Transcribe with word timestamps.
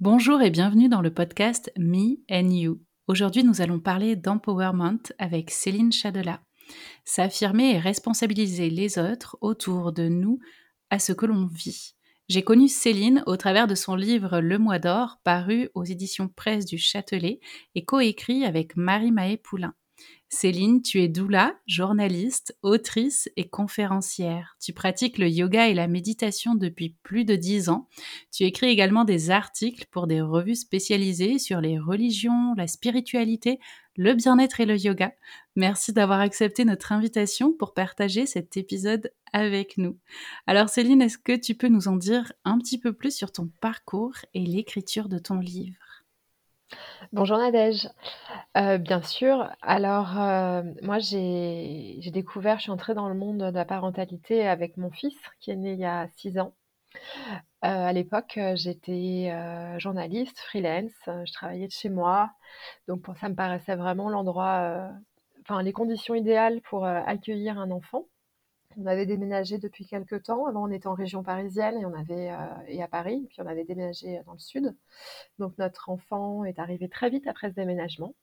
Bonjour 0.00 0.42
et 0.42 0.50
bienvenue 0.50 0.88
dans 0.88 1.00
le 1.00 1.14
podcast 1.14 1.72
Me 1.78 2.16
and 2.28 2.50
You. 2.50 2.80
Aujourd'hui, 3.06 3.44
nous 3.44 3.60
allons 3.60 3.78
parler 3.78 4.16
d'empowerment 4.16 4.98
avec 5.20 5.52
Céline 5.52 5.92
Chadela. 5.92 6.40
S'affirmer 7.04 7.76
et 7.76 7.78
responsabiliser 7.78 8.70
les 8.70 8.98
autres 8.98 9.38
autour 9.40 9.92
de 9.92 10.08
nous 10.08 10.40
à 10.90 10.98
ce 10.98 11.12
que 11.12 11.26
l'on 11.26 11.46
vit. 11.46 11.94
J'ai 12.28 12.42
connu 12.42 12.66
Céline 12.66 13.22
au 13.26 13.36
travers 13.36 13.68
de 13.68 13.76
son 13.76 13.94
livre 13.94 14.40
Le 14.40 14.58
Mois 14.58 14.80
d'Or, 14.80 15.20
paru 15.22 15.70
aux 15.74 15.84
éditions 15.84 16.26
Presse 16.26 16.66
du 16.66 16.76
Châtelet 16.76 17.38
et 17.76 17.84
coécrit 17.84 18.44
avec 18.44 18.76
Marie-Maë 18.76 19.36
Poulain. 19.36 19.74
Céline, 20.28 20.82
tu 20.82 21.00
es 21.00 21.06
doula, 21.06 21.54
journaliste, 21.66 22.58
autrice 22.62 23.30
et 23.36 23.48
conférencière. 23.48 24.56
Tu 24.60 24.72
pratiques 24.72 25.18
le 25.18 25.28
yoga 25.28 25.68
et 25.68 25.74
la 25.74 25.86
méditation 25.86 26.56
depuis 26.56 26.96
plus 27.04 27.24
de 27.24 27.36
dix 27.36 27.68
ans. 27.68 27.88
Tu 28.32 28.42
écris 28.42 28.66
également 28.66 29.04
des 29.04 29.30
articles 29.30 29.86
pour 29.92 30.08
des 30.08 30.20
revues 30.20 30.56
spécialisées 30.56 31.38
sur 31.38 31.60
les 31.60 31.78
religions, 31.78 32.52
la 32.56 32.66
spiritualité, 32.66 33.60
le 33.96 34.14
bien-être 34.14 34.60
et 34.60 34.66
le 34.66 34.76
yoga. 34.76 35.12
Merci 35.54 35.92
d'avoir 35.92 36.18
accepté 36.18 36.64
notre 36.64 36.90
invitation 36.90 37.52
pour 37.52 37.72
partager 37.72 38.26
cet 38.26 38.56
épisode 38.56 39.12
avec 39.32 39.78
nous. 39.78 39.98
Alors 40.48 40.68
Céline, 40.68 41.02
est-ce 41.02 41.18
que 41.18 41.36
tu 41.36 41.54
peux 41.54 41.68
nous 41.68 41.86
en 41.86 41.96
dire 41.96 42.32
un 42.44 42.58
petit 42.58 42.80
peu 42.80 42.92
plus 42.92 43.14
sur 43.14 43.30
ton 43.30 43.50
parcours 43.60 44.16
et 44.34 44.44
l'écriture 44.44 45.08
de 45.08 45.18
ton 45.18 45.38
livre? 45.38 45.83
Bonjour 47.12 47.38
Nadège. 47.38 47.88
Euh, 48.56 48.78
bien 48.78 49.02
sûr. 49.02 49.48
Alors, 49.62 50.20
euh, 50.20 50.62
moi, 50.82 50.98
j'ai 50.98 52.00
découvert, 52.12 52.58
je 52.58 52.64
suis 52.64 52.70
entrée 52.70 52.94
dans 52.94 53.08
le 53.08 53.14
monde 53.14 53.38
de 53.38 53.54
la 53.54 53.64
parentalité 53.64 54.46
avec 54.46 54.76
mon 54.76 54.90
fils 54.90 55.16
qui 55.40 55.50
est 55.50 55.56
né 55.56 55.72
il 55.72 55.78
y 55.80 55.84
a 55.84 56.08
six 56.16 56.38
ans. 56.38 56.54
Euh, 57.64 57.68
à 57.68 57.92
l'époque, 57.92 58.38
j'étais 58.54 59.32
journaliste, 59.78 60.38
freelance, 60.38 60.92
je 61.06 61.32
travaillais 61.32 61.66
de 61.66 61.72
chez 61.72 61.88
moi. 61.88 62.30
Donc, 62.88 63.02
pour 63.02 63.16
ça 63.16 63.28
me 63.28 63.34
paraissait 63.34 63.76
vraiment 63.76 64.08
l'endroit, 64.10 64.90
enfin, 65.42 65.62
les 65.62 65.72
conditions 65.72 66.14
idéales 66.14 66.60
pour 66.62 66.86
accueillir 66.86 67.58
un 67.58 67.70
enfant. 67.70 68.06
On 68.76 68.86
avait 68.86 69.06
déménagé 69.06 69.58
depuis 69.58 69.86
quelques 69.86 70.24
temps. 70.24 70.46
Avant, 70.46 70.68
on 70.68 70.70
était 70.70 70.86
en 70.86 70.94
région 70.94 71.22
parisienne 71.22 71.78
et 71.78 71.84
on 71.86 71.94
avait 71.94 72.30
euh, 72.30 72.46
et 72.68 72.82
à 72.82 72.88
Paris, 72.88 73.26
puis 73.28 73.40
on 73.40 73.46
avait 73.46 73.64
déménagé 73.64 74.20
dans 74.26 74.32
le 74.32 74.38
sud. 74.38 74.74
Donc 75.38 75.56
notre 75.58 75.90
enfant 75.90 76.44
est 76.44 76.58
arrivé 76.58 76.88
très 76.88 77.10
vite 77.10 77.26
après 77.26 77.50
ce 77.50 77.54
déménagement. 77.54 78.14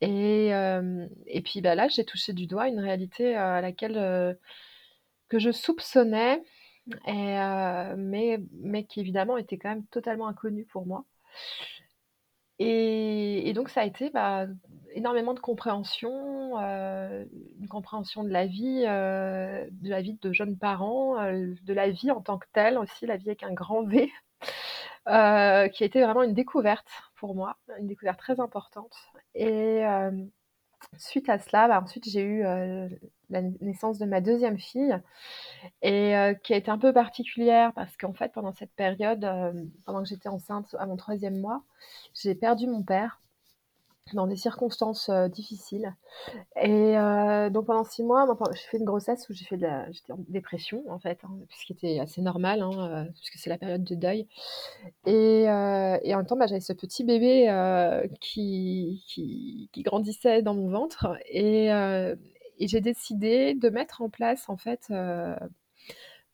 Et, 0.00 0.54
euh, 0.54 1.06
et 1.26 1.42
puis 1.42 1.60
bah, 1.60 1.74
là, 1.74 1.88
j'ai 1.88 2.04
touché 2.04 2.32
du 2.32 2.46
doigt 2.46 2.68
une 2.68 2.80
réalité 2.80 3.36
euh, 3.36 3.58
à 3.58 3.60
laquelle 3.60 4.38
que 5.28 5.38
je 5.38 5.50
soupçonnais, 5.50 6.42
et, 7.06 7.36
mais, 7.96 8.38
mais 8.52 8.84
qui 8.84 9.00
évidemment 9.00 9.36
était 9.36 9.58
quand 9.58 9.70
même 9.70 9.86
totalement 9.86 10.28
inconnue 10.28 10.66
pour 10.66 10.86
moi. 10.86 11.04
Et, 12.58 13.52
donc 13.54 13.68
ça 13.68 13.80
a 13.82 13.84
été 13.84 14.10
bah, 14.10 14.46
énormément 14.94 15.34
de 15.34 15.40
compréhension, 15.40 16.58
euh, 16.60 17.24
une 17.60 17.68
compréhension 17.68 18.24
de 18.24 18.30
la 18.30 18.46
vie, 18.46 18.84
euh, 18.86 19.66
de 19.70 19.90
la 19.90 20.00
vie 20.00 20.18
de 20.22 20.32
jeunes 20.32 20.56
parents, 20.56 21.20
euh, 21.20 21.52
de 21.62 21.74
la 21.74 21.90
vie 21.90 22.10
en 22.10 22.20
tant 22.20 22.38
que 22.38 22.46
telle 22.52 22.78
aussi, 22.78 23.04
la 23.06 23.16
vie 23.16 23.28
avec 23.28 23.42
un 23.42 23.52
grand 23.52 23.84
V, 23.84 24.10
qui 25.06 25.82
a 25.82 25.86
été 25.86 26.02
vraiment 26.02 26.22
une 26.22 26.34
découverte 26.34 26.88
pour 27.16 27.34
moi, 27.34 27.56
une 27.78 27.88
découverte 27.88 28.18
très 28.18 28.40
importante. 28.40 28.94
Et 29.34 29.82
suite 30.96 31.28
à 31.28 31.38
cela, 31.38 31.68
bah, 31.68 31.80
ensuite 31.82 32.08
j'ai 32.08 32.22
eu 32.22 32.42
la 33.30 33.42
naissance 33.60 33.98
de 33.98 34.06
ma 34.06 34.20
deuxième 34.20 34.58
fille 34.58 34.96
et 35.82 36.14
qui 36.42 36.54
a 36.54 36.56
été 36.56 36.70
un 36.70 36.78
peu 36.78 36.92
particulière 36.92 37.72
parce 37.74 37.96
qu'en 37.96 38.12
fait 38.12 38.32
pendant 38.32 38.52
cette 38.52 38.72
période, 38.72 39.28
pendant 39.84 40.02
que 40.02 40.08
j'étais 40.08 40.28
enceinte 40.28 40.74
à 40.78 40.86
mon 40.86 40.96
troisième 40.96 41.38
mois, 41.40 41.62
j'ai 42.14 42.34
perdu 42.34 42.66
mon 42.66 42.82
père 42.82 43.20
dans 44.14 44.26
des 44.26 44.36
circonstances 44.36 45.10
difficiles. 45.30 45.94
Et 46.60 46.94
donc 47.50 47.66
pendant 47.66 47.84
six 47.84 48.02
mois, 48.02 48.26
j'ai 48.52 48.68
fait 48.70 48.78
une 48.78 48.84
grossesse 48.84 49.28
où 49.28 49.34
j'ai 49.34 49.44
fait 49.44 49.56
de 49.56 49.62
la, 49.62 49.90
j'étais 49.92 50.12
en 50.12 50.18
dépression 50.28 50.82
en 50.88 50.98
fait, 50.98 51.18
hein, 51.24 51.30
ce 51.50 51.66
qui 51.66 51.72
était 51.72 52.00
assez 52.00 52.22
normal, 52.22 52.62
hein, 52.62 53.06
puisque 53.14 53.38
c'est 53.38 53.50
la 53.50 53.58
période 53.58 53.84
de 53.84 53.94
deuil. 53.94 54.26
Et, 55.06 55.46
en 55.48 56.16
même 56.16 56.26
temps, 56.26 56.36
bah, 56.36 56.46
j'avais 56.46 56.60
ce 56.60 56.72
petit 56.72 57.04
bébé 57.04 57.48
qui, 58.20 59.04
qui, 59.06 59.82
grandissait 59.82 60.42
dans 60.42 60.54
mon 60.54 60.68
ventre 60.68 61.06
et 61.28 61.70
j'ai 62.60 62.80
décidé 62.80 63.54
de 63.54 63.68
mettre 63.68 64.02
en 64.02 64.08
place 64.08 64.48
en 64.48 64.56
fait 64.56 64.92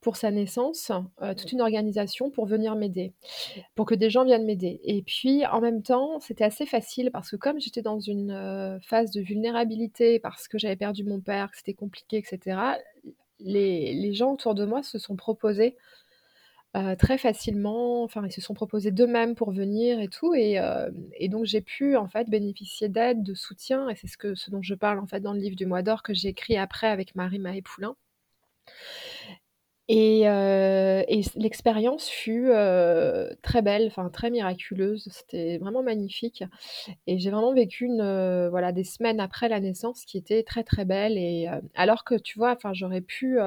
pour 0.01 0.17
sa 0.17 0.31
naissance, 0.31 0.91
euh, 1.21 1.35
toute 1.35 1.53
une 1.53 1.61
organisation 1.61 2.31
pour 2.31 2.47
venir 2.47 2.75
m'aider, 2.75 3.13
pour 3.75 3.85
que 3.85 3.95
des 3.95 4.09
gens 4.09 4.25
viennent 4.25 4.47
m'aider. 4.47 4.81
Et 4.85 5.03
puis, 5.03 5.45
en 5.47 5.61
même 5.61 5.83
temps, 5.83 6.21
c'était 6.21 6.45
assez 6.45 6.65
facile 6.65 7.11
parce 7.13 7.31
que 7.31 7.37
comme 7.37 7.61
j'étais 7.61 7.83
dans 7.83 8.01
une 8.01 8.31
euh, 8.31 8.81
phase 8.81 9.11
de 9.11 9.21
vulnérabilité, 9.21 10.19
parce 10.19 10.49
que 10.49 10.59
j'avais 10.59 10.77
perdu 10.77 11.05
mon 11.05 11.21
père, 11.21 11.51
que 11.51 11.59
c'était 11.59 11.75
compliqué, 11.75 12.17
etc., 12.17 12.59
les, 13.41 13.95
les, 13.95 14.13
gens 14.13 14.33
autour 14.33 14.55
de 14.55 14.65
moi 14.67 14.83
se 14.83 14.99
sont 14.99 15.17
proposés 15.17 15.77
euh, 16.77 16.95
très 16.95 17.19
facilement, 17.19 18.03
enfin, 18.05 18.23
ils 18.27 18.33
se 18.33 18.41
sont 18.43 18.55
proposés 18.55 18.91
d'eux-mêmes 18.91 19.35
pour 19.35 19.51
venir 19.51 20.01
et 20.01 20.09
tout. 20.09 20.35
Et, 20.35 20.59
et 21.15 21.29
donc, 21.29 21.45
j'ai 21.45 21.61
pu, 21.61 21.97
en 21.97 22.09
fait, 22.09 22.29
bénéficier 22.31 22.89
d'aide, 22.89 23.23
de 23.23 23.35
soutien. 23.35 23.89
Et 23.89 23.97
c'est 23.97 24.07
ce, 24.07 24.17
que, 24.17 24.35
ce 24.35 24.51
dont 24.51 24.63
je 24.63 24.75
parle, 24.75 24.99
en 24.99 25.07
fait, 25.07 25.21
dans 25.21 25.33
le 25.33 25.41
livre 25.41 25.57
du 25.57 25.67
Mois 25.67 25.83
d'Or 25.83 26.03
que 26.03 26.15
j'ai 26.15 26.29
écrit 26.29 26.57
après 26.57 26.87
avec 26.89 27.15
Marie-Maë 27.15 27.63
Poulain. 27.63 27.97
Et, 29.93 30.29
euh, 30.29 31.03
l'expérience 31.35 32.09
fut 32.09 32.51
euh, 32.51 33.29
très 33.43 33.61
belle, 33.61 33.89
enfin 33.89 34.09
très 34.09 34.31
miraculeuse. 34.31 35.09
C'était 35.11 35.59
vraiment 35.59 35.83
magnifique. 35.83 36.45
Et 37.09 37.19
j'ai 37.19 37.31
vraiment 37.31 37.53
vécu 37.53 37.89
euh, 37.99 38.49
voilà, 38.51 38.71
des 38.71 38.85
semaines 38.85 39.19
après 39.19 39.49
la 39.49 39.59
naissance 39.59 40.05
qui 40.05 40.17
étaient 40.17 40.45
très 40.45 40.63
très 40.63 40.85
belles. 40.85 41.19
Et 41.19 41.49
alors 41.75 42.05
que 42.05 42.15
tu 42.15 42.39
vois, 42.39 42.53
enfin 42.53 42.73
j'aurais 42.73 43.01
pu, 43.01 43.39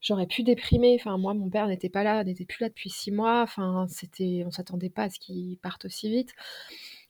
j'aurais 0.00 0.26
pu 0.28 0.44
déprimer. 0.44 0.96
Enfin 1.00 1.18
moi, 1.18 1.34
mon 1.34 1.50
père 1.50 1.66
n'était 1.66 1.88
pas 1.88 2.04
là, 2.04 2.22
n'était 2.22 2.44
plus 2.44 2.62
là 2.62 2.68
depuis 2.68 2.90
six 2.90 3.10
mois. 3.10 3.42
Enfin 3.42 3.86
c'était, 3.88 4.44
on 4.46 4.52
s'attendait 4.52 4.90
pas 4.90 5.04
à 5.04 5.10
ce 5.10 5.18
qu'il 5.18 5.58
parte 5.58 5.86
aussi 5.86 6.08
vite. 6.08 6.34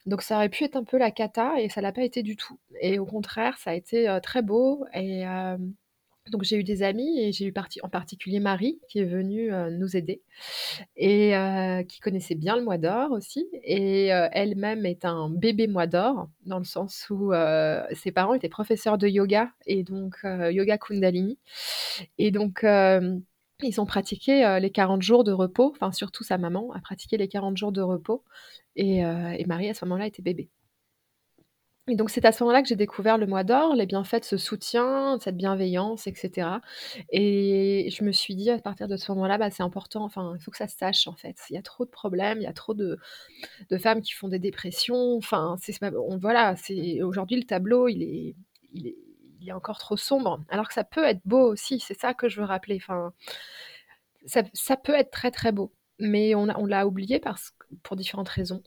Donc 0.07 0.23
ça 0.23 0.37
aurait 0.37 0.49
pu 0.49 0.65
être 0.65 0.77
un 0.77 0.85
peu 0.85 0.97
la 0.97 1.11
cata 1.11 1.61
et 1.61 1.69
ça 1.69 1.83
l'a 1.83 1.93
pas 1.93 2.03
été 2.03 2.23
du 2.23 2.37
tout. 2.37 2.59
Et 2.81 2.99
au 2.99 3.05
contraire, 3.05 3.59
ça 3.59 3.73
a 3.73 3.75
été 3.75 4.19
très 4.23 4.41
beau 4.43 4.87
et 4.95 5.25
donc 6.31 6.43
j'ai 6.43 6.57
eu 6.57 6.65
des 6.65 6.83
amis 6.83 7.21
et 7.21 7.33
j'ai 7.33 7.47
eu 7.47 7.55
en 7.83 7.89
particulier 7.89 8.41
Marie 8.41 8.81
qui 8.89 8.99
est 8.99 9.05
venue 9.05 9.51
nous 9.73 9.97
aider 9.97 10.23
et 10.97 11.33
qui 11.89 12.01
connaissait 12.01 12.35
bien 12.35 12.57
le 12.57 12.63
mois 12.63 12.79
d'or 12.79 13.13
aussi 13.13 13.47
et 13.53 14.07
elle-même 14.07 14.87
est 14.87 15.05
un 15.05 15.29
bébé 15.29 15.67
mois 15.67 15.87
d'or 15.87 16.29
dans 16.47 16.59
le 16.59 16.65
sens 16.65 17.09
où 17.11 17.33
ses 17.93 18.13
parents 18.13 18.35
étaient 18.35 18.49
professeurs 18.49 18.99
de 18.99 19.07
yoga 19.07 19.51
et 19.67 19.83
donc 19.83 20.19
yoga 20.25 20.79
Kundalini 20.79 21.39
et 22.19 22.31
donc 22.31 22.65
ils 23.63 23.81
ont 23.81 23.87
pratiqué 23.87 24.59
les 24.61 24.71
40 24.71 25.03
jours 25.03 25.25
de 25.25 25.33
repos, 25.33 25.71
enfin 25.75 25.93
surtout 25.93 26.25
sa 26.25 26.39
maman 26.39 26.73
a 26.73 26.81
pratiqué 26.81 27.17
les 27.17 27.29
40 27.29 27.57
jours 27.57 27.73
de 27.73 27.83
repos 27.83 28.25
et, 28.77 28.99
et 28.99 29.45
Marie 29.47 29.69
à 29.69 29.75
ce 29.75 29.85
moment-là 29.85 30.07
était 30.07 30.23
bébé. 30.23 30.49
Et 31.87 31.97
donc 31.97 32.09
c'est 32.09 32.25
à 32.25 32.33
ce 32.33 32.43
moment-là 32.45 32.63
que 32.63 32.69
j'ai 32.69 32.77
découvert 32.77 33.19
le 33.19 33.27
mois 33.27 33.45
d'or, 33.45 33.75
les 33.75 33.85
bienfaits 33.85 34.21
de 34.21 34.25
ce 34.25 34.39
soutien, 34.39 35.19
cette 35.21 35.37
bienveillance, 35.37 36.07
etc. 36.07 36.49
Et 37.11 37.91
je 37.91 38.05
me 38.05 38.13
suis 38.13 38.35
dit 38.35 38.49
à 38.51 38.59
partir 38.59 38.89
de 38.89 38.97
ce 38.97 39.13
moment-là, 39.13 39.37
bah, 39.37 39.51
c'est 39.51 39.63
important, 39.63 40.03
enfin, 40.03 40.33
il 40.35 40.43
faut 40.43 40.51
que 40.51 40.57
ça 40.57 40.67
se 40.67 40.79
sache 40.79 41.07
en 41.09 41.15
fait. 41.15 41.37
Il 41.51 41.55
y 41.55 41.59
a 41.59 41.63
trop 41.63 41.85
de 41.85 41.91
problèmes, 41.91 42.39
il 42.39 42.45
y 42.45 42.47
a 42.47 42.55
trop 42.55 42.73
de, 42.73 42.99
femmes 43.79 44.01
qui 44.01 44.13
font 44.13 44.29
des 44.29 44.39
dépressions. 44.39 45.17
Enfin, 45.17 45.57
voilà, 46.21 46.55
aujourd'hui 47.03 47.37
le 47.37 47.45
tableau, 47.45 47.89
il 47.89 48.03
est, 48.03 49.53
encore 49.53 49.79
trop 49.79 49.99
sombre. 49.99 50.43
Alors 50.49 50.69
que 50.69 50.75
ça 50.75 50.85
peut 50.85 51.05
être 51.05 51.21
beau 51.27 51.53
aussi. 51.53 51.79
C'est 51.81 51.99
ça 52.01 52.15
que 52.15 52.31
je 52.31 52.41
veux 52.41 52.47
rappeler. 52.47 52.77
Enfin, 52.77 53.13
ça, 54.25 54.77
peut 54.77 54.95
être 54.95 55.11
très 55.11 55.31
très 55.31 55.53
beau, 55.53 55.71
mais 55.99 56.35
on, 56.35 56.47
l'a 56.47 56.87
oublié 56.87 57.21
pour 57.83 57.97
différentes 57.97 58.31
raisons. 58.31 58.63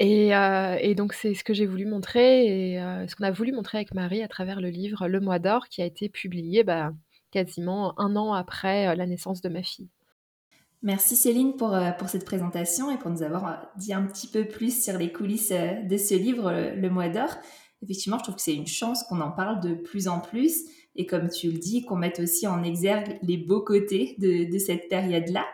Euh, 0.00 0.76
et, 0.80 0.94
donc 0.94 1.12
c'est 1.12 1.34
ce 1.34 1.44
que 1.44 1.52
j'ai 1.52 1.66
voulu 1.66 1.86
montrer 1.86 2.72
et 2.72 2.80
euh, 2.80 3.06
ce 3.08 3.16
qu'on 3.16 3.24
a 3.24 3.30
voulu 3.30 3.52
montrer 3.52 3.78
avec 3.78 3.94
Marie 3.94 4.22
à 4.22 4.28
travers 4.28 4.60
le 4.60 4.68
livre 4.68 5.08
Le 5.08 5.20
Mois 5.20 5.38
d'or 5.38 5.68
qui 5.68 5.82
a 5.82 5.84
été 5.84 6.08
publié 6.08 6.62
bah, 6.62 6.92
quasiment 7.30 7.98
un 7.98 8.14
an 8.16 8.32
après 8.32 8.88
euh, 8.88 8.94
la 8.94 9.06
naissance 9.06 9.40
de 9.40 9.48
ma 9.48 9.62
fille. 9.62 9.88
Merci 10.82 11.16
Céline 11.16 11.56
pour, 11.56 11.74
cette 12.08 12.26
présentation 12.26 12.90
et 12.90 12.98
pour 12.98 13.10
nous 13.10 13.22
avoir 13.22 13.72
dit 13.76 13.94
un 13.94 14.02
petit 14.02 14.26
peu 14.26 14.44
plus 14.44 14.84
sur 14.84 14.98
les 14.98 15.10
coulisses 15.10 15.50
de 15.50 15.96
ce 15.96 16.14
livre, 16.14 16.52
Le 16.76 16.90
Mois 16.90 17.08
d'or. 17.08 17.30
Effectivement, 17.82 18.18
je 18.18 18.24
trouve 18.24 18.34
que 18.34 18.42
c'est 18.42 18.54
une 18.54 18.66
chance 18.66 19.02
qu'on 19.04 19.22
en 19.22 19.30
parle 19.30 19.60
de 19.60 19.74
plus 19.74 20.08
en 20.08 20.20
plus 20.20 20.64
et 20.94 21.06
comme 21.06 21.30
tu 21.30 21.50
le 21.50 21.58
dis, 21.58 21.86
qu'on 21.86 21.96
mette 21.96 22.20
aussi 22.20 22.46
en 22.46 22.62
exergue 22.62 23.18
les 23.22 23.38
beaux 23.38 23.62
côtés 23.62 24.14
de 24.18 24.58
cette 24.58 24.90
période-là. 24.90 25.46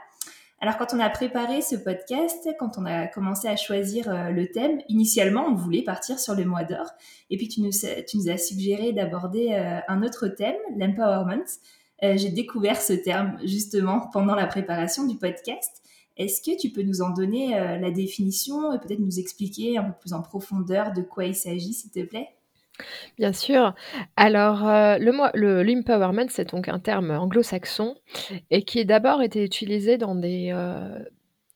Alors 0.63 0.77
quand 0.77 0.93
on 0.93 1.01
a 1.01 1.09
préparé 1.09 1.63
ce 1.63 1.75
podcast, 1.75 2.47
quand 2.59 2.77
on 2.77 2.85
a 2.85 3.07
commencé 3.07 3.49
à 3.49 3.57
choisir 3.57 4.11
euh, 4.11 4.29
le 4.29 4.47
thème, 4.47 4.83
initialement 4.91 5.47
on 5.47 5.55
voulait 5.55 5.83
partir 5.83 6.19
sur 6.19 6.35
le 6.35 6.45
mois 6.45 6.65
d'or. 6.65 6.87
Et 7.31 7.39
puis 7.39 7.49
tu 7.49 7.63
nous, 7.63 7.71
tu 7.71 8.19
nous 8.19 8.29
as 8.29 8.37
suggéré 8.37 8.93
d'aborder 8.93 9.53
euh, 9.53 9.81
un 9.89 10.03
autre 10.03 10.29
thème, 10.29 10.57
l'empowerment. 10.77 11.47
Euh, 12.03 12.19
j'ai 12.19 12.29
découvert 12.29 12.79
ce 12.79 12.93
terme 12.93 13.39
justement 13.43 14.11
pendant 14.13 14.35
la 14.35 14.47
préparation 14.47 15.07
du 15.07 15.17
podcast. 15.17 15.83
Est-ce 16.19 16.43
que 16.43 16.59
tu 16.61 16.69
peux 16.69 16.83
nous 16.83 17.01
en 17.01 17.09
donner 17.09 17.55
la 17.81 17.91
définition 17.91 18.75
et 18.75 18.79
peut-être 18.79 18.99
nous 18.99 19.19
expliquer 19.19 19.79
un 19.79 19.85
peu 19.85 19.93
plus 19.99 20.13
en 20.13 20.21
profondeur 20.21 20.93
de 20.93 21.01
quoi 21.01 21.25
il 21.25 21.35
s'agit, 21.35 21.73
s'il 21.73 21.91
te 21.91 22.03
plaît? 22.05 22.29
Bien 23.19 23.33
sûr. 23.33 23.75
Alors, 24.17 24.67
euh, 24.69 24.99
le 24.99 25.63
l'empowerment, 25.63 26.29
c'est 26.29 26.51
donc 26.51 26.69
un 26.69 26.79
terme 26.79 27.11
anglo-saxon 27.11 27.97
et 28.51 28.63
qui 28.65 28.85
d'abord 28.85 29.23
été 29.23 29.45
utilisé 29.45 29.99
dans 29.99 30.15
des, 30.15 30.51
euh, 30.53 30.99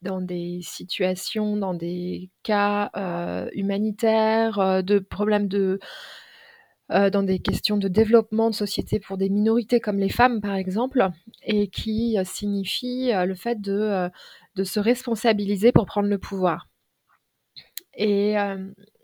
dans 0.01 0.21
des 0.21 0.59
situations, 0.63 1.57
dans 1.57 1.73
des 1.73 2.29
cas, 2.43 2.91
euh, 2.97 3.49
humanitaires, 3.53 4.83
de 4.83 4.99
problèmes 4.99 5.47
de 5.47 5.79
dans 6.89 7.23
des 7.23 7.39
questions 7.39 7.77
de 7.77 7.87
développement 7.87 8.49
de 8.51 8.55
société 8.55 8.99
pour 8.99 9.17
des 9.17 9.29
minorités 9.29 9.79
comme 9.79 9.97
les 9.97 10.09
femmes, 10.09 10.39
par 10.39 10.55
exemple 10.55 11.07
et 11.43 11.67
qui, 11.67 12.15
signifie, 12.23 13.11
le 13.11 13.33
fait 13.35 13.59
de, 13.59 14.09
de 14.55 14.63
se 14.63 14.79
responsabiliser 14.79 15.71
pour 15.71 15.85
prendre 15.87 16.09
le 16.09 16.19
pouvoir 16.19 16.67
et 17.97 18.35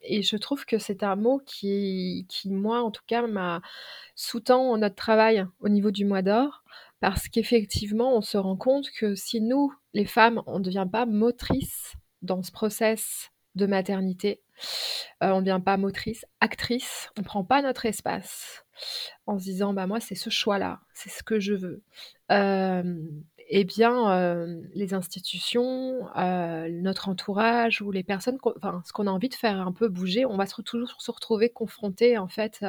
et 0.04 0.22
je 0.22 0.36
trouve 0.38 0.66
que 0.66 0.78
c'est 0.78 1.04
un 1.04 1.16
mot 1.16 1.42
qui, 1.46 2.26
qui 2.30 2.50
moi, 2.50 2.82
en 2.82 2.92
tout 2.92 3.04
cas, 3.08 3.26
m'a 3.28 3.62
sous-tend 4.16 4.78
notre 4.78 4.96
travail 4.96 5.46
au 5.60 5.70
niveau 5.70 5.92
du 5.92 6.06
mois 6.06 6.22
d'or, 6.22 6.64
parce 7.00 7.28
qu'effectivement, 7.28 8.16
on 8.16 8.22
se 8.22 8.38
rend 8.38 8.58
compte 8.58 8.90
que 8.92 9.16
si 9.16 9.42
nous, 9.42 9.74
les 9.94 10.06
femmes, 10.06 10.42
on 10.46 10.60
ne 10.60 10.64
devient 10.64 10.88
pas 10.92 11.06
motrices 11.06 11.94
dans 12.22 12.44
ce 12.44 12.52
process 12.52 13.32
de 13.56 13.66
maternité, 13.66 14.42
euh, 15.24 15.32
on 15.32 15.42
ne 15.42 15.46
devient 15.46 15.62
pas 15.64 15.78
motrice, 15.78 16.26
actrice, 16.40 17.10
on 17.18 17.22
ne 17.22 17.26
prend 17.26 17.44
pas 17.44 17.62
notre 17.62 17.86
espace 17.86 18.64
en 19.26 19.38
se 19.38 19.44
disant, 19.44 19.74
bah 19.74 19.88
moi, 19.88 20.00
c'est 20.00 20.16
ce 20.16 20.30
choix-là, 20.30 20.80
c'est 20.94 21.10
ce 21.10 21.24
que 21.24 21.40
je 21.40 21.54
veux. 21.54 21.84
Eh 23.54 23.66
bien, 23.66 24.12
euh, 24.12 24.62
les 24.74 24.94
institutions, 24.94 26.08
euh, 26.18 26.70
notre 26.72 27.10
entourage 27.10 27.82
ou 27.82 27.92
les 27.92 28.04
personnes, 28.04 28.38
enfin, 28.56 28.82
ce 28.86 28.94
qu'on 28.94 29.08
a 29.08 29.12
envie 29.12 29.28
de 29.28 29.36
faire 29.36 29.60
un 29.60 29.74
peu 29.74 29.90
bouger, 29.90 30.26
on 30.26 30.38
va 30.38 30.46
se, 30.46 30.62
toujours 30.62 31.02
se 31.02 31.12
retrouver 31.12 31.50
confronté 31.50 32.18
en 32.18 32.30
fait 32.30 32.66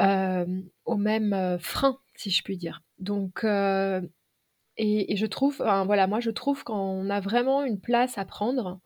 euh, 0.00 0.62
au 0.84 0.96
même 0.96 1.58
frein, 1.60 2.00
si 2.16 2.30
je 2.30 2.42
puis 2.42 2.56
dire. 2.56 2.82
Donc, 2.98 3.44
et, 3.44 5.16
je 5.16 5.26
trouve, 5.26 5.58
voilà, 5.58 6.08
moi 6.08 6.18
je 6.18 6.30
trouve 6.30 6.64
qu'on 6.64 7.08
a 7.08 7.20
vraiment 7.20 7.62
une 7.62 7.80
place 7.80 8.18
à 8.18 8.24
prendre. 8.24 8.80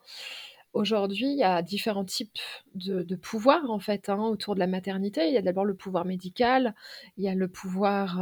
Aujourd'hui, 0.73 1.25
il 1.31 1.37
y 1.39 1.43
a 1.43 1.63
différents 1.63 2.05
types 2.05 2.37
de, 2.75 3.01
de 3.01 3.15
pouvoirs 3.15 3.71
en 3.71 3.79
fait 3.79 4.09
hein, 4.09 4.19
autour 4.19 4.53
de 4.53 4.59
la 4.59 4.67
maternité. 4.67 5.27
Il 5.27 5.33
y 5.33 5.37
a 5.37 5.41
d'abord 5.41 5.65
le 5.65 5.75
pouvoir 5.75 6.05
médical, 6.05 6.75
il 7.17 7.23
y 7.23 7.29
a 7.29 7.33
le 7.33 7.47
pouvoir 7.47 8.21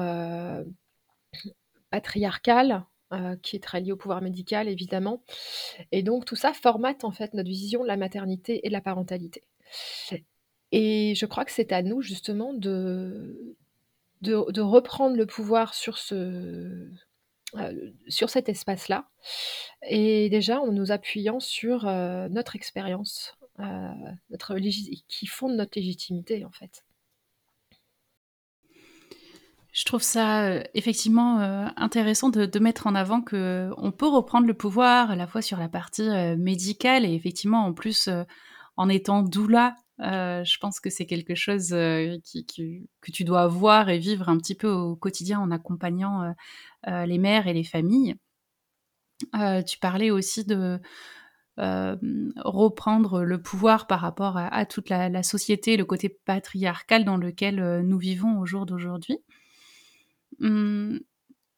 patriarcale, 1.96 2.84
euh, 3.14 3.38
qui 3.42 3.56
est 3.56 3.64
très 3.64 3.80
liée 3.80 3.94
au 3.94 3.96
pouvoir 3.96 4.22
médical, 4.22 4.68
évidemment. 4.68 5.24
Et 5.94 6.04
donc 6.04 6.26
tout 6.26 6.36
ça 6.36 6.52
formate 6.52 7.06
en 7.06 7.12
fait 7.12 7.34
notre 7.34 7.48
vision 7.48 7.84
de 7.84 7.88
la 7.88 7.96
maternité 7.96 8.60
et 8.66 8.68
de 8.68 8.74
la 8.74 8.82
parentalité. 8.82 9.44
Et 10.74 11.14
je 11.16 11.26
crois 11.26 11.46
que 11.46 11.54
c'est 11.54 11.72
à 11.72 11.82
nous 11.84 12.02
justement 12.02 12.54
de, 12.54 13.56
de, 14.22 14.62
reprendre 14.62 15.16
le 15.16 15.26
pouvoir 15.26 15.74
sur, 15.74 15.98
ce, 15.98 16.90
euh, 17.56 17.92
sur 18.10 18.30
cet 18.30 18.50
espace-là. 18.50 19.08
Et 19.88 20.30
déjà 20.30 20.60
en 20.60 20.74
nous 20.74 20.92
appuyant 20.92 21.40
sur 21.40 21.88
euh, 21.88 22.28
notre 22.28 22.58
expérience, 22.58 23.38
notre 23.58 24.58
qui 25.08 25.28
fonde 25.28 25.56
notre 25.56 25.80
légitimité 25.80 26.44
en 26.44 26.52
fait. 26.52 26.84
Je 29.76 29.84
trouve 29.84 30.02
ça 30.02 30.46
euh, 30.46 30.64
effectivement 30.74 31.42
euh, 31.42 31.68
intéressant 31.76 32.30
de, 32.30 32.46
de, 32.46 32.60
mettre 32.60 32.88
en 32.88 32.96
avant 32.96 33.22
que 33.22 33.72
on 33.76 33.92
peut 33.92 34.08
reprendre 34.08 34.48
le 34.48 34.54
pouvoir 34.54 35.12
à 35.12 35.18
la 35.18 35.28
fois 35.28 35.42
sur 35.42 35.58
la 35.60 35.68
partie 35.68 36.08
euh, 36.08 36.38
médicale 36.38 37.04
et 37.04 37.14
effectivement 37.14 37.66
en 37.66 37.74
plus 37.74 38.10
en 38.78 38.88
étant 38.88 39.22
doula. 39.22 39.76
je 40.00 40.58
pense 40.60 40.80
que 40.80 40.90
c'est 40.90 41.06
quelque 41.06 41.36
chose 41.36 41.76
qui, 42.24 42.46
qui, 42.46 42.90
que 43.02 43.12
tu 43.12 43.26
dois 43.26 43.48
voir 43.48 43.90
et 43.90 44.00
vivre 44.00 44.30
un 44.30 44.38
petit 44.38 44.56
peu 44.56 44.70
au 44.70 44.96
quotidien 44.96 45.42
en 45.42 45.52
accompagnant 45.52 46.34
les 46.88 47.18
mères 47.18 47.48
et 47.48 47.54
les 47.54 47.64
familles. 47.66 48.16
tu 49.68 49.78
parlais 49.80 50.10
aussi 50.12 50.46
de 50.46 50.80
reprendre 51.58 53.24
le 53.24 53.42
pouvoir 53.42 53.88
par 53.88 54.00
rapport 54.00 54.38
à, 54.38 54.48
à 54.48 54.66
toute 54.66 54.90
la, 54.90 55.24
société, 55.24 55.76
le 55.76 55.86
côté 55.86 56.08
patriarcal 56.10 57.04
dans 57.04 57.18
lequel 57.18 57.82
nous 57.82 57.98
vivons 57.98 58.40
au 58.40 58.46
jour 58.46 58.66
d'aujourd'hui. 58.66 59.20
Mmh. 60.40 61.00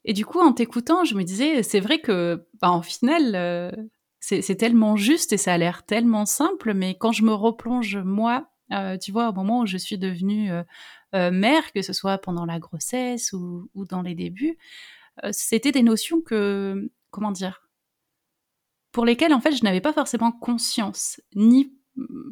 Et 0.06 0.14
du 0.14 0.26
coup, 0.26 0.40
en 0.40 0.54
t'écoutant, 0.54 1.04
je 1.04 1.16
me 1.16 1.24
disais, 1.24 1.64
c'est 1.64 1.82
vrai 1.82 2.00
que, 2.00 2.48
bah, 2.62 2.72
en 2.72 2.82
final, 2.82 3.36
euh, 3.36 3.72
c'est 4.20 4.56
tellement 4.56 4.96
juste 4.96 5.34
et 5.34 5.38
ça 5.38 5.54
a 5.54 5.58
l'air 5.58 5.86
tellement 5.86 6.26
simple, 6.26 6.74
mais 6.74 6.98
quand 6.98 7.12
je 7.12 7.24
me 7.24 7.34
replonge, 7.34 7.98
moi, 7.98 8.50
euh, 8.72 8.98
tu 8.98 9.12
vois, 9.12 9.30
au 9.30 9.34
moment 9.34 9.62
où 9.62 9.66
je 9.66 9.78
suis 9.78 9.98
devenue 9.98 10.52
euh, 10.52 11.32
mère, 11.32 11.74
que 11.74 11.82
ce 11.82 11.94
soit 11.94 12.18
pendant 12.18 12.46
la 12.46 12.60
grossesse 12.60 13.34
ou, 13.34 13.70
ou 13.74 13.86
dans 13.86 14.02
les 14.02 14.16
débuts, 14.16 14.58
c'était 15.32 15.72
des 15.72 15.84
notions 15.84 16.22
que, 16.22 16.90
comment 17.10 17.32
dire, 17.32 17.68
pour 18.92 19.04
lesquelles, 19.04 19.34
en 19.34 19.42
fait, 19.42 19.52
je 19.52 19.64
n'avais 19.64 19.82
pas 19.82 19.94
forcément 19.94 20.32
conscience, 20.32 21.20
ni 21.36 21.78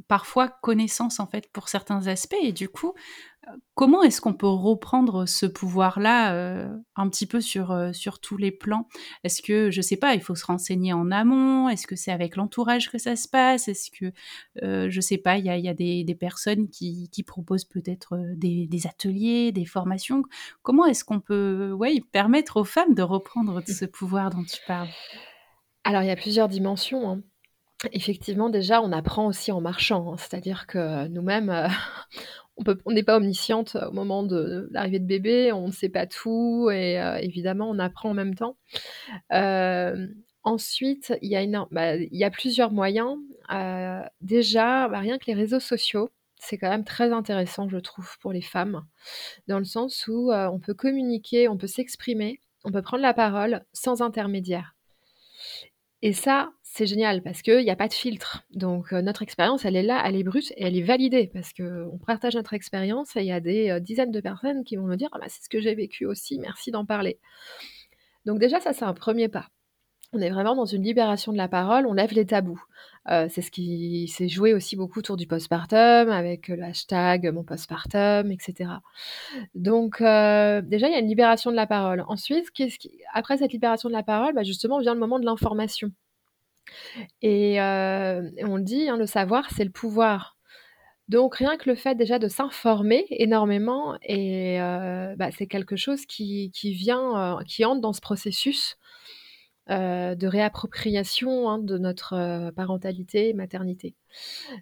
parfois 0.07 0.47
connaissance 0.47 1.19
en 1.19 1.27
fait 1.27 1.51
pour 1.51 1.69
certains 1.69 2.07
aspects 2.07 2.35
et 2.41 2.51
du 2.51 2.69
coup 2.69 2.93
comment 3.73 4.03
est-ce 4.03 4.21
qu'on 4.21 4.33
peut 4.33 4.47
reprendre 4.47 5.25
ce 5.25 5.45
pouvoir-là 5.45 6.33
euh, 6.33 6.69
un 6.95 7.09
petit 7.09 7.25
peu 7.25 7.41
sur, 7.41 7.71
euh, 7.71 7.91
sur 7.93 8.19
tous 8.19 8.37
les 8.37 8.51
plans? 8.51 8.87
Est-ce 9.23 9.41
que, 9.41 9.71
je 9.71 9.81
sais 9.81 9.97
pas, 9.97 10.13
il 10.13 10.21
faut 10.21 10.35
se 10.35 10.45
renseigner 10.45 10.93
en 10.93 11.11
amont? 11.11 11.69
Est-ce 11.69 11.87
que 11.87 11.95
c'est 11.95 12.11
avec 12.11 12.35
l'entourage 12.35 12.89
que 12.89 12.97
ça 12.97 13.15
se 13.15 13.27
passe? 13.27 13.67
Est-ce 13.67 13.91
que, 13.91 14.11
euh, 14.63 14.89
je 14.89 15.01
sais 15.01 15.17
pas, 15.17 15.37
il 15.37 15.45
y 15.45 15.49
a, 15.49 15.57
y 15.57 15.69
a 15.69 15.73
des, 15.73 16.17
personnes 16.19 16.69
qui, 16.69 17.09
qui 17.11 17.23
proposent 17.23 17.65
peut-être 17.65 18.17
des, 18.35 18.67
des, 18.67 18.87
ateliers, 18.87 19.51
des 19.51 19.65
formations? 19.65 20.23
Comment 20.63 20.85
est-ce 20.85 21.03
qu'on 21.03 21.19
peut 21.19 21.71
ouais, 21.71 22.01
permettre 22.11 22.57
aux 22.57 22.63
femmes 22.63 22.93
de 22.93 23.01
reprendre 23.01 23.61
ce 23.67 23.85
pouvoir 23.85 24.29
dont 24.29 24.43
tu 24.43 24.59
parles? 24.67 24.89
Alors, 25.83 26.01
il 26.01 26.07
y 26.07 26.11
a 26.11 26.15
plusieurs 26.15 26.47
dimensions. 26.47 27.09
Hein. 27.09 27.21
Effectivement, 27.91 28.49
déjà, 28.49 28.81
on 28.81 28.91
apprend 28.91 29.27
aussi 29.27 29.51
en 29.51 29.61
marchant, 29.61 30.13
hein. 30.13 30.17
c'est-à-dire 30.17 30.65
que 30.65 31.07
nous-mêmes, 31.07 31.67
on 32.57 32.91
n'est 32.91 33.03
pas 33.03 33.17
omnisciente 33.17 33.75
au 33.75 33.91
moment 33.91 34.23
de, 34.23 34.69
l'arrivée 34.71 34.99
de 34.99 35.05
bébé, 35.05 35.51
on 35.51 35.67
ne 35.67 35.71
sait 35.71 35.89
pas 35.89 36.07
tout 36.07 36.69
et 36.71 36.95
évidemment 37.21 37.69
on 37.69 37.79
apprend 37.79 38.11
en 38.11 38.13
même 38.13 38.35
temps. 38.35 38.57
ensuite, 40.43 41.13
il 41.21 41.29
y, 41.29 41.35
a 41.35 41.65
bah, 41.71 41.95
il 41.95 42.17
y 42.17 42.23
a 42.23 42.31
plusieurs 42.31 42.71
moyens. 42.71 43.17
déjà, 44.21 44.87
bah, 44.87 44.99
rien 44.99 45.17
que 45.17 45.25
les 45.27 45.33
réseaux 45.33 45.59
sociaux, 45.59 46.09
c'est 46.37 46.57
quand 46.57 46.69
même 46.69 46.85
très 46.85 47.11
intéressant, 47.11 47.67
je 47.67 47.77
trouve, 47.77 48.17
pour 48.19 48.31
les 48.31 48.41
femmes, 48.41 48.85
dans 49.47 49.59
le 49.59 49.65
sens 49.65 50.07
où 50.07 50.31
on 50.31 50.59
peut 50.59 50.73
communiquer, 50.73 51.47
on 51.49 51.57
peut 51.57 51.67
s'exprimer, 51.67 52.39
on 52.63 52.71
peut 52.71 52.81
prendre 52.81 53.03
la 53.03 53.13
parole 53.13 53.63
sans 53.73 54.01
intermédiaire. 54.01 54.75
Et 56.01 56.13
ça, 56.13 56.51
c'est 56.75 56.85
génial 56.87 57.21
parce 57.23 57.41
qu'il 57.41 57.63
n'y 57.63 57.71
a 57.71 57.75
pas 57.75 57.87
de 57.87 57.93
filtre. 57.93 58.43
Donc 58.51 58.91
notre 58.91 59.21
expérience, 59.21 59.65
elle 59.65 59.75
est 59.75 59.83
là, 59.83 60.03
elle 60.05 60.15
est 60.15 60.23
brute 60.23 60.51
et 60.57 60.65
elle 60.65 60.77
est 60.77 60.83
validée 60.83 61.29
parce 61.33 61.53
qu'on 61.53 61.97
partage 62.05 62.35
notre 62.35 62.53
expérience 62.53 63.15
et 63.15 63.21
il 63.21 63.27
y 63.27 63.31
a 63.31 63.39
des 63.39 63.79
dizaines 63.79 64.11
de 64.11 64.19
personnes 64.19 64.63
qui 64.63 64.75
vont 64.75 64.87
nous 64.87 64.95
dire 64.95 65.09
ah 65.13 65.19
bah, 65.19 65.25
c'est 65.29 65.43
ce 65.43 65.49
que 65.49 65.61
j'ai 65.61 65.75
vécu 65.75 66.05
aussi, 66.05 66.39
merci 66.39 66.71
d'en 66.71 66.85
parler. 66.85 67.19
Donc 68.25 68.39
déjà, 68.39 68.59
ça, 68.59 68.73
c'est 68.73 68.85
un 68.85 68.93
premier 68.93 69.29
pas 69.29 69.49
on 70.15 70.21
est 70.21 70.29
vraiment 70.29 70.55
dans 70.55 70.65
une 70.65 70.83
libération 70.83 71.31
de 71.31 71.37
la 71.37 71.47
parole, 71.47 71.85
on 71.85 71.93
lève 71.93 72.13
les 72.13 72.25
tabous. 72.25 72.61
Euh, 73.09 73.27
c'est 73.29 73.41
ce 73.41 73.51
qui 73.51 74.07
s'est 74.07 74.29
joué 74.29 74.53
aussi 74.53 74.75
beaucoup 74.75 74.99
autour 74.99 75.17
du 75.17 75.27
postpartum, 75.27 76.09
avec 76.09 76.47
le 76.47 76.63
hashtag 76.63 77.31
mon 77.33 77.43
postpartum, 77.43 78.31
etc. 78.31 78.71
Donc 79.53 80.01
euh, 80.01 80.61
déjà, 80.61 80.87
il 80.87 80.93
y 80.93 80.95
a 80.95 80.99
une 80.99 81.07
libération 81.07 81.51
de 81.51 81.55
la 81.55 81.67
parole. 81.67 82.03
Ensuite, 82.07 82.47
après 83.13 83.37
cette 83.37 83.51
libération 83.51 83.89
de 83.89 83.93
la 83.93 84.03
parole, 84.03 84.33
bah, 84.33 84.43
justement, 84.43 84.79
vient 84.79 84.93
le 84.93 84.99
moment 84.99 85.19
de 85.19 85.25
l'information. 85.25 85.91
Et, 87.21 87.61
euh, 87.61 88.29
on 88.43 88.57
le 88.57 88.63
dit, 88.63 88.89
hein, 88.89 88.97
le 88.97 89.05
savoir, 89.05 89.49
c'est 89.51 89.63
le 89.63 89.71
pouvoir. 89.71 90.37
Donc 91.07 91.35
rien 91.35 91.57
que 91.57 91.69
le 91.69 91.75
fait 91.75 91.95
déjà 91.95 92.17
de 92.17 92.27
s'informer 92.27 93.05
énormément, 93.11 93.95
et 94.01 94.57
bah, 95.17 95.29
c'est 95.31 95.45
quelque 95.45 95.75
chose 95.75 96.05
qui, 96.07 96.51
vient, 96.63 97.39
qui 97.45 97.63
entre 97.63 97.81
dans 97.81 97.93
ce 97.93 98.01
processus 98.01 98.77
euh, 99.71 100.13
de 100.13 100.27
réappropriation 100.27 101.49
hein, 101.49 101.57
de 101.57 101.79
notre 101.79 102.13
euh, 102.13 102.51
parentalité, 102.51 103.33
maternité. 103.33 103.95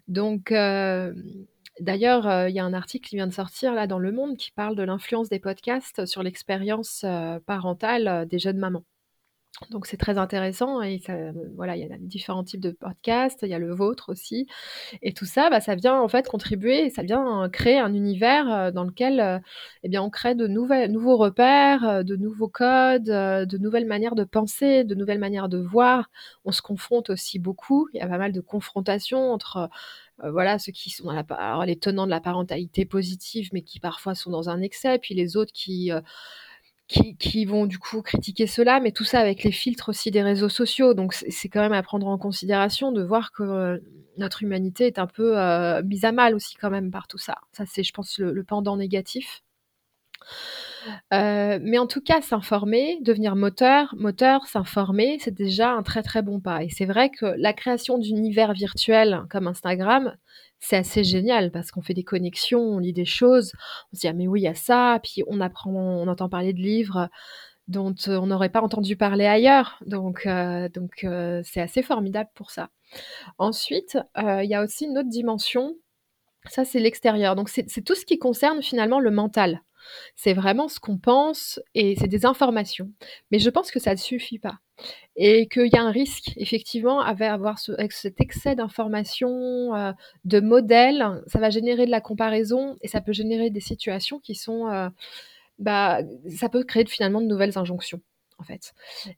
Donc, 0.07 0.53
euh, 0.53 1.13
d'ailleurs, 1.81 2.47
il 2.47 2.55
y 2.55 2.59
a 2.59 2.63
un 2.63 2.73
article 2.73 3.09
qui 3.09 3.17
vient 3.17 3.27
de 3.27 3.33
sortir 3.33 3.73
là 3.73 3.85
dans 3.85 3.99
Le 3.99 4.13
Monde 4.13 4.37
qui 4.37 4.51
parle 4.51 4.77
de 4.77 4.83
l'influence 4.83 5.27
des 5.27 5.39
podcasts 5.39 6.05
sur 6.05 6.23
l'expérience 6.23 7.05
parentale 7.45 8.25
des 8.29 8.39
jeunes 8.39 8.59
mamans. 8.59 8.85
Donc 9.69 9.85
c'est 9.85 9.97
très 9.97 10.17
intéressant 10.17 10.81
et 10.81 10.99
voilà, 11.55 11.75
il 11.75 11.87
y 11.87 11.91
a 11.91 11.97
différents 11.99 12.43
types 12.43 12.59
de 12.59 12.71
podcasts, 12.71 13.43
il 13.43 13.49
y 13.49 13.53
a 13.53 13.59
le 13.59 13.73
vôtre 13.73 14.11
aussi. 14.11 14.47
Et 15.03 15.13
tout 15.13 15.25
ça, 15.25 15.49
bah, 15.51 15.61
ça 15.61 15.75
vient 15.75 15.99
en 15.99 16.07
fait 16.07 16.27
contribuer, 16.27 16.89
ça 16.89 17.03
vient 17.03 17.49
créer 17.49 17.77
un 17.77 17.93
univers 17.93 18.51
euh, 18.51 18.71
dans 18.71 18.83
lequel 18.83 19.19
euh, 19.19 19.39
eh 19.83 19.89
bien, 19.89 20.01
on 20.01 20.09
crée 20.09 20.33
de 20.33 20.47
nouvelles, 20.47 20.91
nouveaux 20.91 21.17
repères, 21.17 21.87
euh, 21.87 22.03
de 22.03 22.15
nouveaux 22.15 22.47
codes, 22.47 23.03
de 23.05 23.57
nouvelles 23.57 23.85
manières 23.85 24.15
de 24.15 24.23
penser, 24.23 24.83
de 24.83 24.95
nouvelles 24.95 25.19
manières 25.19 25.49
de 25.49 25.59
voir. 25.59 26.09
On 26.45 26.51
se 26.51 26.63
confronte 26.63 27.11
aussi 27.11 27.37
beaucoup, 27.37 27.87
il 27.93 27.99
y 27.99 28.01
a 28.01 28.07
pas 28.07 28.17
mal 28.17 28.31
de 28.31 28.41
confrontations 28.41 29.31
entre 29.31 29.69
voilà, 30.19 30.59
ceux 30.59 30.71
qui 30.71 30.89
sont 30.89 31.09
les 31.65 31.77
tenants 31.77 32.05
de 32.05 32.11
la 32.11 32.21
parentalité 32.21 32.85
positive, 32.85 33.49
mais 33.51 33.61
qui 33.61 33.79
parfois 33.79 34.15
sont 34.15 34.29
dans 34.29 34.49
un 34.49 34.61
excès, 34.61 34.99
puis 34.99 35.15
les 35.15 35.35
autres 35.37 35.51
qui 35.53 35.91
qui, 36.93 37.45
vont 37.45 37.65
du 37.65 37.79
coup 37.79 38.01
critiquer 38.01 38.47
cela, 38.47 38.79
mais 38.79 38.91
tout 38.91 39.03
ça 39.03 39.19
avec 39.19 39.43
les 39.43 39.51
filtres 39.51 39.89
aussi 39.89 40.11
des 40.11 40.21
réseaux 40.21 40.49
sociaux. 40.49 40.93
Donc 40.93 41.13
c'est 41.13 41.49
quand 41.49 41.61
même 41.61 41.73
à 41.73 41.83
prendre 41.83 42.07
en 42.07 42.17
considération 42.17 42.91
de 42.91 43.03
voir 43.03 43.31
que 43.31 43.43
euh, 43.43 43.77
notre 44.17 44.43
humanité 44.43 44.87
est 44.87 44.99
un 44.99 45.07
peu 45.07 45.37
euh, 45.39 45.81
mise 45.83 46.05
à 46.05 46.11
mal 46.11 46.35
aussi 46.35 46.55
quand 46.55 46.69
même 46.69 46.91
par 46.91 47.07
tout 47.07 47.17
ça. 47.17 47.35
Ça 47.51 47.65
c'est, 47.65 47.83
je 47.83 47.93
pense, 47.93 48.19
le, 48.19 48.43
pendant 48.43 48.77
négatif. 48.77 49.41
Euh, 51.13 51.59
mais 51.61 51.77
en 51.77 51.87
tout 51.87 52.01
cas, 52.01 52.21
s'informer, 52.21 52.99
devenir 53.01 53.35
moteur, 53.35 53.95
moteur, 53.97 54.45
s'informer, 54.45 55.17
c'est 55.19 55.33
déjà 55.33 55.71
un 55.71 55.83
très 55.83 56.03
très 56.03 56.21
bon 56.21 56.39
pas. 56.39 56.63
Et 56.63 56.69
c'est 56.69 56.85
vrai 56.85 57.09
que 57.09 57.25
la 57.37 57.53
création 57.53 57.97
d'univers 57.97 58.53
virtuels 58.53 59.23
comme 59.29 59.47
Instagram, 59.47 60.15
c'est 60.63 60.77
assez 60.77 61.03
génial 61.03 61.51
parce 61.51 61.71
qu'on 61.71 61.81
fait 61.81 61.93
des 61.93 62.03
connexions, 62.03 62.61
on 62.61 62.79
lit 62.79 62.93
des 62.93 63.05
choses, 63.05 63.51
on 63.91 63.95
se 63.95 64.01
dit 64.01 64.07
ah 64.07 64.13
mais 64.13 64.27
oui 64.27 64.41
il 64.41 64.43
y 64.45 64.47
a 64.47 64.55
ça, 64.55 64.99
puis 65.03 65.21
on 65.27 65.41
apprend, 65.41 65.71
on 65.71 66.07
entend 66.07 66.29
parler 66.29 66.53
de 66.53 66.61
livres 66.61 67.09
dont 67.67 67.95
euh, 68.07 68.17
on 68.17 68.27
n'aurait 68.27 68.49
pas 68.49 68.61
entendu 68.61 68.95
parler 68.95 69.25
ailleurs, 69.25 69.77
donc 69.85 70.25
euh, 70.25 70.69
euh, 71.03 71.41
c'est 71.43 71.61
assez 71.61 71.81
formidable 71.81 72.29
pour 72.33 72.49
ça. 72.49 72.69
Ensuite, 73.37 73.97
il 74.17 74.45
y 74.45 74.55
a 74.55 74.63
aussi 74.63 74.85
une 74.85 74.97
autre 74.97 75.09
dimension, 75.09 75.75
ça 76.45 76.63
c'est 76.63 76.79
l'extérieur, 76.79 77.35
donc 77.35 77.49
c'est 77.49 77.83
tout 77.83 77.95
ce 77.95 78.05
qui 78.05 78.17
concerne 78.17 78.61
finalement 78.61 78.99
le 78.99 79.11
mental. 79.11 79.61
C'est 80.15 80.33
vraiment 80.33 80.67
ce 80.67 80.79
qu'on 80.79 80.97
pense 80.97 81.59
et 81.75 81.95
c'est 81.95 82.07
des 82.07 82.25
informations. 82.25 82.91
Mais 83.31 83.39
je 83.39 83.49
pense 83.49 83.71
que 83.71 83.79
ça 83.79 83.91
ne 83.91 83.97
suffit 83.97 84.39
pas. 84.39 84.59
Et 85.15 85.47
qu'il 85.47 85.67
y 85.71 85.77
a 85.77 85.83
un 85.83 85.91
risque, 85.91 86.33
effectivement, 86.37 86.99
avec, 86.99 87.29
avoir 87.29 87.59
cet 87.59 88.19
excès 88.19 88.55
d'informations, 88.55 89.75
euh, 89.75 89.91
de 90.25 90.39
modèles, 90.39 91.21
ça 91.27 91.39
va 91.39 91.49
générer 91.49 91.85
de 91.85 91.91
la 91.91 92.01
comparaison 92.01 92.77
et 92.81 92.87
ça 92.87 93.01
peut 93.01 93.13
générer 93.13 93.49
des 93.49 93.59
situations 93.59 94.19
qui 94.19 94.35
sont. 94.35 94.67
Euh, 94.69 94.89
bah, 95.59 95.99
ça 96.35 96.49
peut 96.49 96.63
créer 96.63 96.85
finalement 96.85 97.21
de 97.21 97.27
nouvelles 97.27 97.57
injonctions. 97.57 98.01
En 98.39 98.43
fait. 98.43 98.73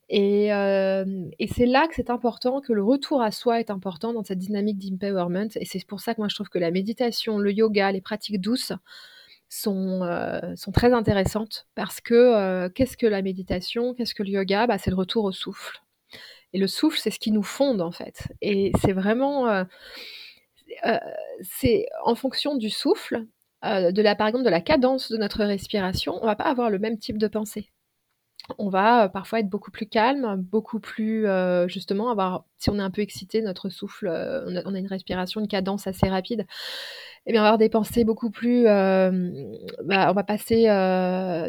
Et, 0.09 0.53
euh, 0.53 1.05
et 1.39 1.47
c'est 1.47 1.65
là 1.65 1.87
que 1.87 1.95
c'est 1.95 2.11
important, 2.11 2.61
que 2.61 2.73
le 2.73 2.83
retour 2.83 3.21
à 3.21 3.31
soi 3.31 3.59
est 3.59 3.71
important 3.71 4.13
dans 4.13 4.23
cette 4.23 4.37
dynamique 4.37 4.77
d'empowerment. 4.77 5.49
Et 5.55 5.65
c'est 5.65 5.83
pour 5.87 6.01
ça 6.01 6.13
que 6.13 6.21
moi 6.21 6.27
je 6.27 6.35
trouve 6.35 6.49
que 6.49 6.59
la 6.59 6.69
méditation, 6.69 7.39
le 7.39 7.51
yoga, 7.51 7.91
les 7.91 8.01
pratiques 8.01 8.39
douces, 8.39 8.73
sont, 9.49 10.01
euh, 10.03 10.55
sont 10.55 10.71
très 10.71 10.93
intéressantes 10.93 11.67
parce 11.75 12.01
que 12.01 12.13
euh, 12.13 12.69
qu'est-ce 12.69 12.97
que 12.97 13.07
la 13.07 13.21
méditation, 13.21 13.93
qu'est-ce 13.93 14.15
que 14.15 14.23
le 14.23 14.29
yoga? 14.29 14.67
Bah, 14.67 14.77
C'est 14.77 14.89
le 14.89 14.95
retour 14.95 15.25
au 15.25 15.31
souffle. 15.31 15.81
Et 16.53 16.59
le 16.59 16.67
souffle, 16.67 16.99
c'est 16.99 17.11
ce 17.11 17.19
qui 17.19 17.31
nous 17.31 17.43
fonde 17.43 17.81
en 17.81 17.91
fait. 17.91 18.27
Et 18.41 18.71
c'est 18.81 18.93
vraiment, 18.93 19.49
euh, 19.49 19.63
c'est 21.41 21.87
en 22.03 22.15
fonction 22.15 22.55
du 22.55 22.69
souffle, 22.69 23.25
de 23.63 24.01
la, 24.01 24.15
par 24.15 24.27
exemple 24.27 24.45
de 24.45 24.49
la 24.49 24.61
cadence 24.61 25.11
de 25.11 25.17
notre 25.17 25.43
respiration, 25.43 26.19
on 26.21 26.25
va 26.27 26.35
pas 26.35 26.43
avoir 26.43 26.69
le 26.69 26.77
même 26.77 26.99
type 26.99 27.17
de 27.17 27.27
pensée 27.27 27.71
on 28.57 28.69
va 28.69 29.09
parfois 29.09 29.39
être 29.39 29.49
beaucoup 29.49 29.71
plus 29.71 29.87
calme, 29.87 30.35
beaucoup 30.37 30.79
plus 30.79 31.25
justement 31.67 32.09
avoir, 32.09 32.45
si 32.57 32.69
on 32.69 32.77
est 32.77 32.81
un 32.81 32.91
peu 32.91 33.01
excité, 33.01 33.41
notre 33.41 33.69
souffle, 33.69 34.07
on, 34.07 34.55
a, 34.55 34.79
une 34.79 34.87
respiration, 34.87 35.41
une 35.41 35.47
cadence 35.47 35.87
assez 35.87 36.07
rapide, 36.07 36.41
et 37.27 37.31
eh 37.31 37.31
bien 37.31 37.41
avoir 37.41 37.57
des 37.57 37.69
pensées 37.69 38.03
beaucoup 38.03 38.29
plus, 38.29 38.65
bah, 38.65 39.11
on 39.11 40.13
va 40.13 40.23
passer 40.23 40.65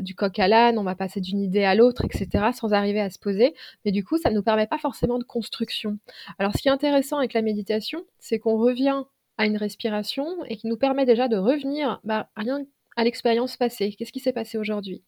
du 0.03 0.15
coq 0.15 0.39
à 0.39 0.49
l'âne, 0.49 0.79
on 0.79 0.85
va 0.85 0.95
passer 0.95 1.21
d'une 1.21 1.41
idée 1.41 1.65
à 1.65 1.75
l'autre, 1.75 2.05
etc., 2.07 2.47
sans 2.55 2.73
arriver 2.73 3.01
à 3.01 3.11
se 3.11 3.19
poser. 3.19 3.55
Mais 3.85 3.93
du 3.93 4.03
coup, 4.03 4.17
ça 4.17 4.31
ne 4.31 4.37
nous 4.37 4.43
permet 4.43 4.67
pas 4.67 4.79
forcément 4.79 5.19
de 5.19 5.25
construction. 5.25 5.99
Alors, 6.39 6.53
ce 6.55 6.63
qui 6.63 6.69
est 6.69 6.73
intéressant 6.73 7.19
avec 7.19 7.35
la 7.35 7.43
méditation, 7.43 8.05
c'est 8.19 8.39
qu'on 8.39 8.57
revient 8.57 9.05
à 9.39 9.47
une 9.47 9.57
respiration 9.57 10.27
et 10.49 10.57
qui 10.57 10.67
nous 10.67 10.77
permet 10.77 11.05
déjà 11.05 11.29
de 11.29 11.37
revenir, 11.37 12.01
bah, 12.05 12.31
rien 12.37 12.65
à 12.97 13.05
l'expérience 13.05 13.57
passée. 13.57 13.95
Qu'est-ce 13.97 14.13
qui 14.13 14.21
s'est 14.21 14.33
passé 14.33 14.59
aujourd'hui? 14.59 15.05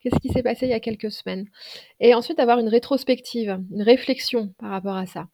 Qu'est-ce 0.00 0.18
qui 0.20 0.28
s'est 0.28 0.42
passé 0.42 0.66
il 0.66 0.70
y 0.70 0.74
a 0.74 0.80
quelques 0.80 1.10
semaines? 1.10 1.46
Et 2.00 2.14
ensuite 2.14 2.38
avoir 2.38 2.58
une 2.58 2.68
rétrospective, 2.68 3.60
une 3.70 3.82
réflexion 3.82 4.54
par 4.58 4.70
rapport 4.70 4.96
à 4.96 5.06
ça. 5.06 5.28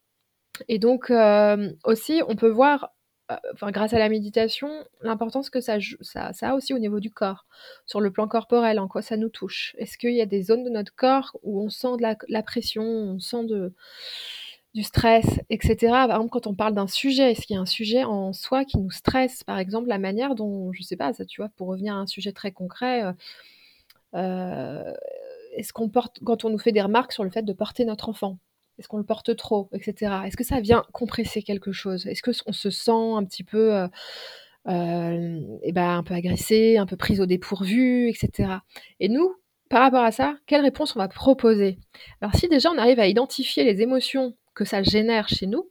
Et 0.67 0.79
donc 0.79 1.11
euh, 1.11 1.71
aussi, 1.85 2.23
on 2.27 2.35
peut 2.35 2.49
voir, 2.49 2.91
euh, 3.31 3.37
grâce 3.71 3.93
à 3.93 3.99
la 3.99 4.09
méditation, 4.09 4.71
l'importance 5.03 5.51
que 5.51 5.61
ça, 5.61 5.77
ça, 6.01 6.33
ça, 6.33 6.51
a 6.51 6.55
aussi 6.55 6.75
au 6.75 6.79
niveau 6.79 6.99
du 6.99 7.11
corps, 7.11 7.47
sur 7.87 8.01
le 8.01 8.11
plan 8.11 8.27
corporel, 8.27 8.81
en 8.81 8.89
quoi 8.89 9.03
ça 9.03 9.17
nous 9.17 9.29
touche? 9.29 9.77
Est-ce 9.79 9.99
qu'il 9.99 10.15
y 10.15 10.23
a 10.23 10.27
des 10.27 10.43
zones 10.43 10.65
de 10.65 10.71
notre 10.71 10.95
corps 10.97 11.37
où 11.43 11.63
on 11.63 11.69
sent 11.69 11.97
de 11.99 12.17
la 12.29 12.43
pression, 12.43 12.83
on 12.83 13.19
sent 13.21 13.45
de 13.45 13.75
du 14.79 14.85
stress, 14.85 15.27
etc. 15.51 15.77
Par 15.91 16.11
exemple, 16.11 16.31
quand 16.31 16.47
on 16.47 16.55
parle 16.55 16.73
d'un 16.73 16.87
sujet, 16.87 17.33
est-ce 17.33 17.45
qu'il 17.45 17.55
y 17.55 17.59
a 17.59 17.61
un 17.61 17.67
sujet 17.67 18.05
en 18.05 18.33
soi 18.33 18.65
qui 18.65 18.79
nous 18.79 18.93
stresse? 18.93 19.43
Par 19.43 19.59
exemple, 19.59 19.89
la 19.89 19.99
manière 19.99 20.37
dont, 20.37 20.73
je 20.73 20.85
sais 20.85 20.97
pas, 20.97 21.13
ça, 21.13 21.25
tu 21.25 21.41
vois, 21.41 21.51
pour 21.57 21.67
revenir 21.67 21.95
à 21.95 21.99
un 21.99 22.07
sujet 22.07 22.31
très 22.31 22.53
concret, 22.53 23.03
euh, 23.03 23.13
euh, 24.15 24.93
est-ce 25.57 25.73
qu'on 25.73 25.89
porte, 25.89 26.21
quand 26.25 26.45
on 26.45 26.51
nous 26.51 26.59
fait 26.59 26.71
des 26.71 26.81
remarques 26.81 27.11
sur 27.11 27.25
le 27.25 27.31
fait 27.31 27.43
de 27.43 27.53
porter 27.53 27.85
notre 27.85 28.09
enfant, 28.09 28.39
est-ce 28.79 28.87
qu'on 28.87 28.99
le 28.99 29.05
porte 29.05 29.35
trop, 29.35 29.69
etc. 29.73 30.13
Est-ce 30.27 30.37
que 30.37 30.45
ça 30.45 30.61
vient 30.61 30.85
compresser 30.93 31.43
quelque 31.43 31.73
chose? 31.73 32.07
Est-ce 32.07 32.23
qu'on 32.23 32.53
se 32.53 32.71
sent 32.71 32.93
un 32.93 33.25
petit 33.25 33.43
peu, 33.43 33.75
euh, 34.69 35.41
eh 35.65 35.73
ben, 35.73 35.89
un 35.89 36.05
peu 36.05 36.15
agressé, 36.15 36.77
un 36.77 36.87
peu 36.87 36.97
prise 36.97 37.21
au 37.21 37.27
dépourvu, 37.27 38.11
etc. 38.11 38.61
Et 39.01 39.09
nous, 39.09 39.35
par 39.71 39.83
rapport 39.83 40.05
à 40.05 40.13
ça, 40.13 40.37
quelle 40.47 40.63
réponse 40.63 40.95
on 40.95 41.01
va 41.01 41.09
proposer? 41.09 41.79
Alors 42.21 42.37
si 42.37 42.49
déjà 42.49 42.71
on 42.71 42.79
arrive 42.79 43.01
à 43.01 43.09
identifier 43.09 43.65
les 43.65 43.83
émotions 43.83 44.35
que 44.59 44.65
ça 44.65 44.83
génère 44.83 45.29
chez 45.29 45.47
nous, 45.47 45.71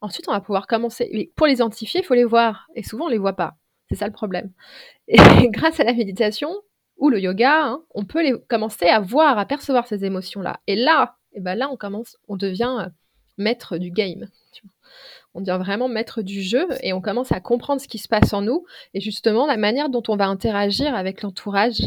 ensuite 0.00 0.26
on 0.28 0.32
va 0.32 0.40
pouvoir 0.40 0.66
commencer. 0.66 1.30
pour 1.36 1.46
les 1.46 1.54
identifier, 1.54 2.00
il 2.00 2.04
faut 2.04 2.14
les 2.14 2.24
voir. 2.24 2.68
Et 2.74 2.82
souvent 2.82 3.04
on 3.04 3.08
ne 3.08 3.12
les 3.12 3.18
voit 3.18 3.36
pas. 3.36 3.56
C'est 3.88 3.96
ça 3.96 4.06
le 4.06 4.12
problème. 4.12 4.50
Et 5.08 5.18
grâce 5.50 5.78
à 5.78 5.84
la 5.84 5.92
méditation 5.92 6.50
ou 6.96 7.10
le 7.10 7.20
yoga, 7.20 7.64
hein, 7.64 7.82
on 7.94 8.06
peut 8.06 8.22
les, 8.22 8.34
commencer 8.48 8.86
à 8.86 9.00
voir, 9.00 9.38
à 9.38 9.44
percevoir 9.44 9.86
ces 9.86 10.06
émotions-là. 10.06 10.60
Et 10.66 10.74
là, 10.74 11.16
et 11.32 11.38
eh 11.38 11.40
ben 11.42 11.54
là, 11.54 11.68
on 11.70 11.76
commence, 11.76 12.16
on 12.28 12.36
devient 12.36 12.74
euh, 12.80 12.88
maître 13.36 13.76
du 13.76 13.90
game. 13.90 14.26
On 15.34 15.40
devient 15.40 15.58
vraiment 15.60 15.86
maître 15.86 16.22
du 16.22 16.40
jeu 16.40 16.66
et 16.80 16.94
on 16.94 17.02
commence 17.02 17.30
à 17.30 17.40
comprendre 17.40 17.82
ce 17.82 17.88
qui 17.88 17.98
se 17.98 18.08
passe 18.08 18.32
en 18.32 18.40
nous 18.40 18.64
et 18.94 19.00
justement 19.02 19.46
la 19.46 19.58
manière 19.58 19.90
dont 19.90 20.02
on 20.08 20.16
va 20.16 20.28
interagir 20.28 20.94
avec 20.94 21.20
l'entourage, 21.20 21.82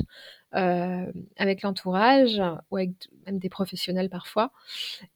avec 0.52 1.62
l'entourage 1.62 2.42
ou 2.72 2.78
avec 2.78 2.92
même 3.26 3.40
des 3.40 3.50
professionnels 3.50 4.10
parfois. 4.10 4.52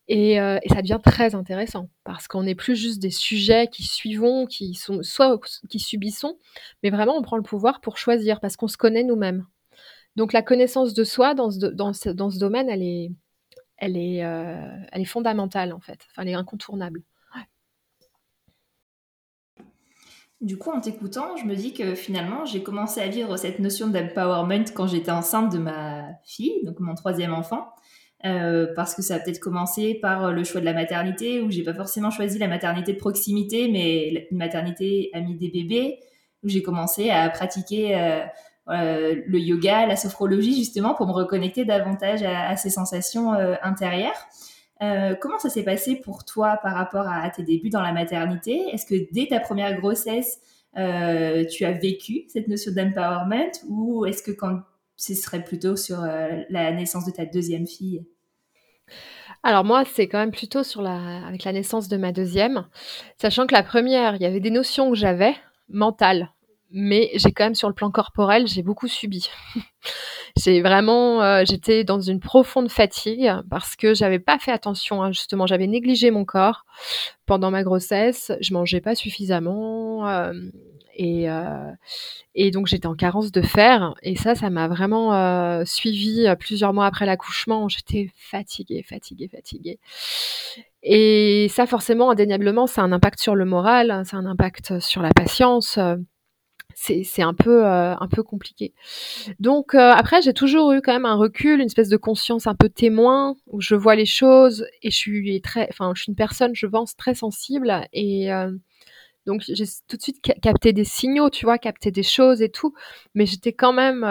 Et, 0.07 0.39
euh, 0.39 0.59
et 0.61 0.69
ça 0.69 0.81
devient 0.81 0.99
très 1.03 1.35
intéressant 1.35 1.89
parce 2.03 2.27
qu'on 2.27 2.43
n'est 2.43 2.55
plus 2.55 2.75
juste 2.75 3.01
des 3.01 3.09
sujets 3.09 3.67
qui 3.67 3.83
suivons, 3.83 4.45
qui 4.45 4.75
sont 4.75 5.01
soit 5.03 5.39
qui 5.69 5.79
subissons, 5.79 6.37
mais 6.83 6.89
vraiment 6.89 7.17
on 7.17 7.21
prend 7.21 7.37
le 7.37 7.43
pouvoir 7.43 7.81
pour 7.81 7.97
choisir 7.97 8.39
parce 8.39 8.55
qu'on 8.55 8.67
se 8.67 8.77
connaît 8.77 9.03
nous-mêmes. 9.03 9.45
Donc 10.15 10.33
la 10.33 10.43
connaissance 10.43 10.93
de 10.93 11.03
soi 11.03 11.33
dans 11.33 11.49
ce, 11.49 11.65
dans 11.65 11.93
ce, 11.93 12.09
dans 12.09 12.29
ce 12.29 12.37
domaine, 12.37 12.69
elle 12.69 12.83
est, 12.83 13.11
elle 13.77 13.97
est, 13.97 14.23
euh, 14.23 14.67
elle 14.91 15.01
est 15.01 15.05
fondamentale 15.05 15.73
en 15.73 15.79
fait. 15.79 15.99
Enfin, 16.11 16.21
elle 16.23 16.29
est 16.29 16.35
incontournable. 16.35 17.01
Du 20.43 20.57
coup, 20.57 20.71
en 20.71 20.81
t'écoutant, 20.81 21.35
je 21.37 21.45
me 21.45 21.55
dis 21.55 21.73
que 21.73 21.95
finalement, 21.95 22.45
j'ai 22.45 22.61
commencé 22.61 23.01
à 23.01 23.07
vivre 23.07 23.35
cette 23.37 23.59
notion 23.59 23.87
d'empowerment 23.87 24.65
quand 24.75 24.87
j'étais 24.87 25.11
enceinte 25.11 25.51
de 25.51 25.57
ma 25.57 26.03
fille, 26.25 26.63
donc 26.65 26.79
mon 26.79 26.95
troisième 26.95 27.33
enfant. 27.33 27.69
Euh, 28.25 28.67
parce 28.75 28.93
que 28.93 29.01
ça 29.01 29.15
a 29.15 29.19
peut-être 29.19 29.39
commencé 29.39 29.95
par 30.01 30.31
le 30.31 30.43
choix 30.43 30.61
de 30.61 30.65
la 30.65 30.73
maternité, 30.73 31.41
où 31.41 31.49
j'ai 31.49 31.63
pas 31.63 31.73
forcément 31.73 32.09
choisi 32.11 32.37
la 32.37 32.47
maternité 32.47 32.93
de 32.93 32.97
proximité, 32.97 33.69
mais 33.69 34.27
une 34.31 34.37
maternité 34.37 35.09
amie 35.13 35.35
des 35.35 35.49
bébés, 35.49 35.99
où 36.43 36.49
j'ai 36.49 36.61
commencé 36.61 37.09
à 37.09 37.29
pratiquer 37.29 37.97
euh, 37.97 38.21
euh, 38.69 39.15
le 39.25 39.39
yoga, 39.39 39.85
la 39.85 39.95
sophrologie, 39.95 40.55
justement, 40.55 40.93
pour 40.93 41.07
me 41.07 41.11
reconnecter 41.11 41.65
davantage 41.65 42.23
à, 42.23 42.55
ces 42.55 42.69
sensations 42.69 43.33
euh, 43.33 43.55
intérieures. 43.61 44.27
Euh, 44.83 45.15
comment 45.15 45.39
ça 45.39 45.49
s'est 45.49 45.63
passé 45.63 45.95
pour 45.95 46.25
toi 46.25 46.59
par 46.61 46.73
rapport 46.73 47.07
à 47.07 47.29
tes 47.29 47.43
débuts 47.43 47.69
dans 47.69 47.81
la 47.81 47.93
maternité? 47.93 48.67
Est-ce 48.71 48.85
que 48.85 49.11
dès 49.13 49.27
ta 49.27 49.39
première 49.39 49.79
grossesse, 49.79 50.39
tu 50.75 51.65
as 51.65 51.71
vécu 51.71 52.25
cette 52.27 52.47
notion 52.47 52.71
d'empowerment 52.71 53.51
ou 53.69 54.05
est-ce 54.05 54.21
que 54.21 54.31
ce 54.95 55.13
serait 55.13 55.43
plutôt 55.43 55.75
sur 55.75 56.01
la 56.01 56.71
naissance 56.71 57.05
de 57.05 57.11
ta 57.11 57.25
deuxième 57.25 57.67
fille? 57.67 58.03
Alors 59.43 59.63
moi, 59.63 59.83
c'est 59.85 60.07
quand 60.07 60.19
même 60.19 60.31
plutôt 60.31 60.63
sur 60.63 60.81
la, 60.81 61.25
avec 61.27 61.43
la 61.43 61.53
naissance 61.53 61.87
de 61.87 61.97
ma 61.97 62.11
deuxième, 62.11 62.65
sachant 63.21 63.45
que 63.45 63.53
la 63.53 63.63
première, 63.63 64.15
il 64.15 64.21
y 64.21 64.25
avait 64.25 64.39
des 64.39 64.51
notions 64.51 64.89
que 64.89 64.97
j'avais 64.97 65.35
mentales 65.69 66.33
mais 66.73 67.11
j'ai 67.13 67.31
quand 67.31 67.45
même 67.45 67.55
sur 67.55 67.69
le 67.69 67.75
plan 67.75 67.91
corporel, 67.91 68.47
j'ai 68.47 68.63
beaucoup 68.63 68.87
subi. 68.87 69.29
J'ai 70.41 70.61
vraiment, 70.61 71.21
euh, 71.21 71.43
j'étais 71.47 71.83
dans 71.83 71.99
une 71.99 72.19
profonde 72.19 72.69
fatigue 72.69 73.31
parce 73.49 73.75
que 73.75 73.93
j'avais 73.93 74.19
pas 74.19 74.39
fait 74.39 74.51
attention, 74.51 75.03
hein, 75.03 75.11
justement, 75.11 75.45
j'avais 75.45 75.67
négligé 75.67 76.09
mon 76.09 76.25
corps 76.25 76.65
pendant 77.25 77.51
ma 77.51 77.63
grossesse, 77.63 78.31
je 78.41 78.53
mangeais 78.53 78.81
pas 78.81 78.95
suffisamment 78.95 80.07
euh, 80.07 80.33
et 80.95 81.29
euh, 81.29 81.71
et 82.35 82.51
donc 82.51 82.67
j'étais 82.67 82.87
en 82.87 82.95
carence 82.95 83.31
de 83.31 83.41
fer 83.41 83.93
et 84.01 84.15
ça, 84.15 84.33
ça 84.33 84.49
m'a 84.49 84.67
vraiment 84.67 85.63
suivi 85.65 86.27
plusieurs 86.39 86.73
mois 86.73 86.87
après 86.87 87.05
l'accouchement. 87.05 87.69
J'étais 87.69 88.09
fatiguée, 88.15 88.83
fatiguée, 88.83 89.27
fatiguée. 89.27 89.79
Et 90.81 91.47
ça, 91.49 91.67
forcément, 91.67 92.09
indéniablement, 92.09 92.67
ça 92.67 92.81
a 92.81 92.85
un 92.85 92.91
impact 92.91 93.19
sur 93.19 93.35
le 93.35 93.45
moral, 93.45 94.03
ça 94.05 94.17
a 94.17 94.19
un 94.19 94.25
impact 94.25 94.79
sur 94.79 95.01
la 95.01 95.11
patience 95.11 95.79
c'est 96.83 97.21
un 97.21 97.33
peu 97.33 97.65
euh, 97.65 97.95
un 97.95 98.07
peu 98.07 98.23
compliqué. 98.23 98.73
Donc 99.39 99.73
euh, 99.73 99.91
après 99.91 100.21
j'ai 100.21 100.33
toujours 100.33 100.73
eu 100.73 100.81
quand 100.81 100.93
même 100.93 101.05
un 101.05 101.15
recul, 101.15 101.59
une 101.59 101.67
espèce 101.67 101.89
de 101.89 101.97
conscience 101.97 102.47
un 102.47 102.55
peu 102.55 102.69
témoin 102.69 103.35
où 103.47 103.61
je 103.61 103.75
vois 103.75 103.95
les 103.95 104.05
choses 104.05 104.65
et 104.81 104.91
je 104.91 104.95
suis 104.95 105.41
très 105.41 105.67
enfin 105.69 105.93
je 105.95 106.03
suis 106.03 106.09
une 106.11 106.15
personne 106.15 106.51
je 106.53 106.67
pense 106.67 106.95
très 106.95 107.15
sensible 107.15 107.87
et 107.93 108.33
euh, 108.33 108.51
donc 109.25 109.41
j'ai 109.47 109.65
tout 109.87 109.95
de 109.95 110.01
suite 110.01 110.21
capté 110.41 110.73
des 110.73 110.83
signaux, 110.83 111.29
tu 111.29 111.45
vois, 111.45 111.57
capté 111.57 111.91
des 111.91 112.03
choses 112.03 112.41
et 112.41 112.49
tout, 112.49 112.73
mais 113.15 113.25
j'étais 113.25 113.53
quand 113.53 113.71
même 113.71 114.01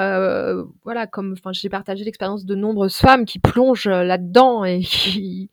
voilà 0.84 1.06
comme 1.06 1.34
enfin 1.36 1.52
j'ai 1.52 1.68
partagé 1.68 2.04
l'expérience 2.04 2.46
de 2.46 2.54
nombreuses 2.54 2.96
femmes 2.96 3.26
qui 3.26 3.38
plongent 3.38 3.88
là-dedans 3.88 4.64
et 4.64 4.80
qui 4.80 5.50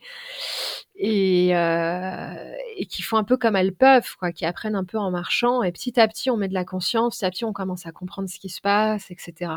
et, 1.00 1.56
euh, 1.56 2.54
et 2.76 2.86
qui 2.86 3.02
font 3.02 3.18
un 3.18 3.24
peu 3.24 3.38
comme 3.38 3.56
elles 3.56 3.74
peuvent, 3.74 4.16
quoi, 4.18 4.32
qui 4.34 4.46
apprennent 4.46 4.76
un 4.76 4.84
peu 4.84 4.98
en 4.98 5.12
marchant. 5.12 5.64
Et 5.64 5.72
petit 5.72 6.00
à 6.00 6.08
petit, 6.08 6.30
on 6.30 6.38
met 6.38 6.50
de 6.50 6.54
la 6.54 6.66
conscience, 6.66 7.18
petit 7.18 7.26
à 7.26 7.32
petit, 7.32 7.46
on 7.46 7.54
commence 7.54 7.86
à 7.86 7.92
comprendre 7.92 8.30
ce 8.30 8.38
qui 8.38 8.50
se 8.50 8.60
passe, 8.60 9.10
etc. 9.10 9.54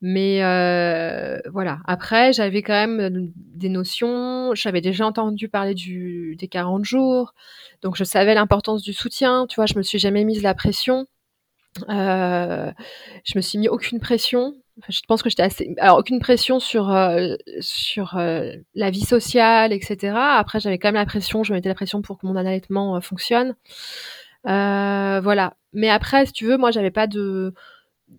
Mais 0.00 0.42
euh, 0.44 1.38
voilà. 1.52 1.80
Après, 1.86 2.32
j'avais 2.32 2.62
quand 2.62 2.72
même 2.74 3.00
euh, 3.00 3.28
des 3.36 3.68
notions. 3.68 4.54
J'avais 4.54 4.80
déjà 4.80 5.06
entendu 5.06 5.48
parler 5.48 5.74
du, 5.74 6.36
des 6.36 6.48
40 6.48 6.84
jours, 6.84 7.34
donc 7.82 7.96
je 7.96 8.04
savais 8.04 8.34
l'importance 8.34 8.82
du 8.82 8.92
soutien. 8.92 9.46
Tu 9.48 9.56
vois, 9.56 9.66
je 9.66 9.74
me 9.76 9.82
suis 9.82 9.98
jamais 9.98 10.24
mise 10.24 10.42
la 10.42 10.54
pression. 10.54 11.06
Euh, 11.88 12.70
je 13.24 13.32
me 13.36 13.40
suis 13.40 13.58
mis 13.58 13.68
aucune 13.68 14.00
pression 14.00 14.54
je 14.88 15.00
pense 15.08 15.22
que 15.22 15.30
j'étais 15.30 15.42
assez. 15.42 15.74
Alors, 15.78 15.98
aucune 15.98 16.20
pression 16.20 16.60
sur, 16.60 16.90
euh, 16.90 17.34
sur 17.60 18.16
euh, 18.16 18.52
la 18.74 18.90
vie 18.90 19.04
sociale, 19.04 19.72
etc. 19.72 20.14
Après, 20.16 20.60
j'avais 20.60 20.78
quand 20.78 20.88
même 20.88 20.96
la 20.96 21.06
pression, 21.06 21.44
je 21.44 21.52
mettais 21.52 21.68
la 21.68 21.74
pression 21.74 22.02
pour 22.02 22.18
que 22.18 22.26
mon 22.26 22.36
allaitement 22.36 22.96
euh, 22.96 23.00
fonctionne. 23.00 23.54
voilà. 24.44 25.54
Mais 25.72 25.88
après, 25.90 26.26
si 26.26 26.32
tu 26.32 26.46
veux, 26.46 26.56
moi, 26.56 26.70
j'avais 26.70 26.90
pas 26.90 27.06
de. 27.06 27.54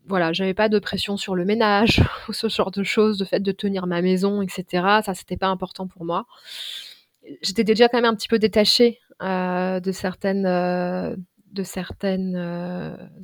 Voilà, 0.06 0.34
j'avais 0.34 0.54
pas 0.54 0.68
de 0.68 0.80
pression 0.80 1.16
sur 1.16 1.36
le 1.36 1.46
ménage 1.46 2.02
ou 2.28 2.34
ce 2.34 2.50
genre 2.50 2.72
de 2.72 2.84
choses, 2.84 3.18
de 3.18 3.26
fait 3.26 3.40
de 3.40 3.52
tenir 3.52 3.88
ma 3.88 4.02
maison, 4.02 4.42
etc. 4.42 4.66
Ça, 5.06 5.14
c'était 5.14 5.38
pas 5.38 5.48
important 5.48 5.88
pour 5.88 6.06
moi. 6.06 6.26
J'étais 7.42 7.64
déjà 7.64 7.88
quand 7.88 7.98
même 7.98 8.12
un 8.12 8.16
petit 8.16 8.28
peu 8.28 8.40
détachée 8.40 9.00
de 9.22 9.92
certaines, 9.92 10.46
de 11.52 11.64
certaines 11.64 12.36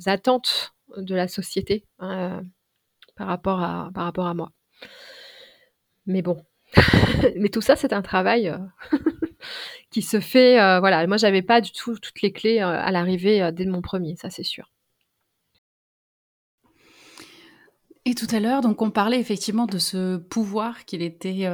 attentes 0.06 0.74
de 0.96 1.14
la 1.14 1.28
société 1.28 1.86
par 1.98 3.26
rapport 3.26 3.62
à, 3.62 3.90
par 3.94 4.04
rapport 4.04 4.26
à 4.26 4.34
moi. 4.34 4.50
Mais 6.06 6.22
bon, 6.22 6.36
mais 7.36 7.48
tout 7.48 7.60
ça, 7.60 7.76
c'est 7.76 7.92
un 7.92 8.02
travail 8.02 8.48
euh, 8.48 8.58
qui 9.90 10.02
se 10.02 10.20
fait. 10.20 10.60
Euh, 10.60 10.80
voilà, 10.80 11.06
moi, 11.06 11.16
j'avais 11.16 11.42
pas 11.42 11.60
du 11.60 11.72
tout 11.72 11.98
toutes 11.98 12.22
les 12.22 12.32
clés 12.32 12.60
euh, 12.60 12.66
à 12.66 12.90
l'arrivée 12.90 13.50
dès 13.52 13.66
mon 13.66 13.80
premier, 13.80 14.16
ça 14.16 14.30
c'est 14.30 14.44
sûr. 14.44 14.70
Et 18.06 18.14
tout 18.14 18.26
à 18.32 18.40
l'heure, 18.40 18.60
donc, 18.60 18.82
on 18.82 18.90
parlait 18.90 19.18
effectivement 19.18 19.66
de 19.66 19.78
ce 19.78 20.18
pouvoir 20.18 20.84
qu'il 20.84 21.00
était 21.00 21.48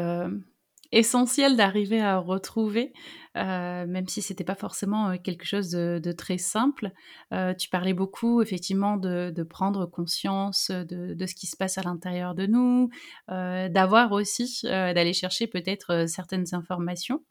essentiel 0.92 1.57
d'arriver 1.57 2.00
à 2.00 2.18
retrouver, 2.18 2.92
euh, 3.37 3.87
même 3.87 4.09
si 4.09 4.22
c'était 4.22 4.44
pas 4.44 4.57
forcément 4.57 5.11
euh, 5.11 5.16
quelque 5.16 5.44
chose 5.44 5.70
de, 5.70 6.12
très 6.12 6.38
simple. 6.38 6.90
Euh, 7.33 7.55
tu 7.55 7.68
parlais 7.68 7.94
beaucoup 7.94 8.42
effectivement 8.42 8.96
de, 8.96 9.42
prendre 9.48 9.87
conscience 9.87 10.70
de, 10.70 11.26
ce 11.26 11.35
qui 11.35 11.46
se 11.46 11.57
passe 11.57 11.79
à 11.79 11.83
l'intérieur 11.83 12.35
de 12.35 12.46
nous, 12.46 12.90
d'avoir 13.29 14.12
aussi, 14.12 14.61
d'aller 14.64 15.12
chercher 15.12 15.46
peut-être 15.46 16.07
certaines 16.09 16.55
informations. 16.55 17.22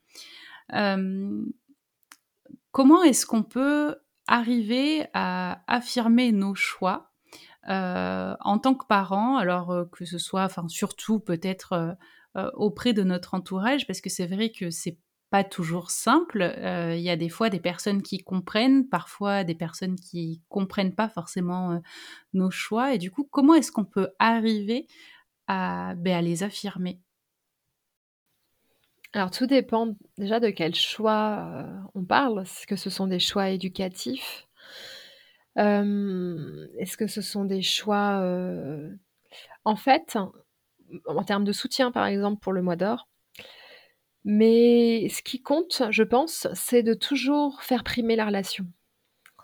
comment 2.72 3.04
est-ce 3.04 3.26
qu'on 3.26 3.43
peut 3.43 3.95
arriver 4.28 5.06
à 5.13 5.62
affirmer 5.67 6.32
nos 6.32 6.56
choix 6.56 7.12
en 7.67 8.60
tant 8.62 8.74
que 8.74 8.86
parents, 8.88 9.38
alors 9.38 9.86
que 9.91 10.06
ce 10.06 10.17
soit, 10.17 10.43
enfin 10.43 10.67
surtout 10.67 11.19
peut-être 11.19 11.98
auprès 12.54 12.94
de 12.94 13.04
notre 13.04 13.34
entourage 13.34 13.88
parce 13.88 14.02
que 14.02 14.10
c'est 14.10 14.28
vrai 14.28 14.52
que 14.52 14.70
c'est 14.70 14.98
pas 15.30 15.44
toujours 15.44 15.92
simple. 15.92 16.42
Euh, 16.42 16.96
il 16.96 17.02
y 17.02 17.10
a 17.10 17.15
des 17.15 17.30
fois 17.30 17.50
des 17.50 17.60
personnes 17.60 18.02
qui 18.02 18.20
comprennent, 18.20 18.88
parfois 18.88 19.44
des 19.44 19.56
personnes 19.56 19.96
qui 19.96 20.42
comprennent 20.50 20.96
pas 20.96 21.10
forcément 21.10 21.72
euh, 21.74 21.80
nos 22.34 22.50
choix. 22.50 22.94
Et 22.94 22.98
du 22.98 23.12
coup, 23.12 23.28
comment 23.30 23.54
est-ce 23.54 23.72
qu'on 23.72 23.86
peut 23.86 24.10
arriver 24.20 24.88
à, 25.48 25.94
ben, 25.96 26.24
les 26.24 26.44
affirmer? 26.44 27.00
Alors 29.13 29.32
tout 29.32 29.48
dépend 29.48 29.96
déjà 30.18 30.39
de 30.39 30.50
quel 30.50 30.76
choix 30.76 31.65
on 31.96 32.04
parle. 32.04 32.42
Est-ce 32.42 32.68
que 32.68 32.76
ce 32.76 32.92
sont 32.92 33.08
des 33.08 33.20
choix 33.20 33.50
éducatifs? 33.50 34.48
Est-ce 35.56 36.96
que 36.96 37.08
ce 37.08 37.22
sont 37.22 37.44
des 37.44 37.63
choix... 37.63 38.24
En 39.65 39.76
fait, 39.76 40.15
en 41.06 41.23
termes 41.23 41.43
de 41.43 41.52
soutien, 41.52 41.91
par 41.91 42.06
exemple, 42.06 42.39
pour 42.41 42.54
le 42.54 42.62
mois 42.62 42.75
d'or. 42.75 43.08
Mais 44.25 45.08
ce 45.10 45.21
qui 45.21 45.41
compte, 45.41 45.84
je 45.91 46.04
pense, 46.04 46.47
c'est 46.54 46.84
de 46.84 46.93
toujours 46.93 47.62
faire 47.63 47.84
primer 47.84 48.15
la 48.15 48.25
relation. 48.25 48.65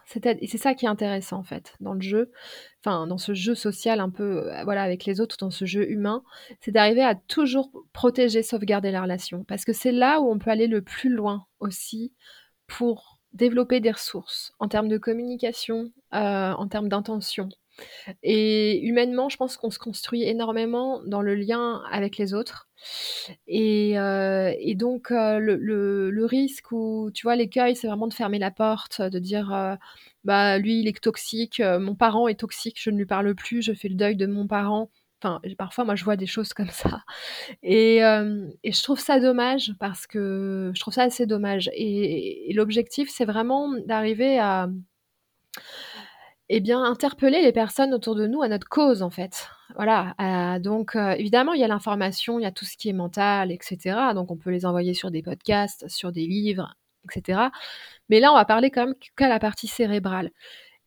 C'est 0.08 0.58
ça 0.58 0.76
qui 0.76 0.86
est 0.86 0.90
intéressant, 0.90 1.38
en 1.38 1.44
fait, 1.44 1.74
dans 1.80 1.94
le 1.94 2.02
jeu, 2.02 2.32
enfin, 2.80 3.08
dans 3.08 3.18
ce 3.18 3.34
jeu 3.34 3.56
social 3.56 4.00
un 4.00 4.12
peu, 4.12 4.54
euh, 4.54 4.64
voilà, 4.64 4.84
avec 4.84 5.06
les 5.06 5.20
autres, 5.20 5.36
dans 5.40 5.50
ce 5.50 5.66
jeu 5.66 5.90
humain, 5.90 6.24
c'est 6.62 6.72
d'arriver 6.72 7.02
à 7.02 7.16
toujours 7.16 7.72
protéger, 7.92 8.44
sauvegarder 8.44 8.92
la 8.92 9.02
relation. 9.02 9.44
Parce 9.46 9.66
que 9.66 9.74
c'est 9.74 9.92
là 9.92 10.22
où 10.22 10.30
on 10.30 10.38
peut 10.38 10.52
aller 10.52 10.68
le 10.68 10.84
plus 10.84 11.10
loin 11.10 11.48
aussi 11.60 12.14
pour 12.68 13.20
développer 13.34 13.80
des 13.80 13.92
ressources 13.92 14.54
en 14.60 14.68
termes 14.68 14.90
de 14.90 15.00
communication, 15.00 15.92
euh, 16.14 16.52
en 16.52 16.68
termes 16.68 16.88
d'intention, 16.88 17.50
et 18.24 18.82
humainement, 18.86 19.30
je 19.30 19.38
pense 19.38 19.58
qu'on 19.58 19.72
se 19.72 19.80
construit 19.80 20.24
énormément 20.24 21.02
dans 21.06 21.22
le 21.22 21.36
lien 21.36 21.82
avec 21.92 22.18
les 22.18 22.34
autres. 22.34 22.68
Et, 23.48 23.96
donc, 24.76 25.10
le, 25.10 26.26
risque 26.26 26.72
ou, 26.72 27.12
tu 27.14 27.24
vois, 27.24 27.36
l'écueil, 27.36 27.76
c'est 27.76 27.88
vraiment 27.88 28.08
de 28.08 28.14
fermer 28.14 28.40
la 28.40 28.52
porte, 28.52 29.02
de 29.02 29.20
dire, 29.20 29.78
bah, 30.24 30.58
lui, 30.58 30.80
il 30.82 30.88
est 30.88 31.00
toxique, 31.02 31.62
mon 31.62 31.96
parent 31.96 32.28
est 32.28 32.40
toxique, 32.40 32.78
je 32.80 32.90
ne 32.90 32.98
lui 32.98 33.06
parle 33.06 33.34
plus, 33.36 33.62
je 33.62 33.74
fais 33.74 33.90
le 33.90 33.96
deuil 33.96 34.16
de 34.16 34.26
mon 34.26 34.48
parent. 34.48 34.90
Enfin, 35.22 35.42
parfois, 35.58 35.86
moi, 35.86 35.96
je 35.96 36.04
vois 36.04 36.18
des 36.18 36.28
choses 36.28 36.54
comme 36.54 36.70
ça. 36.70 37.02
Et, 37.64 38.00
je 38.00 38.84
trouve 38.84 39.00
ça 39.00 39.20
dommage 39.20 39.74
parce 39.80 40.08
que 40.08 40.72
je 40.74 40.80
trouve 40.80 40.94
ça 40.94 41.04
assez 41.04 41.26
dommage. 41.26 41.70
Et, 41.74 42.52
l'objectif, 42.54 43.10
c'est 43.12 43.26
vraiment 43.26 43.74
d'arriver 43.86 44.40
à, 44.40 44.70
eh 46.50 46.60
bien, 46.60 46.84
interpeller 46.84 47.42
les 47.42 47.52
personnes 47.52 47.94
autour 47.94 48.16
de 48.16 48.28
nous 48.28 48.42
à 48.42 48.48
notre 48.48 48.68
cause, 48.68 49.02
en 49.02 49.10
fait. 49.10 49.50
Voilà. 49.76 50.60
donc, 50.60 50.96
évidemment, 50.96 51.54
il 51.54 51.62
y 51.62 51.64
a 51.64 51.68
l'information, 51.68 52.40
il 52.40 52.44
y 52.44 52.46
a 52.46 52.52
tout 52.52 52.66
ce 52.66 52.78
qui 52.78 52.90
est 52.90 52.94
mental, 52.94 53.52
etc. 53.52 54.14
Donc, 54.14 54.32
on 54.32 54.38
peut 54.38 54.52
les 54.52 54.66
envoyer 54.66 54.94
sur 54.94 55.12
des 55.12 55.24
podcasts, 55.24 55.88
sur 55.88 56.12
des 56.12 56.28
livres, 56.28 56.76
etc. 57.06 57.50
Mais 58.10 58.20
là, 58.20 58.32
on 58.32 58.36
va 58.36 58.46
parler 58.46 58.70
quand 58.70 58.86
même 58.86 58.96
qu'à 59.16 59.28
la 59.28 59.40
partie 59.40 59.68
cérébrale. 59.68 60.32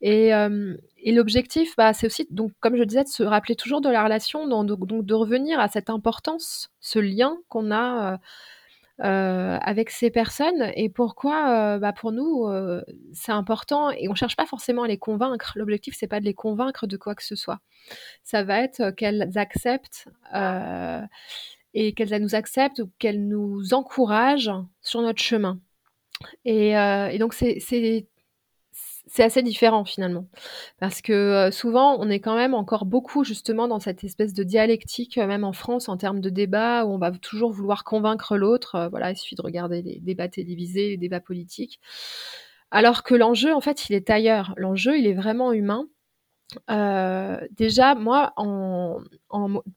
Et, 0.01 0.33
l'objectif, 1.07 1.75
bah, 1.77 1.93
c'est 1.93 2.07
aussi, 2.07 2.27
donc, 2.31 2.53
comme 2.61 2.77
je 2.77 2.85
disais, 2.85 3.05
de 3.05 3.09
se 3.09 3.23
rappeler 3.25 3.57
toujours 3.57 3.81
de 3.81 3.89
la 3.89 4.05
relation, 4.05 4.47
donc, 4.47 4.67
donc 4.87 5.05
de 5.05 5.15
revenir 5.15 5.59
à 5.59 5.69
cette 5.69 5.91
importance, 5.91 6.71
ce 6.81 6.99
lien 7.01 7.37
qu'on 7.49 7.73
a 7.73 8.21
avec 8.99 9.91
ces 9.91 10.11
personnes 10.11 10.73
et 10.75 10.89
pourquoi, 10.89 11.79
bah, 11.79 11.93
pour 11.93 12.13
nous, 12.13 12.47
c'est 13.13 13.33
important 13.33 13.91
et 13.91 14.09
on 14.09 14.15
cherche 14.15 14.37
pas 14.37 14.47
forcément 14.47 14.83
à 14.83 14.89
les 14.89 14.99
convaincre. 14.99 15.53
L'objectif, 15.57 15.95
c'est 15.97 16.09
pas 16.09 16.21
de 16.21 16.25
les 16.25 16.35
convaincre 16.35 16.87
de 16.87 16.97
quoi 16.97 17.15
que 17.15 17.25
ce 17.25 17.37
soit. 17.37 17.61
Ça 18.25 18.43
va 18.43 18.61
être 18.61 18.91
qu'elles 18.91 19.31
acceptent 19.37 20.09
et 21.75 21.93
qu'elles 21.95 22.23
nous 22.23 22.35
acceptent 22.35 22.81
ou 22.81 22.91
qu'elles 22.99 23.29
nous 23.29 23.73
encouragent 23.73 24.53
sur 24.83 25.01
notre 25.01 25.23
chemin. 25.23 25.61
Et 26.45 26.73
donc 27.19 27.35
c'est 27.35 28.07
c'est 29.09 29.23
assez 29.25 29.43
différent 29.43 29.85
finalement. 29.85 30.27
Parce 30.79 31.03
que 31.03 31.51
souvent, 31.51 31.97
on 31.99 32.09
est 32.11 32.21
quand 32.21 32.37
même 32.37 32.55
encore 32.55 32.85
beaucoup 32.85 33.25
justement 33.25 33.69
dans 33.69 33.81
cette 33.81 34.05
espèce 34.05 34.35
de 34.35 34.43
dialectique, 34.45 35.17
même 35.17 35.45
en 35.45 35.53
France, 35.53 35.89
en 35.89 35.97
termes 35.97 36.21
de 36.21 36.31
débat, 36.31 36.85
où 36.85 36.91
on 36.93 36.99
va 36.99 37.11
toujours 37.13 37.53
vouloir 37.53 37.85
convaincre 37.85 38.37
l'autre. 38.37 38.89
voilà, 38.91 39.11
il 39.11 39.17
suffit 39.17 39.35
de 39.35 39.43
regarder 39.43 39.83
les 39.83 40.01
débats 40.01 40.29
télévisés, 40.29 40.91
les 40.91 40.97
débats 40.97 41.21
politiques. 41.21 41.81
Alors 42.71 43.03
que 43.03 43.15
l'enjeu, 43.15 43.55
en 43.55 43.61
fait, 43.61 43.89
il 43.89 43.95
est 43.95 44.11
ailleurs. 44.11 44.55
L'enjeu, 44.57 44.99
il 44.99 45.07
est 45.07 45.15
vraiment 45.15 45.53
humain. 45.53 45.87
déjà, 47.51 47.95
moi, 47.95 48.35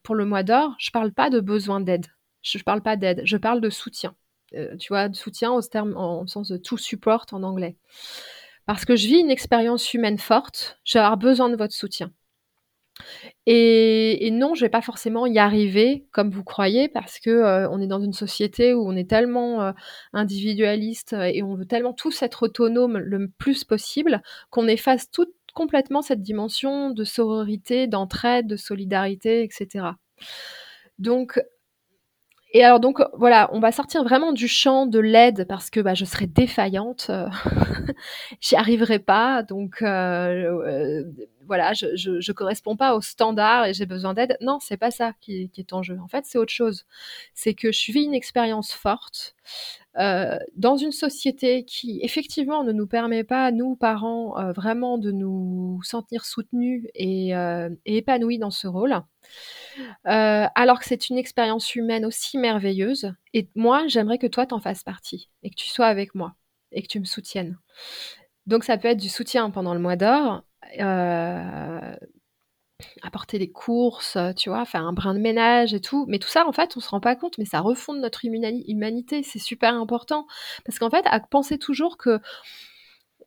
pour 0.02 0.14
le 0.14 0.24
mois 0.24 0.42
d'or, 0.42 0.74
je 0.78 0.90
parle 0.90 1.12
pas 1.12 1.30
de 1.30 1.40
besoin 1.40 1.80
d'aide. 1.80 2.06
Je 2.42 2.58
ne 2.58 2.62
parle 2.64 2.82
pas 2.82 2.96
d'aide, 2.96 3.22
je 3.24 3.36
parle 3.36 3.60
de 3.60 3.70
soutien. 3.70 4.14
tu 4.78 4.88
vois, 4.88 5.08
de 5.08 5.16
soutien 5.16 5.52
au 5.52 5.62
sens 6.26 6.48
de 6.48 6.56
to 6.56 6.76
support 6.76 7.26
en 7.32 7.42
anglais 7.42 7.76
parce 8.66 8.84
que 8.84 8.96
je 8.96 9.06
vis 9.06 9.20
une 9.20 9.30
expérience 9.30 9.92
humaine 9.94 10.18
forte, 10.18 10.78
je 10.84 10.98
vais 10.98 11.02
avoir 11.02 11.18
besoin 11.18 11.48
de 11.48 11.56
votre 11.56 11.74
soutien. 11.74 12.12
Et, 13.46 14.30
non, 14.32 14.54
je 14.54 14.60
vais 14.60 14.68
pas 14.68 14.82
forcément 14.82 15.26
y 15.26 15.38
arriver 15.38 16.06
comme 16.12 16.30
vous 16.30 16.44
croyez, 16.44 16.88
parce 16.88 17.18
que 17.18 17.30
euh, 17.30 17.80
est 17.80 17.86
dans 17.86 18.00
une 18.00 18.12
société 18.12 18.74
où 18.74 18.86
on 18.86 18.96
est 18.96 19.08
tellement 19.08 19.62
euh, 19.62 19.72
individualiste 20.12 21.14
et 21.14 21.42
on 21.42 21.54
veut 21.54 21.66
tellement 21.66 21.92
tous 21.92 22.22
être 22.22 22.44
autonomes 22.44 22.98
le 22.98 23.28
plus 23.28 23.64
possible 23.64 24.22
qu'on 24.50 24.68
efface 24.68 25.10
tout 25.10 25.26
complètement 25.54 26.02
cette 26.02 26.22
dimension 26.22 26.90
de 26.90 27.04
sororité, 27.04 27.86
d'entraide, 27.86 28.46
de 28.46 28.56
solidarité, 28.56 29.42
etc. 29.42 29.86
Donc 30.98 31.42
et 32.54 32.62
alors 32.64 32.80
donc 32.80 33.02
voilà, 33.14 33.48
on 33.52 33.60
va 33.60 33.72
sortir 33.72 34.04
vraiment 34.04 34.32
du 34.32 34.46
champ 34.46 34.84
de 34.86 34.98
l'aide 34.98 35.46
parce 35.48 35.70
que 35.70 35.80
bah, 35.80 35.94
je 35.94 36.04
serai 36.04 36.26
défaillante, 36.26 37.06
euh, 37.08 37.26
j'y 38.40 38.56
arriverai 38.56 38.98
pas, 38.98 39.42
donc 39.42 39.80
euh, 39.80 39.86
euh, 39.88 41.04
voilà, 41.46 41.72
je, 41.72 41.96
je, 41.96 42.32
corresponds 42.32 42.76
pas 42.76 42.94
aux 42.94 43.00
standards 43.00 43.66
et 43.66 43.74
j'ai 43.74 43.86
besoin 43.86 44.12
d'aide. 44.12 44.36
Non, 44.42 44.58
c'est 44.60 44.76
pas 44.76 44.90
ça 44.90 45.12
qui, 45.20 45.50
est 45.56 45.72
en 45.72 45.82
jeu. 45.82 45.98
En 46.02 46.08
fait, 46.08 46.24
c'est 46.26 46.38
autre 46.38 46.52
chose. 46.52 46.84
C'est 47.34 47.54
que 47.54 47.72
je 47.72 47.90
vis 47.90 48.04
une 48.04 48.14
expérience 48.14 48.72
forte 48.72 49.34
dans 49.94 50.76
une 50.76 50.92
société 50.92 51.64
qui 51.64 52.00
effectivement 52.02 52.64
ne 52.64 52.72
nous 52.72 52.86
permet 52.86 53.24
pas, 53.24 53.50
nous 53.50 53.76
parents, 53.76 54.52
vraiment 54.52 54.96
de 54.96 55.10
nous 55.10 55.80
sentir 55.82 56.24
soutenus 56.24 56.86
et, 56.94 57.30
et 57.30 57.96
épanouis 57.96 58.38
dans 58.38 58.50
ce 58.50 58.66
rôle. 58.66 59.02
Euh, 60.06 60.46
alors 60.54 60.78
que 60.78 60.84
c'est 60.84 61.08
une 61.08 61.18
expérience 61.18 61.74
humaine 61.74 62.04
aussi 62.04 62.38
merveilleuse. 62.38 63.12
Et 63.34 63.48
moi, 63.54 63.86
j'aimerais 63.86 64.18
que 64.18 64.26
toi, 64.26 64.46
t'en 64.46 64.60
fasses 64.60 64.82
partie 64.84 65.30
et 65.42 65.50
que 65.50 65.56
tu 65.56 65.68
sois 65.68 65.86
avec 65.86 66.14
moi 66.14 66.34
et 66.72 66.82
que 66.82 66.88
tu 66.88 67.00
me 67.00 67.04
soutiennes. 67.04 67.58
Donc, 68.46 68.64
ça 68.64 68.76
peut 68.76 68.88
être 68.88 69.00
du 69.00 69.08
soutien 69.08 69.50
pendant 69.50 69.74
le 69.74 69.80
mois 69.80 69.96
d'or, 69.96 70.42
euh, 70.80 71.96
apporter 73.02 73.38
des 73.38 73.50
courses, 73.50 74.18
tu 74.36 74.48
vois, 74.48 74.64
faire 74.64 74.82
un 74.82 74.92
brin 74.92 75.14
de 75.14 75.20
ménage 75.20 75.74
et 75.74 75.80
tout. 75.80 76.06
Mais 76.08 76.18
tout 76.18 76.28
ça, 76.28 76.46
en 76.46 76.52
fait, 76.52 76.76
on 76.76 76.80
se 76.80 76.88
rend 76.88 77.00
pas 77.00 77.16
compte, 77.16 77.38
mais 77.38 77.44
ça 77.44 77.60
refonde 77.60 78.00
notre 78.00 78.24
humanité. 78.24 79.22
C'est 79.22 79.38
super 79.38 79.74
important. 79.74 80.26
Parce 80.64 80.78
qu'en 80.78 80.90
fait, 80.90 81.04
à 81.06 81.20
penser 81.20 81.58
toujours 81.58 81.96
que, 81.96 82.20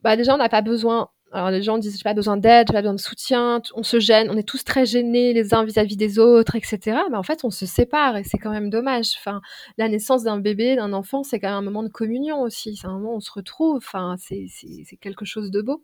bah, 0.02 0.16
déjà, 0.18 0.34
on 0.36 0.38
n'a 0.38 0.50
pas 0.50 0.62
besoin 0.62 1.10
alors 1.36 1.52
les 1.52 1.62
gens 1.62 1.78
disent 1.78 1.98
j'ai 1.98 2.04
pas 2.04 2.14
besoin 2.14 2.38
d'aide, 2.38 2.68
j'ai 2.70 2.74
pas 2.74 2.82
besoin 2.82 2.94
de 2.94 3.00
soutien, 3.00 3.62
on 3.76 3.84
se 3.84 4.00
gêne, 4.00 4.30
on 4.32 4.38
est 4.38 4.48
tous 4.48 4.64
très 4.64 4.86
gênés 4.86 5.34
les 5.34 5.54
uns 5.54 5.66
vis-à-vis 5.66 5.98
des 5.98 6.18
autres, 6.18 6.56
etc. 6.56 6.98
Mais 7.12 7.18
en 7.18 7.24
fait, 7.24 7.44
on 7.44 7.52
se 7.52 7.66
sépare 7.66 8.16
et 8.16 8.24
c'est 8.24 8.38
quand 8.38 8.52
même 8.52 8.70
dommage. 8.70 9.12
Enfin, 9.18 9.42
la 9.78 9.90
naissance 9.90 10.24
d'un 10.24 10.38
bébé, 10.40 10.78
d'un 10.78 10.94
enfant, 10.94 11.24
c'est 11.24 11.40
quand 11.40 11.50
même 11.50 11.58
un 11.58 11.62
moment 11.62 11.84
de 11.84 11.90
communion 11.90 12.42
aussi. 12.42 12.78
C'est 12.78 12.88
un 12.88 12.94
moment 12.94 13.14
où 13.14 13.18
on 13.18 13.20
se 13.20 13.32
retrouve. 13.32 13.86
C'est 14.18 14.98
quelque 15.02 15.26
chose 15.26 15.52
de 15.52 15.62
beau. 15.62 15.84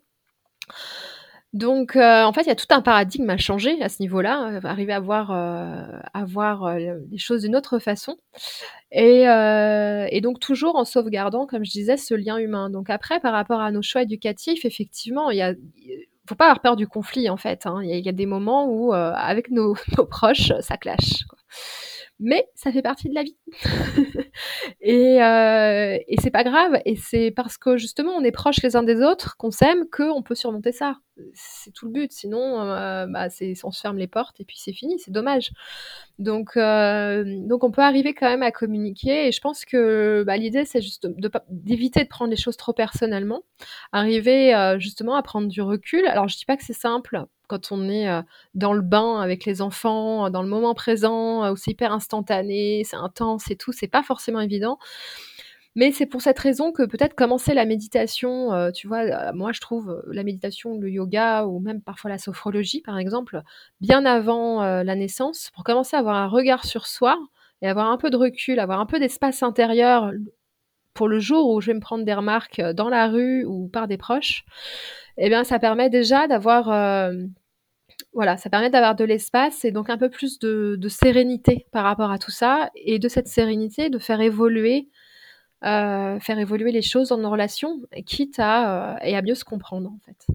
Donc, 1.52 1.96
euh, 1.96 2.22
en 2.24 2.32
fait, 2.32 2.42
il 2.42 2.46
y 2.46 2.50
a 2.50 2.54
tout 2.56 2.66
un 2.70 2.80
paradigme 2.80 3.28
à 3.28 3.36
changer 3.36 3.82
à 3.82 3.90
ce 3.90 4.00
niveau-là, 4.00 4.52
euh, 4.52 4.60
arriver 4.64 4.94
à 4.94 5.00
voir, 5.00 5.30
euh, 5.30 5.84
à 6.14 6.24
voir 6.24 6.78
les 6.78 7.18
choses 7.18 7.42
d'une 7.42 7.54
autre 7.54 7.78
façon. 7.78 8.16
Et, 8.90 9.24
donc, 10.22 10.40
toujours 10.40 10.76
en 10.76 10.84
sauvegardant, 10.84 11.46
comme 11.46 11.64
je 11.64 11.70
disais, 11.70 11.98
ce 11.98 12.14
lien 12.14 12.38
humain. 12.38 12.70
Donc, 12.70 12.88
après, 12.88 13.20
par 13.20 13.32
rapport 13.32 13.60
à 13.60 13.70
nos 13.70 13.82
choix 13.82 14.02
éducatifs, 14.02 14.64
effectivement, 14.64 15.30
il 15.30 15.38
y 15.38 15.56
faut 16.28 16.36
pas 16.36 16.44
avoir 16.44 16.60
peur 16.60 16.76
du 16.76 16.86
conflit, 16.86 17.28
en 17.28 17.36
fait. 17.36 17.66
Hein. 17.66 17.80
Il 17.82 17.90
y, 17.90 18.08
a 18.08 18.12
des 18.12 18.26
moments 18.26 18.66
où, 18.68 18.92
avec 18.94 19.50
nos, 19.50 19.74
proches, 20.08 20.52
ça 20.60 20.78
clash. 20.78 21.24
Mais 22.18 22.48
ça 22.54 22.72
fait 22.72 22.82
partie 22.82 23.10
de 23.10 23.14
la 23.14 23.24
vie. 23.24 23.36
et, 24.80 25.22
euh, 25.22 25.98
et 26.06 26.20
c'est 26.20 26.30
pas 26.30 26.44
grave. 26.44 26.80
Et 26.84 26.96
c'est 26.96 27.30
parce 27.30 27.58
que 27.58 27.76
justement, 27.76 28.12
on 28.12 28.24
est 28.24 28.32
proches 28.32 28.62
les 28.62 28.76
uns 28.76 28.82
des 28.82 29.02
autres, 29.02 29.36
qu'on 29.36 29.50
s'aime, 29.50 29.84
qu'on 29.90 30.22
peut 30.22 30.34
surmonter 30.34 30.72
ça. 30.72 30.96
C'est 31.34 31.72
tout 31.72 31.86
le 31.86 31.92
but. 31.92 32.12
Sinon, 32.12 32.62
euh, 32.62 33.06
bah, 33.06 33.28
on 33.64 33.70
se 33.70 33.80
ferme 33.80 33.98
les 33.98 34.06
portes 34.06 34.40
et 34.40 34.44
puis 34.44 34.56
c'est 34.58 34.72
fini. 34.72 34.98
C'est 34.98 35.10
dommage. 35.10 35.52
Donc, 36.18 36.56
euh, 36.56 37.24
donc, 37.46 37.64
on 37.64 37.70
peut 37.70 37.82
arriver 37.82 38.14
quand 38.14 38.28
même 38.28 38.42
à 38.42 38.50
communiquer. 38.50 39.28
Et 39.28 39.32
je 39.32 39.40
pense 39.40 39.64
que 39.64 40.24
bah, 40.26 40.36
l'idée, 40.36 40.64
c'est 40.64 40.80
juste 40.80 41.06
d'éviter 41.50 42.02
de, 42.02 42.08
prendre 42.08 42.30
les 42.30 42.36
choses 42.36 42.56
trop 42.56 42.72
personnellement. 42.72 43.42
Arriver 43.92 44.54
euh, 44.54 44.78
justement 44.78 45.14
à 45.14 45.22
prendre 45.22 45.48
du 45.48 45.60
recul. 45.62 46.06
Alors, 46.06 46.28
je 46.28 46.36
dis 46.36 46.46
pas 46.46 46.56
que 46.56 46.64
c'est 46.64 46.72
simple 46.72 47.24
quand 47.48 47.70
on 47.70 47.86
est 47.90 48.08
dans 48.54 48.72
le 48.72 48.80
bain 48.80 49.20
avec 49.20 49.44
les 49.44 49.60
enfants, 49.60 50.30
dans 50.30 50.40
le 50.40 50.48
moment 50.48 50.72
présent, 50.72 51.52
où 51.52 51.56
c'est 51.56 51.72
hyper 51.72 51.92
instantané, 51.92 52.82
c'est 52.82 52.96
intense 52.96 53.50
et 53.50 53.56
tout, 53.56 53.72
c'est 53.72 53.88
pas 53.88 54.02
forcément 54.02 54.21
évident. 54.40 54.78
Mais 55.74 55.90
c'est 55.90 56.06
pour 56.06 56.20
cette 56.20 56.38
raison 56.38 56.70
que 56.70 56.82
peut-être 56.82 57.14
commencer 57.14 57.54
la 57.54 57.64
méditation, 57.64 58.70
tu 58.72 58.88
vois, 58.88 59.32
moi 59.32 59.52
je 59.52 59.60
trouve 59.60 60.02
la 60.06 60.22
méditation, 60.22 60.76
le 60.78 60.90
yoga 60.90 61.46
ou 61.46 61.60
même 61.60 61.80
parfois 61.80 62.10
la 62.10 62.18
sophrologie 62.18 62.82
par 62.82 62.98
exemple, 62.98 63.40
bien 63.80 64.04
avant 64.04 64.62
la 64.62 64.94
naissance, 64.94 65.50
pour 65.54 65.64
commencer 65.64 65.96
à 65.96 66.00
avoir 66.00 66.16
un 66.16 66.28
regard 66.28 66.66
sur 66.66 66.86
soi 66.86 67.18
et 67.62 67.68
avoir 67.68 67.90
un 67.90 67.96
peu 67.96 68.10
de 68.10 68.16
recul, 68.18 68.60
avoir 68.60 68.80
un 68.80 68.86
peu 68.86 68.98
d'espace 68.98 69.42
intérieur 69.42 70.12
pour 70.92 71.08
le 71.08 71.20
jour 71.20 71.48
où 71.48 71.62
je 71.62 71.68
vais 71.68 71.74
me 71.74 71.80
prendre 71.80 72.04
des 72.04 72.12
remarques 72.12 72.60
dans 72.60 72.90
la 72.90 73.08
rue 73.08 73.46
ou 73.46 73.68
par 73.68 73.88
des 73.88 73.96
proches, 73.96 74.44
eh 75.16 75.30
bien 75.30 75.42
ça 75.42 75.58
permet 75.58 75.88
déjà 75.88 76.28
d'avoir 76.28 77.10
voilà, 78.12 78.36
ça 78.36 78.50
permet 78.50 78.70
d'avoir 78.70 78.94
de 78.94 79.04
l'espace 79.04 79.64
et 79.64 79.72
donc 79.72 79.90
un 79.90 79.98
peu 79.98 80.10
plus 80.10 80.38
de, 80.38 80.78
sérénité 80.88 81.66
par 81.72 81.84
rapport 81.84 82.10
à 82.10 82.18
tout 82.18 82.30
ça, 82.30 82.70
et 82.74 82.98
de 82.98 83.08
cette 83.08 83.28
sérénité, 83.28 83.90
de 83.90 83.98
faire 83.98 84.20
évoluer, 84.20 84.88
euh, 85.64 86.18
faire 86.20 86.38
évoluer 86.38 86.72
les 86.72 86.82
choses 86.82 87.08
dans 87.08 87.18
nos 87.18 87.30
relations, 87.30 87.80
quitte 88.06 88.38
à, 88.38 88.94
euh, 88.94 88.98
et 89.02 89.16
à 89.16 89.22
mieux 89.22 89.34
se 89.34 89.44
comprendre 89.44 89.90
en 89.90 89.98
fait. 90.04 90.26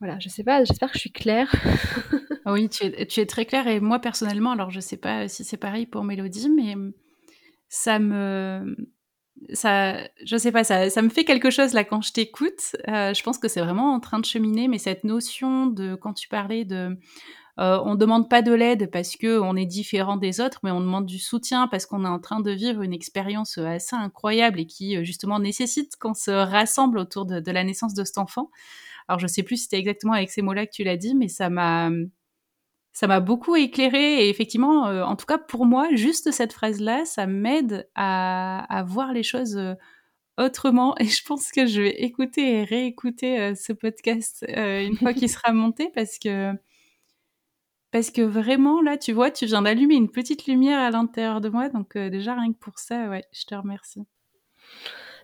Voilà, 0.00 0.18
je 0.18 0.28
sais 0.28 0.44
pas, 0.44 0.62
j'espère 0.64 0.90
que 0.90 0.96
je 0.96 1.00
suis 1.00 1.12
claire. 1.12 1.50
oui, 2.46 2.68
tu 2.68 2.84
es, 2.84 3.06
tu 3.06 3.20
es, 3.20 3.26
très 3.26 3.46
claire, 3.46 3.66
et 3.66 3.80
moi 3.80 3.98
personnellement, 3.98 4.52
alors 4.52 4.70
je 4.70 4.80
sais 4.80 4.98
pas 4.98 5.28
si 5.28 5.44
c'est 5.44 5.56
pareil 5.56 5.86
pour 5.86 6.04
Mélodie, 6.04 6.50
mais 6.50 6.74
ça 7.68 7.98
me 7.98 8.76
ça, 9.52 9.96
je 10.24 10.36
sais 10.36 10.52
pas, 10.52 10.64
ça, 10.64 10.90
ça 10.90 11.02
me 11.02 11.08
fait 11.08 11.24
quelque 11.24 11.50
chose 11.50 11.72
là 11.72 11.84
quand 11.84 12.00
je 12.02 12.12
t'écoute. 12.12 12.76
Euh, 12.88 13.14
je 13.14 13.22
pense 13.22 13.38
que 13.38 13.48
c'est 13.48 13.60
vraiment 13.60 13.94
en 13.94 14.00
train 14.00 14.18
de 14.18 14.24
cheminer, 14.24 14.68
mais 14.68 14.78
cette 14.78 15.04
notion 15.04 15.66
de, 15.66 15.94
quand 15.94 16.14
tu 16.14 16.28
parlais 16.28 16.64
de 16.64 16.96
Euh, 17.58 17.80
on 17.84 17.94
demande 17.94 18.28
pas 18.28 18.42
de 18.42 18.52
l'aide 18.52 18.90
parce 18.90 19.16
que 19.16 19.40
on 19.40 19.56
est 19.56 19.64
différent 19.64 20.18
des 20.18 20.40
autres, 20.42 20.60
mais 20.62 20.70
on 20.70 20.80
demande 20.80 21.06
du 21.06 21.18
soutien 21.18 21.68
parce 21.68 21.86
qu'on 21.86 22.04
est 22.04 22.08
en 22.08 22.18
train 22.18 22.40
de 22.40 22.50
vivre 22.50 22.82
une 22.82 22.92
expérience 22.92 23.56
assez 23.58 23.96
incroyable 23.96 24.60
et 24.60 24.66
qui 24.66 25.02
justement 25.06 25.38
nécessite 25.38 25.96
qu'on 25.96 26.12
se 26.12 26.30
rassemble 26.30 26.98
autour 26.98 27.24
de, 27.24 27.40
de, 27.40 27.52
la 27.52 27.64
naissance 27.64 27.94
de 27.94 28.04
cet 28.04 28.18
enfant. 28.18 28.50
Alors 29.08 29.18
je 29.20 29.26
sais 29.26 29.42
plus 29.42 29.56
si 29.56 29.62
c'était 29.64 29.78
exactement 29.78 30.12
avec 30.12 30.30
ces 30.30 30.42
mots-là 30.42 30.66
que 30.66 30.72
tu 30.72 30.84
l'as 30.84 30.98
dit, 30.98 31.14
mais 31.14 31.28
ça 31.28 31.48
m'a 31.48 31.88
ça 32.96 33.06
m'a 33.06 33.20
beaucoup 33.20 33.56
éclairé 33.56 34.24
et 34.24 34.30
effectivement, 34.30 34.86
euh, 34.86 35.04
en 35.04 35.16
tout 35.16 35.26
cas 35.26 35.36
pour 35.36 35.66
moi, 35.66 35.86
juste 35.92 36.30
cette 36.30 36.54
phrase-là, 36.54 37.04
ça 37.04 37.26
m'aide 37.26 37.86
à, 37.94 38.64
à, 38.74 38.82
voir 38.84 39.12
les 39.12 39.22
choses 39.22 39.58
euh, 39.58 39.74
autrement. 40.38 40.96
Et 41.00 41.04
je 41.04 41.22
pense 41.22 41.52
que 41.52 41.66
je 41.66 41.82
vais 41.82 41.90
écouter 41.90 42.60
et 42.60 42.64
réécouter 42.64 43.38
euh, 43.38 43.54
ce 43.54 43.74
podcast 43.74 44.46
une 44.48 44.96
fois 44.96 45.12
qu'il 45.12 45.28
sera 45.28 45.52
monté 45.52 45.90
parce 45.94 46.18
que 46.18 46.54
parce 47.90 48.10
que 48.10 48.22
vraiment 48.22 48.80
là, 48.80 48.96
tu 48.96 49.12
vois, 49.12 49.30
tu 49.30 49.44
viens 49.44 49.60
d'allumer 49.60 49.96
une 49.96 50.10
petite 50.10 50.46
lumière 50.46 50.80
à 50.80 50.90
l'intérieur 50.90 51.42
de 51.42 51.50
moi. 51.50 51.68
Donc 51.68 51.98
déjà 51.98 52.34
rien 52.34 52.50
que 52.50 52.58
pour 52.58 52.78
ça, 52.78 53.10
ouais, 53.10 53.24
je 53.30 53.44
te 53.44 53.54
remercie. 53.54 54.06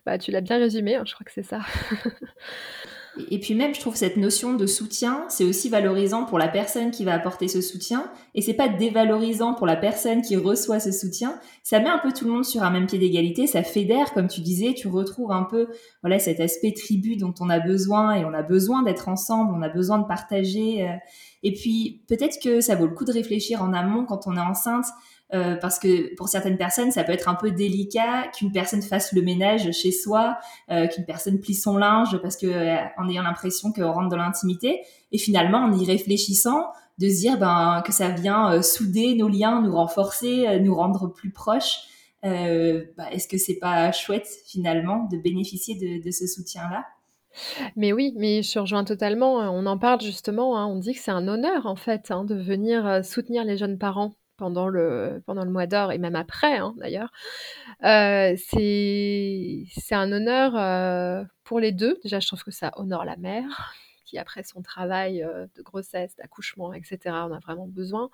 Bah, 0.04 0.18
tu 0.18 0.30
l'as 0.30 0.42
bien 0.42 0.58
résumé, 0.58 0.96
hein, 0.96 1.04
je 1.06 1.14
crois 1.14 1.24
que 1.24 1.32
c'est 1.32 1.42
ça. 1.42 1.60
Et 3.30 3.38
puis 3.38 3.54
même, 3.54 3.74
je 3.74 3.80
trouve 3.80 3.94
cette 3.94 4.16
notion 4.16 4.54
de 4.54 4.66
soutien, 4.66 5.26
c'est 5.28 5.44
aussi 5.44 5.68
valorisant 5.68 6.24
pour 6.24 6.38
la 6.38 6.48
personne 6.48 6.90
qui 6.90 7.04
va 7.04 7.12
apporter 7.12 7.46
ce 7.46 7.60
soutien, 7.60 8.10
et 8.34 8.40
c'est 8.40 8.54
pas 8.54 8.68
dévalorisant 8.68 9.52
pour 9.52 9.66
la 9.66 9.76
personne 9.76 10.22
qui 10.22 10.34
reçoit 10.36 10.80
ce 10.80 10.92
soutien. 10.92 11.38
Ça 11.62 11.78
met 11.80 11.90
un 11.90 11.98
peu 11.98 12.12
tout 12.12 12.24
le 12.24 12.30
monde 12.30 12.44
sur 12.44 12.62
un 12.62 12.70
même 12.70 12.86
pied 12.86 12.98
d'égalité, 12.98 13.46
ça 13.46 13.62
fédère, 13.62 14.14
comme 14.14 14.28
tu 14.28 14.40
disais, 14.40 14.72
tu 14.72 14.88
retrouves 14.88 15.30
un 15.30 15.42
peu, 15.42 15.68
voilà, 16.02 16.18
cet 16.18 16.40
aspect 16.40 16.72
tribu 16.72 17.16
dont 17.16 17.34
on 17.40 17.50
a 17.50 17.60
besoin, 17.60 18.14
et 18.14 18.24
on 18.24 18.32
a 18.32 18.42
besoin 18.42 18.82
d'être 18.82 19.08
ensemble, 19.08 19.52
on 19.54 19.60
a 19.60 19.68
besoin 19.68 19.98
de 19.98 20.06
partager. 20.06 20.88
Euh. 20.88 20.96
et 21.42 21.52
puis 21.52 22.02
peut-être 22.08 22.38
que 22.42 22.62
ça 22.62 22.76
vaut 22.76 22.86
le 22.86 22.94
coup 22.94 23.04
de 23.04 23.12
réfléchir 23.12 23.62
en 23.62 23.74
amont 23.74 24.06
quand 24.06 24.26
on 24.26 24.36
est 24.36 24.40
enceinte 24.40 24.86
euh, 25.34 25.56
parce 25.56 25.78
que 25.78 26.14
pour 26.14 26.28
certaines 26.28 26.58
personnes, 26.58 26.90
ça 26.90 27.04
peut 27.04 27.12
être 27.12 27.28
un 27.28 27.34
peu 27.34 27.50
délicat 27.50 28.28
qu'une 28.36 28.52
personne 28.52 28.82
fasse 28.82 29.12
le 29.12 29.22
ménage 29.22 29.70
chez 29.72 29.90
soi, 29.90 30.36
euh, 30.70 30.86
qu'une 30.86 31.06
personne 31.06 31.40
plie 31.40 31.54
son 31.54 31.78
linge, 31.78 32.18
parce 32.20 32.36
que 32.36 32.46
euh, 32.46 32.76
en 32.98 33.08
ayant 33.08 33.22
l'impression 33.22 33.72
qu'on 33.72 33.92
rentre 33.92 34.08
dans 34.10 34.16
l'intimité. 34.16 34.82
Et 35.10 35.18
finalement, 35.18 35.58
en 35.58 35.72
y 35.72 35.86
réfléchissant, 35.86 36.66
de 36.98 37.08
se 37.08 37.20
dire 37.20 37.38
ben, 37.38 37.82
que 37.84 37.92
ça 37.92 38.10
vient 38.10 38.60
souder 38.60 39.14
nos 39.14 39.28
liens, 39.28 39.62
nous 39.62 39.74
renforcer, 39.74 40.60
nous 40.60 40.74
rendre 40.74 41.08
plus 41.08 41.30
proches. 41.30 41.78
Bah, 42.22 43.10
est-ce 43.10 43.26
que 43.26 43.38
c'est 43.38 43.56
pas 43.56 43.90
chouette 43.92 44.28
finalement 44.46 45.08
de 45.10 45.16
bénéficier 45.16 45.74
de, 45.74 46.04
de 46.04 46.10
ce 46.10 46.26
soutien-là? 46.26 46.84
Mais 47.76 47.92
oui, 47.94 48.12
mais 48.16 48.42
je 48.42 48.58
rejoins 48.58 48.84
totalement. 48.84 49.36
On 49.36 49.64
en 49.64 49.78
parle 49.78 50.02
justement. 50.02 50.58
Hein, 50.58 50.66
on 50.66 50.78
dit 50.78 50.92
que 50.92 51.00
c'est 51.00 51.10
un 51.10 51.26
honneur 51.26 51.66
en 51.66 51.76
fait 51.76 52.10
hein, 52.10 52.24
de 52.24 52.34
venir 52.34 53.02
soutenir 53.04 53.44
les 53.44 53.56
jeunes 53.56 53.78
parents 53.78 54.12
pendant 54.36 54.68
le, 54.68 55.22
pendant 55.26 55.44
le 55.44 55.50
mois 55.50 55.66
d'or 55.66 55.92
et 55.92 55.98
même 55.98 56.16
après 56.16 56.56
hein, 56.56 56.74
d'ailleurs. 56.78 57.10
Euh, 57.84 58.34
c'est, 58.36 59.66
un 59.94 60.12
honneur 60.12 60.56
euh, 60.56 61.24
pour 61.44 61.60
les 61.60 61.72
deux. 61.72 61.98
Déjà, 62.02 62.20
je 62.20 62.26
trouve 62.26 62.42
que 62.42 62.50
ça 62.50 62.72
honore 62.76 63.04
la 63.04 63.16
mère 63.16 63.74
qui, 64.04 64.18
après 64.18 64.42
son 64.42 64.62
travail 64.62 65.22
euh, 65.22 65.46
de 65.56 65.62
grossesse, 65.62 66.16
d'accouchement, 66.16 66.72
etc., 66.72 66.98
on 67.06 67.32
a 67.32 67.38
vraiment 67.40 67.66
besoin. 67.66 68.10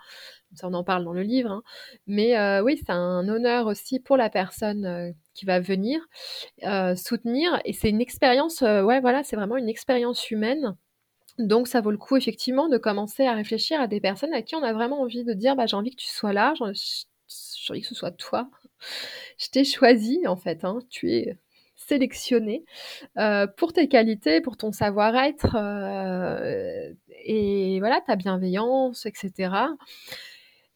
Ça, 0.55 0.69
on 0.69 0.75
en 0.75 0.85
parle 0.85 1.05
dans 1.05 1.13
le 1.13 1.23
livre. 1.23 1.51
Hein. 1.51 1.63
Mais 2.07 2.61
oui, 2.61 2.79
c'est 2.79 2.91
un 2.91 3.29
honneur 3.29 3.67
aussi 3.67 4.01
pour 4.01 4.17
la 4.17 4.31
personne 4.31 5.15
qui 5.35 5.45
va 5.45 5.61
venir 5.61 6.01
soutenir. 6.97 7.61
Et 7.65 7.73
c'est 7.73 7.91
une 7.91 8.01
expérience, 8.01 8.61
ouais, 8.63 9.01
voilà, 9.01 9.23
c'est 9.25 9.37
vraiment 9.37 9.57
une 9.57 9.69
expérience 9.69 10.31
humaine 10.31 10.77
donc 11.39 11.69
ça 11.69 11.81
vaut 11.81 11.91
le 11.91 11.99
coup 11.99 12.17
effectivement 12.17 12.69
de 12.69 12.79
commencer 12.79 13.25
à 13.25 13.35
réfléchir 13.35 13.81
à 13.81 13.87
des 13.87 14.01
personnes 14.01 14.33
à 14.35 14.43
qui 14.43 14.57
on 14.57 14.63
a 14.63 14.73
vraiment 14.73 15.01
envie 15.01 15.25
de 15.25 15.33
dire 15.33 15.57
bah, 15.57 15.67
j'ai 15.67 15.77
envie 15.77 15.91
que 15.91 16.01
tu 16.01 16.09
sois 16.09 16.33
là, 16.33 16.55
j'ai 16.57 16.65
envie 16.65 17.83
que 17.83 17.87
ce 17.87 17.95
soit 17.95 18.11
toi. 18.11 18.51
Je 19.39 19.49
t'ai 19.49 19.65
choisi 19.65 20.27
en 20.27 20.37
fait, 20.37 20.65
hein. 20.65 20.79
tu 20.91 21.13
es 21.13 21.39
sélectionné 21.77 22.65
euh, 23.19 23.47
pour 23.47 23.73
tes 23.73 23.89
qualités, 23.89 24.41
pour 24.41 24.57
ton 24.57 24.73
savoir-être 24.73 25.57
euh, 25.57 26.93
et 27.25 27.79
voilà 27.81 28.01
ta 28.07 28.17
bienveillance, 28.17 29.07
etc. 29.07 29.51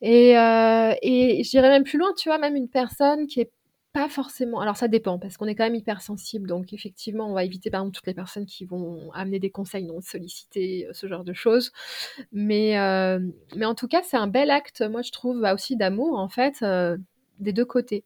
Et, 0.01 0.37
euh, 0.37 0.94
et 1.03 1.44
je 1.44 1.51
dirais 1.51 1.68
même 1.68 1.85
plus 1.85 1.98
loin, 1.98 2.12
tu 2.16 2.29
vois, 2.29 2.38
même 2.38 2.57
une 2.57 2.68
personne 2.68 3.27
qui 3.27 3.40
est 3.40 3.53
pas 3.92 4.09
forcément. 4.09 4.61
Alors 4.61 4.76
ça 4.76 4.88
dépend, 4.88 5.18
parce 5.18 5.37
qu'on 5.37 5.46
est 5.46 5.55
quand 5.55 5.64
même 5.64 5.74
hypersensible. 5.74 6.48
Donc 6.48 6.72
effectivement, 6.72 7.28
on 7.31 7.35
va 7.35 7.44
éviter 7.44 7.70
par 7.70 7.81
exemple 7.81 7.96
toutes 7.96 8.07
les 8.07 8.14
personnes 8.14 8.46
qui 8.46 8.64
vont 8.64 9.11
amener 9.12 9.38
des 9.38 9.50
conseils 9.50 9.85
non 9.85 10.00
sollicités, 10.00 10.87
euh, 10.87 10.92
ce 10.92 11.07
genre 11.07 11.24
de 11.24 11.33
choses. 11.33 11.72
Mais, 12.33 12.78
euh, 12.78 13.20
mais 13.57 13.66
en 13.66 13.74
tout 13.74 13.88
cas, 13.88 14.02
c'est 14.02 14.16
un 14.16 14.26
bel 14.28 14.50
acte, 14.50 14.83
moi 14.83 15.02
je 15.02 15.12
trouve, 15.12 15.40
bah, 15.40 15.55
aussi 15.55 15.76
d'amour, 15.76 16.18
en 16.18 16.28
fait, 16.28 16.62
euh, 16.62 16.96
des 17.38 17.52
deux 17.52 17.64
côtés. 17.64 18.05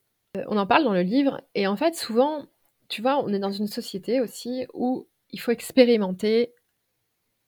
on 0.49 0.59
en 0.59 0.66
parle 0.66 0.85
dans 0.85 0.92
le 0.92 1.03
livre, 1.03 1.40
et 1.55 1.66
en 1.66 1.77
fait, 1.77 1.94
souvent, 1.96 2.44
tu 2.88 3.03
vois, 3.03 3.22
on 3.25 3.33
est 3.33 3.38
dans 3.38 3.53
une 3.53 3.66
société 3.68 4.20
aussi 4.20 4.66
où 4.75 5.07
il 5.31 5.40
faut 5.40 5.51
expérimenter 5.51 6.53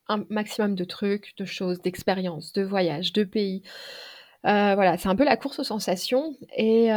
un 0.09 0.25
maximum 0.31 0.75
de 0.75 0.85
trucs, 0.85 1.37
de 1.37 1.45
choses, 1.45 1.81
d'expériences, 1.83 2.53
de 2.55 2.63
voyages, 2.63 3.13
de 3.13 3.25
pays. 3.25 3.63
voilà, 4.43 4.97
c'est 4.97 5.09
un 5.09 5.17
peu 5.17 5.25
la 5.25 5.37
course 5.37 5.59
aux 5.59 5.65
sensations. 5.65 6.35
Et, 6.57 6.91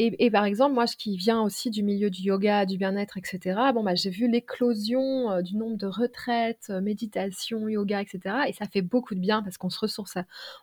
et, 0.00 0.30
par 0.30 0.44
exemple, 0.44 0.74
moi, 0.74 0.86
ce 0.86 0.96
qui 0.96 1.16
vient 1.16 1.42
aussi 1.42 1.70
du 1.70 1.82
milieu 1.82 2.08
du 2.08 2.22
yoga, 2.22 2.66
du 2.66 2.78
bien-être, 2.78 3.18
etc., 3.18 3.58
bon, 3.74 3.82
bah, 3.82 3.96
j'ai 3.96 4.10
vu 4.10 4.30
l'éclosion 4.30 5.28
euh, 5.32 5.42
du 5.42 5.56
nombre 5.56 5.76
de 5.76 5.86
retraites, 5.86 6.68
euh, 6.70 6.80
méditation, 6.80 7.68
yoga, 7.68 8.00
etc. 8.00 8.36
Et 8.46 8.52
ça 8.52 8.66
fait 8.66 8.80
beaucoup 8.80 9.16
de 9.16 9.20
bien 9.20 9.42
parce 9.42 9.58
qu'on 9.58 9.70
se 9.70 9.80
ressource, 9.80 10.14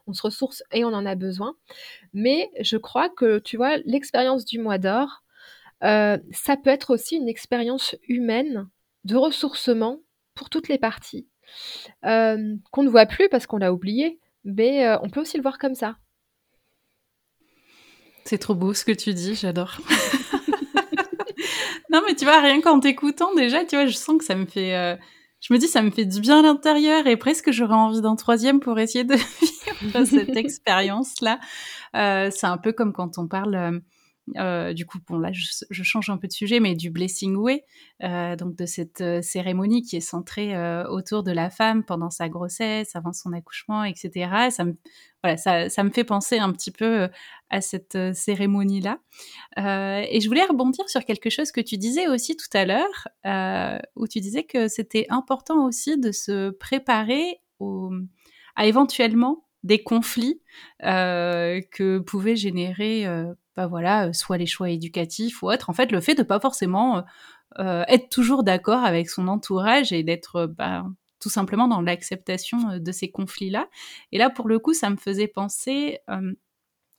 on 0.07 0.13
se 0.13 0.21
ressource 0.21 0.63
et 0.71 0.85
on 0.85 0.93
en 0.93 1.05
a 1.05 1.15
besoin. 1.15 1.55
Mais 2.13 2.49
je 2.61 2.77
crois 2.77 3.09
que, 3.09 3.39
tu 3.39 3.57
vois, 3.57 3.75
l'expérience 3.79 4.45
du 4.45 4.57
mois 4.57 4.77
d'or, 4.77 5.23
euh, 5.83 6.17
ça 6.31 6.55
peut 6.55 6.69
être 6.69 6.93
aussi 6.93 7.17
une 7.17 7.27
expérience 7.27 7.97
humaine 8.07 8.69
de 9.03 9.17
ressourcement 9.17 9.99
pour 10.33 10.49
toutes 10.49 10.69
les 10.69 10.77
parties, 10.77 11.27
qu'on 12.03 12.83
ne 12.83 12.89
voit 12.89 13.05
plus 13.05 13.27
parce 13.29 13.47
qu'on 13.47 13.57
l'a 13.57 13.73
oublié, 13.73 14.19
mais 14.45 14.87
on 15.01 15.09
peut 15.09 15.21
aussi 15.21 15.37
le 15.37 15.43
voir 15.43 15.57
comme 15.59 15.75
ça. 15.75 15.97
C'est 18.25 18.39
trop 18.39 18.55
beau 18.55 18.73
ce 18.73 18.83
que 18.83 18.91
tu 18.91 19.13
dis, 19.13 19.35
j'adore. 19.35 19.77
non, 21.91 22.01
mais 22.07 22.15
tu 22.15 22.25
vois, 22.25 22.41
rien 22.41 22.59
qu'en 22.59 22.79
t'écoutant, 22.79 23.35
déjà, 23.35 23.63
tu 23.65 23.75
vois, 23.75 23.85
je 23.85 23.95
sens 23.95 24.17
que 24.17 24.25
ça 24.25 24.35
me 24.35 24.47
fait. 24.47 24.75
Euh, 24.75 24.95
je 25.41 25.53
me 25.53 25.59
dis, 25.59 25.67
ça 25.67 25.83
me 25.83 25.91
fait 25.91 26.05
du 26.05 26.21
bien 26.21 26.39
à 26.39 26.41
l'intérieur 26.41 27.05
et 27.05 27.17
presque 27.17 27.51
j'aurais 27.51 27.75
envie 27.75 28.01
d'un 28.01 28.15
troisième 28.15 28.59
pour 28.59 28.79
essayer 28.79 29.03
de 29.03 29.15
vivre 29.83 30.05
cette 30.05 30.29
expérience-là. 30.35 31.39
Euh, 31.95 32.31
c'est 32.31 32.47
un 32.47 32.57
peu 32.57 32.71
comme 32.71 32.93
quand 32.93 33.19
on 33.19 33.27
parle. 33.27 33.81
Euh, 34.37 34.73
du 34.73 34.85
coup, 34.85 34.97
bon 35.07 35.19
là, 35.19 35.29
je, 35.31 35.83
change 35.83 36.09
un 36.09 36.17
peu 36.17 36.27
de 36.27 36.33
sujet, 36.33 36.59
mais 36.59 36.75
du 36.75 36.89
Blessing 36.89 37.35
Way, 37.35 37.63
euh, 38.03 38.35
donc 38.35 38.55
de 38.55 38.65
cette 38.65 39.01
euh, 39.01 39.21
cérémonie 39.21 39.83
qui 39.83 39.95
est 39.95 40.01
centrée 40.01 40.55
autour 40.87 41.23
de 41.23 41.31
la 41.31 41.49
femme 41.49 41.83
pendant 41.83 42.09
sa 42.09 42.29
grossesse, 42.29 42.95
avant 42.95 43.13
son 43.13 43.33
accouchement, 43.33 43.83
etc. 43.83 44.49
Ça 44.49 44.65
me, 44.65 44.73
voilà, 45.23 45.37
ça, 45.37 45.69
ça 45.69 45.83
me 45.83 45.91
fait 45.91 46.03
penser 46.03 46.39
un 46.39 46.51
petit 46.51 46.71
peu 46.71 47.07
à 47.49 47.61
cette 47.61 47.97
cérémonie-là. 48.13 48.99
et 49.57 50.19
je 50.21 50.27
voulais 50.27 50.45
rebondir 50.45 50.87
sur 50.89 51.03
quelque 51.05 51.29
chose 51.29 51.51
que 51.51 51.61
tu 51.61 51.77
disais 51.77 52.07
aussi 52.07 52.35
tout 52.35 52.57
à 52.57 52.65
l'heure, 52.65 53.85
où 53.95 54.07
tu 54.07 54.19
disais 54.19 54.43
que 54.43 54.67
c'était 54.67 55.05
important 55.09 55.65
aussi 55.65 55.99
de 55.99 56.11
se 56.11 56.49
préparer 56.51 57.39
à 58.55 58.65
éventuellement 58.65 59.45
des 59.63 59.83
conflits 59.83 60.41
que 60.81 61.99
pouvaient 61.99 62.35
générer 62.35 63.05
bah 63.55 63.67
voilà, 63.67 64.11
soit 64.13 64.37
les 64.37 64.45
choix 64.45 64.69
éducatifs 64.69 65.41
ou 65.43 65.49
autre. 65.51 65.69
En 65.69 65.73
fait, 65.73 65.91
le 65.91 66.01
fait 66.01 66.15
de 66.15 66.23
pas 66.23 66.39
forcément 66.39 67.03
être 67.57 68.09
toujours 68.09 68.43
d'accord 68.43 68.83
avec 68.83 69.09
son 69.09 69.27
entourage 69.27 69.93
et 69.93 70.03
d'être 70.03 70.45
bah, 70.45 70.85
tout 71.21 71.29
simplement 71.29 71.67
dans 71.67 71.81
l'acceptation 71.81 72.77
de 72.77 72.91
ces 72.91 73.09
conflits-là. 73.09 73.67
Et 74.11 74.17
là, 74.17 74.29
pour 74.29 74.47
le 74.47 74.59
coup, 74.59 74.73
ça 74.73 74.89
me 74.89 74.97
faisait 74.97 75.27
penser, 75.27 75.99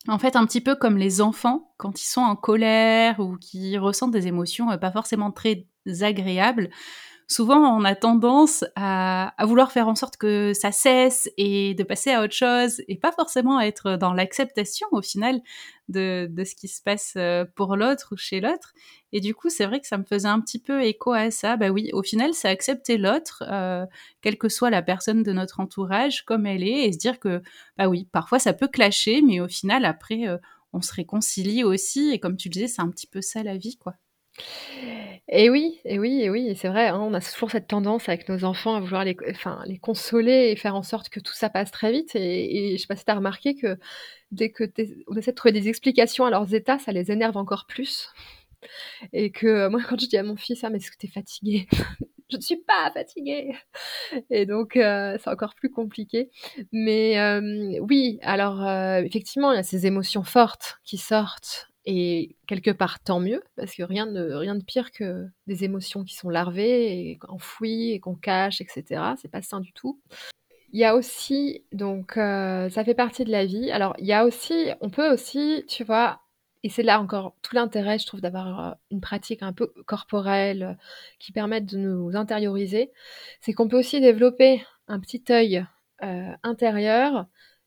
en 0.09 0.19
fait, 0.19 0.37
un 0.37 0.47
petit 0.47 0.61
peu 0.61 0.75
comme 0.75 0.97
les 0.97 1.21
enfants 1.21 1.75
quand 1.77 2.01
ils 2.01 2.07
sont 2.07 2.23
en 2.23 2.37
colère 2.37 3.21
ou 3.21 3.37
qui 3.37 3.77
ressentent 3.77 4.13
des 4.13 4.27
émotions 4.27 4.77
pas 4.79 4.93
forcément 4.93 5.31
très 5.31 5.67
agréables 6.01 6.71
souvent 7.29 7.59
on 7.77 7.85
a 7.85 7.95
tendance 7.95 8.65
à, 8.77 9.35
vouloir 9.43 9.73
faire 9.73 9.89
en 9.89 9.95
sorte 9.95 10.17
que 10.17 10.53
ça 10.55 10.73
cesse 10.73 11.29
et 11.37 11.75
de 11.75 11.83
passer 11.83 12.13
à 12.13 12.23
autre 12.23 12.35
chose 12.35 12.81
et 12.89 12.97
pas 12.97 13.13
forcément 13.13 13.61
être 13.61 13.97
dans 13.97 14.13
l'acceptation 14.13 14.87
au 14.93 15.03
final 15.03 15.41
de, 15.89 16.29
ce 16.45 16.55
qui 16.55 16.69
se 16.69 16.83
passe 16.83 17.15
euh, 17.17 17.45
pour 17.55 17.77
l'autre 17.77 18.09
ou 18.13 18.17
chez 18.17 18.41
l'autre. 18.41 18.73
Et 19.13 19.21
du 19.21 19.35
coup, 19.35 19.51
c'est 19.51 19.67
vrai 19.67 19.81
que 19.81 19.87
ça 19.87 19.99
me 19.99 20.05
faisait 20.05 20.29
un 20.29 20.41
petit 20.41 20.59
peu 20.59 20.83
écho 20.83 21.13
à 21.13 21.31
ça. 21.31 21.57
Bah 21.57 21.71
oui, 21.71 21.91
au 21.93 22.03
final, 22.03 22.35
c'est 22.35 22.49
accepter 22.49 22.99
l'autre, 22.99 23.45
euh, 23.49 23.87
quelle 24.21 24.37
que 24.37 24.49
soit 24.49 24.71
la 24.71 24.83
personne 24.83 25.23
de 25.23 25.33
notre 25.33 25.61
entourage, 25.61 26.25
comme 26.25 26.47
elle 26.47 26.65
est, 26.65 26.87
et 26.87 26.93
se 26.93 26.99
dire 26.99 27.21
que, 27.21 27.43
bah 27.79 27.89
oui, 27.89 28.09
parfois 28.11 28.39
ça 28.39 28.53
peut 28.53 28.69
clasher, 28.69 29.23
mais 29.23 29.41
au 29.41 29.49
final, 29.49 29.85
après, 29.85 30.27
euh, 30.27 30.39
on 30.73 30.83
se 30.83 30.93
réconcilie 30.93 31.65
aussi. 31.65 32.11
Et 32.11 32.19
comme 32.21 32.37
tu 32.37 32.49
le 32.49 32.53
disais, 32.55 32.69
c'est 32.69 32.83
un 32.83 32.91
petit 32.91 33.07
peu 33.07 33.21
ça 33.23 33.43
la 33.43 33.57
vie, 33.57 33.77
quoi. 33.77 33.95
Et 35.29 35.51
oui, 35.51 35.81
et 35.85 35.99
oui, 35.99 36.23
et 36.23 36.31
oui, 36.31 36.55
c'est 36.57 36.69
vrai, 36.69 36.87
hein, 36.89 37.01
on 37.01 37.13
a 37.15 37.21
toujours 37.21 37.51
cette 37.51 37.67
tendance 37.67 38.09
avec 38.09 38.29
nos 38.29 38.45
enfants 38.45 38.77
à 38.77 38.81
vouloir 38.81 39.05
les 39.05 39.17
enfin, 39.31 39.61
les 39.67 39.79
consoler 39.79 40.51
et 40.53 40.57
faire 40.57 40.77
en 40.77 40.83
sorte 40.85 41.09
que 41.09 41.19
tout 41.21 41.33
ça 41.33 41.51
passe 41.51 41.71
très 41.73 41.91
vite 41.93 42.15
et 42.15 42.73
et 42.75 42.77
je 42.77 42.81
sais 42.83 42.87
pas 42.87 42.95
si 42.97 43.05
tu 43.05 43.11
as 43.11 43.15
remarqué 43.17 43.57
que 43.57 43.77
dès 44.33 44.51
que 44.51 44.65
on 45.09 45.17
essaie 45.17 45.33
de 45.33 45.37
trouver 45.37 45.53
des 45.53 45.69
explications 45.69 46.27
à 46.27 46.31
leurs 46.31 46.55
états, 46.55 46.79
ça 46.79 46.93
les 46.93 47.13
énerve 47.13 47.37
encore 47.39 47.67
plus 47.67 48.11
et 49.13 49.31
que 49.31 49.69
moi, 49.69 49.81
quand 49.89 50.01
je 50.01 50.07
dis 50.07 50.17
à 50.17 50.23
mon 50.23 50.37
fils: 50.37 50.65
«Ah 50.65 50.71
mais 50.71 50.79
est-ce 50.79 50.91
que 50.91 50.97
tu 50.99 51.07
es 51.07 51.11
fatigué?» 51.11 51.67
«Je 52.31 52.37
ne 52.37 52.43
suis 52.43 52.57
pas 52.57 52.91
fatiguée!» 52.93 53.55
et 54.31 54.47
donc 54.47 54.77
heu, 54.77 55.17
c'est 55.23 55.31
encore 55.31 55.55
plus 55.55 55.71
compliqué. 55.71 56.31
Mais 56.73 57.13
hem, 57.13 57.77
oui, 57.83 58.19
alors 58.23 58.67
effectivement, 59.05 59.53
il 59.53 59.57
y 59.57 59.59
a 59.61 59.63
ces 59.65 59.87
émotions 59.87 60.25
fortes 60.25 60.79
qui 60.85 60.99
sortent 60.99 61.69
et 61.87 62.37
quelque 62.49 62.73
part, 62.73 63.01
tant 63.01 63.21
mieux, 63.21 63.43
parce 63.57 63.75
que 63.75 63.83
rien 63.85 64.07
de 64.07 64.33
rien 64.35 64.57
de 64.57 64.65
pire 64.65 64.91
que 64.93 65.27
des 65.47 65.65
émotions 65.65 66.05
qui 66.05 66.15
sont 66.17 66.31
larvées 66.31 67.11
et 67.11 67.19
enfouies 67.29 67.93
et 67.93 68.01
qu'on 68.01 68.17
cache 68.17 68.61
et 68.61 68.67
cetera. 68.69 69.17
C'est 69.23 69.31
pas 69.31 69.43
sain 69.43 69.61
du 69.61 69.73
tout. 69.73 70.01
Il 70.73 70.81
y 70.81 70.85
a 70.85 70.97
aussi 70.97 71.65
donc 71.73 72.17
heu, 72.19 72.69
ça 72.71 72.85
fait 72.85 72.95
partie 72.95 73.25
de 73.25 73.31
la 73.33 73.47
vie. 73.47 73.71
Alors 73.73 73.95
il 73.99 74.07
y 74.07 74.13
a 74.15 74.25
aussi 74.27 74.69
on 74.81 74.91
peut 74.91 75.13
aussi, 75.13 75.65
tu 75.69 75.85
vois 75.85 76.21
et 76.65 76.69
c'est 76.71 76.83
là 76.83 77.01
encore 77.01 77.37
tout 77.43 77.55
l'intérêt, 77.55 77.99
je 78.01 78.07
trouve, 78.07 78.21
d'avoir, 78.21 78.71
heu, 78.73 78.75
une 78.91 79.01
pratique 79.01 79.43
un 79.43 79.53
peu 79.53 79.69
corporelle, 79.87 80.63
heu, 80.65 80.77
qui 81.21 81.33
permette 81.33 81.67
de 81.67 81.79
nous 81.79 82.17
intérioriser, 82.17 82.91
c'est 83.41 83.53
qu'on 83.53 83.69
peut 83.69 83.79
aussi 83.79 84.01
développer 84.01 84.65
un 84.89 84.99
petit 85.01 85.25
œil, 85.31 85.65
intérieur 86.43 87.27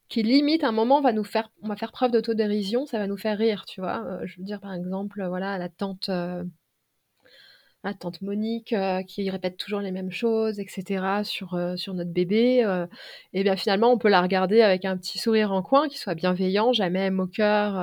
qui 0.10 0.24
limite, 0.24 0.64
un 0.64 0.72
moment, 0.72 1.02
va 1.02 1.14
nous 1.14 1.24
faire 1.24 1.52
on 1.64 1.68
va 1.70 1.76
faire 1.78 1.92
preuve 1.92 2.12
d'autodérision, 2.12 2.86
ça 2.86 3.00
va 3.00 3.08
nous 3.08 3.18
faire 3.18 3.38
rire, 3.38 3.66
tu 3.66 3.82
vois? 3.82 4.04
Heu, 4.24 4.26
je 4.28 4.38
veux 4.38 4.44
dire, 4.44 4.60
par 4.60 4.74
exemple, 4.74 5.24
voilà, 5.28 5.58
la 5.58 5.70
tante, 5.70 6.10
heu, 6.10 6.50
la 7.86 7.94
tante 7.94 8.22
Monique, 8.22 8.74
heu, 8.74 9.04
qui 9.08 9.30
répète 9.30 9.56
toujours 9.56 9.80
les 9.80 9.92
mêmes 9.92 10.12
choses 10.12 10.60
et 10.60 10.68
cetera 10.68 11.24
sur, 11.24 11.58
sur 11.78 11.94
notre 11.94 12.12
bébé, 12.12 12.62
et 13.34 13.44
bien, 13.44 13.56
finalement, 13.56 13.92
on 13.94 13.98
peut 13.98 14.10
la 14.10 14.22
regarder 14.22 14.62
avec 14.62 14.84
un 14.86 14.98
petit 14.98 15.18
sourire 15.18 15.54
en 15.54 15.62
coin 15.62 15.88
qui 15.88 15.98
soit 15.98 16.14
bienveillant, 16.16 16.74
jamais 16.74 17.10
moqueur, 17.10 17.74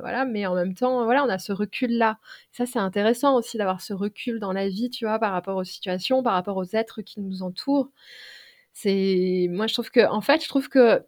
voilà, 0.00 0.24
mais 0.24 0.46
en 0.46 0.54
même 0.56 0.74
temps, 0.74 1.04
voilà, 1.04 1.24
on 1.24 1.28
a 1.28 1.38
ce 1.38 1.52
recul-là. 1.52 2.18
Ça, 2.52 2.66
c'est 2.66 2.80
intéressant 2.80 3.36
aussi 3.36 3.56
d'avoir 3.56 3.80
ce 3.80 3.92
recul 3.94 4.40
dans 4.40 4.52
la 4.52 4.68
vie, 4.68 4.90
tu 4.90 5.04
vois, 5.04 5.18
par 5.20 5.32
rapport 5.32 5.56
aux 5.56 5.64
situations, 5.64 6.22
par 6.24 6.32
rapport 6.34 6.56
aux 6.56 6.74
êtres 6.74 7.02
qui 7.02 7.20
nous 7.20 7.42
entourent. 7.44 7.90
C'est 8.72 9.48
moi, 9.50 9.66
je 9.68 9.74
trouve 9.74 9.90
que 9.90 10.06
en 10.08 10.20
fait, 10.20 10.42
je 10.42 10.48
trouve 10.48 10.68
que 10.68 11.02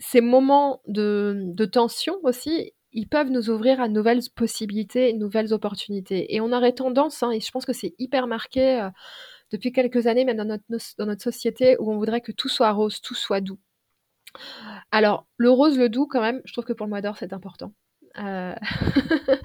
ces 0.00 0.22
moments 0.22 0.82
de 0.88 1.66
tension 1.66 2.16
aussi, 2.24 2.72
ils 2.92 3.08
peuvent 3.08 3.30
nous 3.30 3.50
ouvrir 3.50 3.80
à 3.80 3.88
nouvelles 3.88 4.22
possibilités, 4.36 5.12
nouvelles 5.14 5.54
opportunités 5.54 6.34
et 6.34 6.40
on 6.42 6.52
aurait 6.52 6.72
tendance, 6.74 7.22
hein 7.22 7.32
et 7.32 7.40
je 7.40 7.50
pense 7.52 7.66
que 7.66 7.74
c'est 7.74 7.94
hyper 8.00 8.26
marqué, 8.28 8.80
heu, 8.82 8.90
depuis 9.52 9.72
quelques 9.72 10.06
années, 10.08 10.24
même 10.26 10.38
dans 10.38 10.46
notre 10.46 10.64
dans 10.98 11.06
notre 11.06 11.22
société 11.24 11.76
où 11.80 11.92
on 11.92 11.98
voudrait 11.98 12.22
que 12.22 12.32
tout 12.32 12.48
soit 12.50 12.72
rose, 12.72 13.00
tout 13.02 13.14
soit 13.16 13.40
doux. 13.42 13.58
Alors, 14.92 15.26
le 15.36 15.50
rose, 15.50 15.76
le 15.78 15.88
doux, 15.88 16.06
quand 16.06 16.20
même, 16.20 16.40
je 16.44 16.52
trouve 16.52 16.64
que 16.64 16.72
pour 16.72 16.86
le 16.86 16.90
mois 16.90 17.00
d'or, 17.02 17.16
c'est 17.18 17.32
important. 17.32 17.72
Heu, 18.18 18.54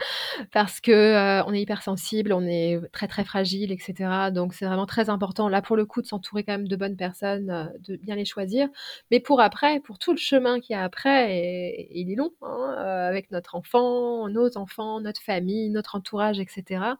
parce 0.51 0.81
que, 0.81 0.91
heu, 0.91 1.43
on 1.47 1.53
est 1.53 1.61
hypersensible, 1.61 2.33
on 2.33 2.41
est 2.47 2.79
très, 2.91 3.07
très 3.07 3.23
fragile 3.23 3.71
et 3.71 3.77
cetera, 3.77 4.31
donc 4.31 4.53
c'est 4.53 4.65
vraiment 4.65 4.87
très 4.87 5.09
important, 5.09 5.49
là, 5.49 5.61
pour 5.61 5.75
le 5.77 5.85
coup, 5.85 6.01
de 6.01 6.07
s'entourer 6.07 6.43
quand 6.43 6.53
même 6.53 6.67
de 6.67 6.75
bonnes 6.75 6.95
personnes, 6.97 7.51
heu, 7.51 7.79
de 7.87 7.95
bien 7.97 8.15
les 8.15 8.25
choisir. 8.25 8.67
Mais 9.11 9.19
pour 9.19 9.39
après, 9.41 9.79
pour 9.81 9.99
tout 9.99 10.11
le 10.11 10.17
chemin 10.17 10.59
qu'il 10.59 10.75
y 10.75 10.79
a 10.79 10.83
après 10.83 11.37
et 11.37 11.99
il 11.99 12.11
est 12.11 12.15
long, 12.15 12.31
hein, 12.41 12.73
avec 13.07 13.29
notre 13.31 13.55
enfant, 13.55 14.27
nos 14.29 14.57
enfants, 14.57 14.99
notre 14.99 15.21
famille, 15.21 15.69
notre 15.69 15.95
entourage 15.95 16.39
et 16.39 16.47
cetera. 16.49 16.97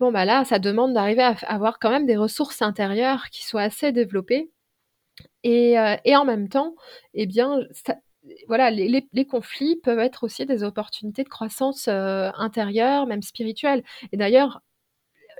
Bon, 0.00 0.12
bah, 0.12 0.24
là, 0.26 0.44
ça 0.44 0.58
demande 0.58 0.92
d'arriver 0.94 1.22
à 1.22 1.30
avoir 1.46 1.78
quand 1.78 1.90
même 1.90 2.06
des 2.06 2.16
ressources 2.16 2.62
intérieures 2.62 3.30
qui 3.30 3.46
soient 3.46 3.62
assez 3.62 3.92
développées 3.92 4.50
et 5.44 5.76
et 6.04 6.16
en 6.16 6.24
même 6.24 6.48
temps, 6.48 6.74
eh 7.14 7.26
bien, 7.26 7.60
voilà, 8.48 8.70
les 8.70 9.26
conflits 9.26 9.76
peuvent 9.76 9.98
être 10.00 10.24
aussi 10.24 10.46
des 10.46 10.64
opportunités 10.64 11.24
de 11.24 11.28
croissance, 11.28 11.88
heu, 11.88 12.30
intérieure, 12.36 13.06
même 13.06 13.22
spirituelle 13.22 13.82
et 14.12 14.16
d'ailleurs, 14.16 14.62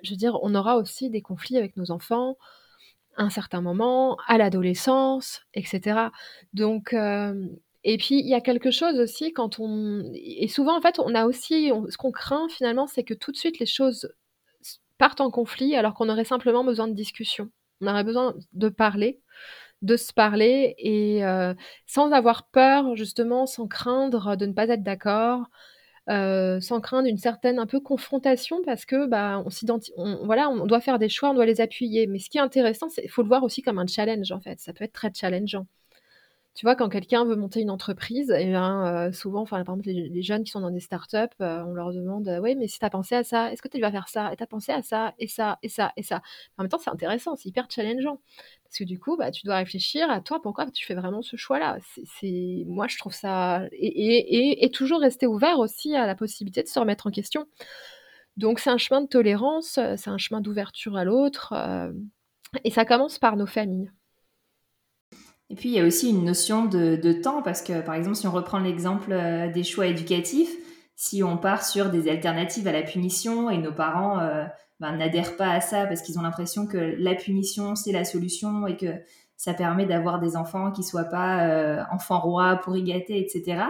je 0.03 0.11
veux 0.13 0.17
dire, 0.19 0.39
on 0.43 0.55
aura 0.55 0.77
aussi 0.77 1.11
des 1.11 1.23
conflits 1.23 1.59
avec 1.59 1.77
nos 1.77 1.91
enfants, 1.91 2.37
à 3.17 3.25
un 3.25 3.31
certain 3.31 3.63
moment, 3.63 4.19
à 4.29 4.39
l'adolescence 4.39 5.43
et 5.55 5.65
cetera. 5.65 6.13
Donc 6.55 6.93
hem 6.95 7.51
et 7.85 7.99
puis 7.99 8.17
il 8.21 8.29
y 8.29 8.35
a 8.35 8.41
quelque 8.43 8.71
chose 8.73 8.99
aussi 9.01 9.33
quand 9.33 9.59
on 9.61 10.05
et 10.15 10.49
souvent, 10.49 10.77
en 10.79 10.83
fait, 10.83 10.99
on 11.01 11.15
a 11.15 11.27
aussi 11.27 11.71
ce 11.91 11.97
qu'on 11.99 12.13
craint 12.13 12.49
finalement, 12.51 12.87
c'est 12.89 13.05
que 13.05 13.15
tout 13.15 13.33
de 13.33 13.37
suite 13.39 13.59
les 13.61 13.67
choses 13.67 14.13
partent 14.99 15.21
en 15.23 15.31
conflit 15.31 15.77
alors 15.77 15.95
qu'on 15.95 16.09
aurait 16.11 16.25
simplement 16.25 16.65
besoin 16.65 16.89
de 16.89 16.95
discussion. 16.95 17.51
On 17.83 17.89
aurait 17.89 18.05
besoin 18.05 18.35
de 18.55 18.69
parler 18.71 19.21
de 19.83 19.97
se 19.97 20.13
parler 20.13 20.75
et 20.79 21.23
sans 21.87 22.13
avoir 22.13 22.49
peur 22.51 22.97
justement, 22.97 23.47
sans 23.47 23.67
craindre 23.69 24.37
de 24.37 24.47
ne 24.47 24.53
pas 24.53 24.69
être 24.69 24.83
d'accord, 24.83 25.45
sans 26.09 26.81
craindre 26.83 27.09
une 27.09 27.19
certaine 27.19 27.59
un 27.59 27.67
peu 27.67 27.81
confrontation 27.81 28.63
parce 28.65 28.85
que, 28.87 29.07
bah, 29.07 29.43
on 29.47 29.51
s'identi 29.51 29.93
on 29.97 30.25
voilà, 30.27 30.49
on 30.51 30.67
doit 30.67 30.81
faire 30.81 30.99
des 30.99 31.09
choix, 31.09 31.31
on 31.31 31.35
doit 31.35 31.47
les 31.47 31.61
appuyer. 31.61 32.07
Mais 32.07 32.19
ce 32.21 32.31
qui 32.31 32.39
est 32.39 32.41
intéressant, 32.43 32.89
c'est 32.89 33.09
faut 33.09 33.23
le 33.23 33.29
voir 33.29 33.43
aussi 33.45 33.63
comme 33.63 33.79
un 33.79 33.87
challenge, 33.87 34.33
en 34.33 34.41
fait, 34.41 34.61
ça 34.61 34.73
peut 34.73 34.85
être 34.85 34.93
très 34.95 35.13
challengeant. 35.15 35.67
Tu 36.57 36.65
vois, 36.65 36.75
quand 36.75 36.89
quelqu'un 36.89 37.27
veut 37.27 37.37
monter 37.37 37.61
une 37.61 37.71
entreprise 37.71 38.31
et 38.31 38.51
ben, 38.51 39.09
heu, 39.11 39.13
souvent, 39.13 39.43
enfin, 39.43 39.63
par 39.63 39.75
exemple, 39.77 39.91
les 39.91 40.23
jeunes 40.23 40.43
qui 40.43 40.51
sont 40.53 40.61
dans 40.61 40.71
des 40.71 40.81
startups, 40.81 41.19
heu, 41.43 41.63
on 41.67 41.75
leur 41.75 41.93
demande: 41.93 42.27
«Oui, 42.43 42.57
mais 42.57 42.67
si 42.67 42.79
tu 42.79 42.85
as 42.87 42.89
pensé 42.91 43.15
à 43.15 43.25
ça, 43.25 43.53
est-ce 43.53 43.61
que 43.61 43.69
tu 43.69 43.79
vas 43.79 43.91
faire 43.93 44.09
ça? 44.09 44.33
Et 44.33 44.37
tu 44.37 44.43
as 44.43 44.47
pensé 44.47 44.73
à 44.73 44.83
ça 44.83 45.13
et 45.19 45.29
ça 45.29 45.59
et 45.63 45.69
ça 45.69 45.93
et 45.99 46.03
ça?» 46.03 46.23
en 46.57 46.63
même 46.63 46.71
temps, 46.71 46.79
c'est 46.79 46.89
intéressant, 46.91 47.37
c'est 47.37 47.51
hyper 47.51 47.67
challengeant 47.71 48.23
parce 48.65 48.79
que 48.79 48.85
du 48.85 48.99
coup, 48.99 49.17
bah, 49.19 49.31
tu 49.31 49.45
dois 49.45 49.57
réfléchir 49.57 50.11
à 50.11 50.21
toi, 50.23 50.41
pourquoi 50.43 50.71
tu 50.71 50.87
fais 50.87 50.95
vraiment 50.95 51.21
ce 51.23 51.37
choix-là? 51.37 51.77
C'est 52.21 52.65
moi, 52.67 52.87
je 52.89 52.97
trouve 52.99 53.13
ça 53.15 53.63
et 53.73 53.87
et 53.87 54.65
et 54.65 54.71
toujours 54.71 55.01
rester 55.01 55.27
ouvert 55.27 55.59
aussi 55.59 55.95
à 55.95 56.07
la 56.07 56.15
possibilité 56.15 56.63
de 56.63 56.69
se 56.69 56.79
remettre 56.79 57.07
en 57.07 57.11
question. 57.11 57.47
Donc 58.37 58.61
c'est 58.61 58.71
un 58.71 58.79
chemin 58.79 59.03
de 59.03 59.09
tolérance, 59.09 59.79
c'est 59.97 60.11
un 60.11 60.19
chemin 60.19 60.41
d'ouverture 60.43 60.97
à 60.97 61.05
l'autre, 61.05 61.53
hem 61.55 62.09
et 62.65 62.71
ça 62.71 62.85
commence 62.87 63.19
par 63.19 63.37
nos 63.37 63.47
familles. 63.47 63.91
Et 65.51 65.55
puis, 65.55 65.69
il 65.69 65.75
y 65.75 65.81
a 65.81 65.85
aussi 65.85 66.11
une 66.11 66.25
notion 66.25 66.65
de, 66.65 66.97
de 66.97 67.13
temps, 67.13 67.43
parce 67.43 67.63
que, 67.63 67.81
par 67.81 67.95
exemple, 67.95 68.17
si 68.17 68.27
on 68.27 68.33
reprend 68.33 68.59
l'exemple 68.59 69.13
euh, 69.13 69.51
des 69.53 69.63
choix 69.63 69.87
éducatifs, 69.87 70.55
si 70.97 71.23
on 71.23 71.37
part 71.37 71.65
sur 71.65 71.91
des 71.91 72.09
alternatives 72.09 72.67
à 72.67 72.73
la 72.73 72.83
punition 72.83 73.51
et 73.51 73.59
nos 73.59 73.73
parents 73.73 74.19
euh, 74.19 74.45
ben, 74.81 74.97
n'adhèrent 74.97 75.37
pas 75.37 75.51
à 75.51 75.61
ça 75.61 75.87
parce 75.87 76.03
qu'ils 76.03 76.19
ont 76.19 76.23
l'impression 76.23 76.67
que 76.67 76.97
la 76.99 77.15
punition, 77.15 77.77
c'est 77.77 77.93
la 77.93 78.05
solution 78.05 78.67
et 78.67 78.77
que 78.77 78.95
ça 79.37 79.55
permet 79.55 79.87
d'avoir 79.87 80.19
des 80.19 80.37
enfants 80.37 80.71
qui 80.73 80.83
soient 80.83 81.05
pas 81.05 81.47
euh, 81.47 81.83
enfants 81.93 82.21
rois, 82.21 82.57
pour 82.57 82.77
y 82.77 82.83
gâter, 82.83 83.19
etc. 83.21 83.63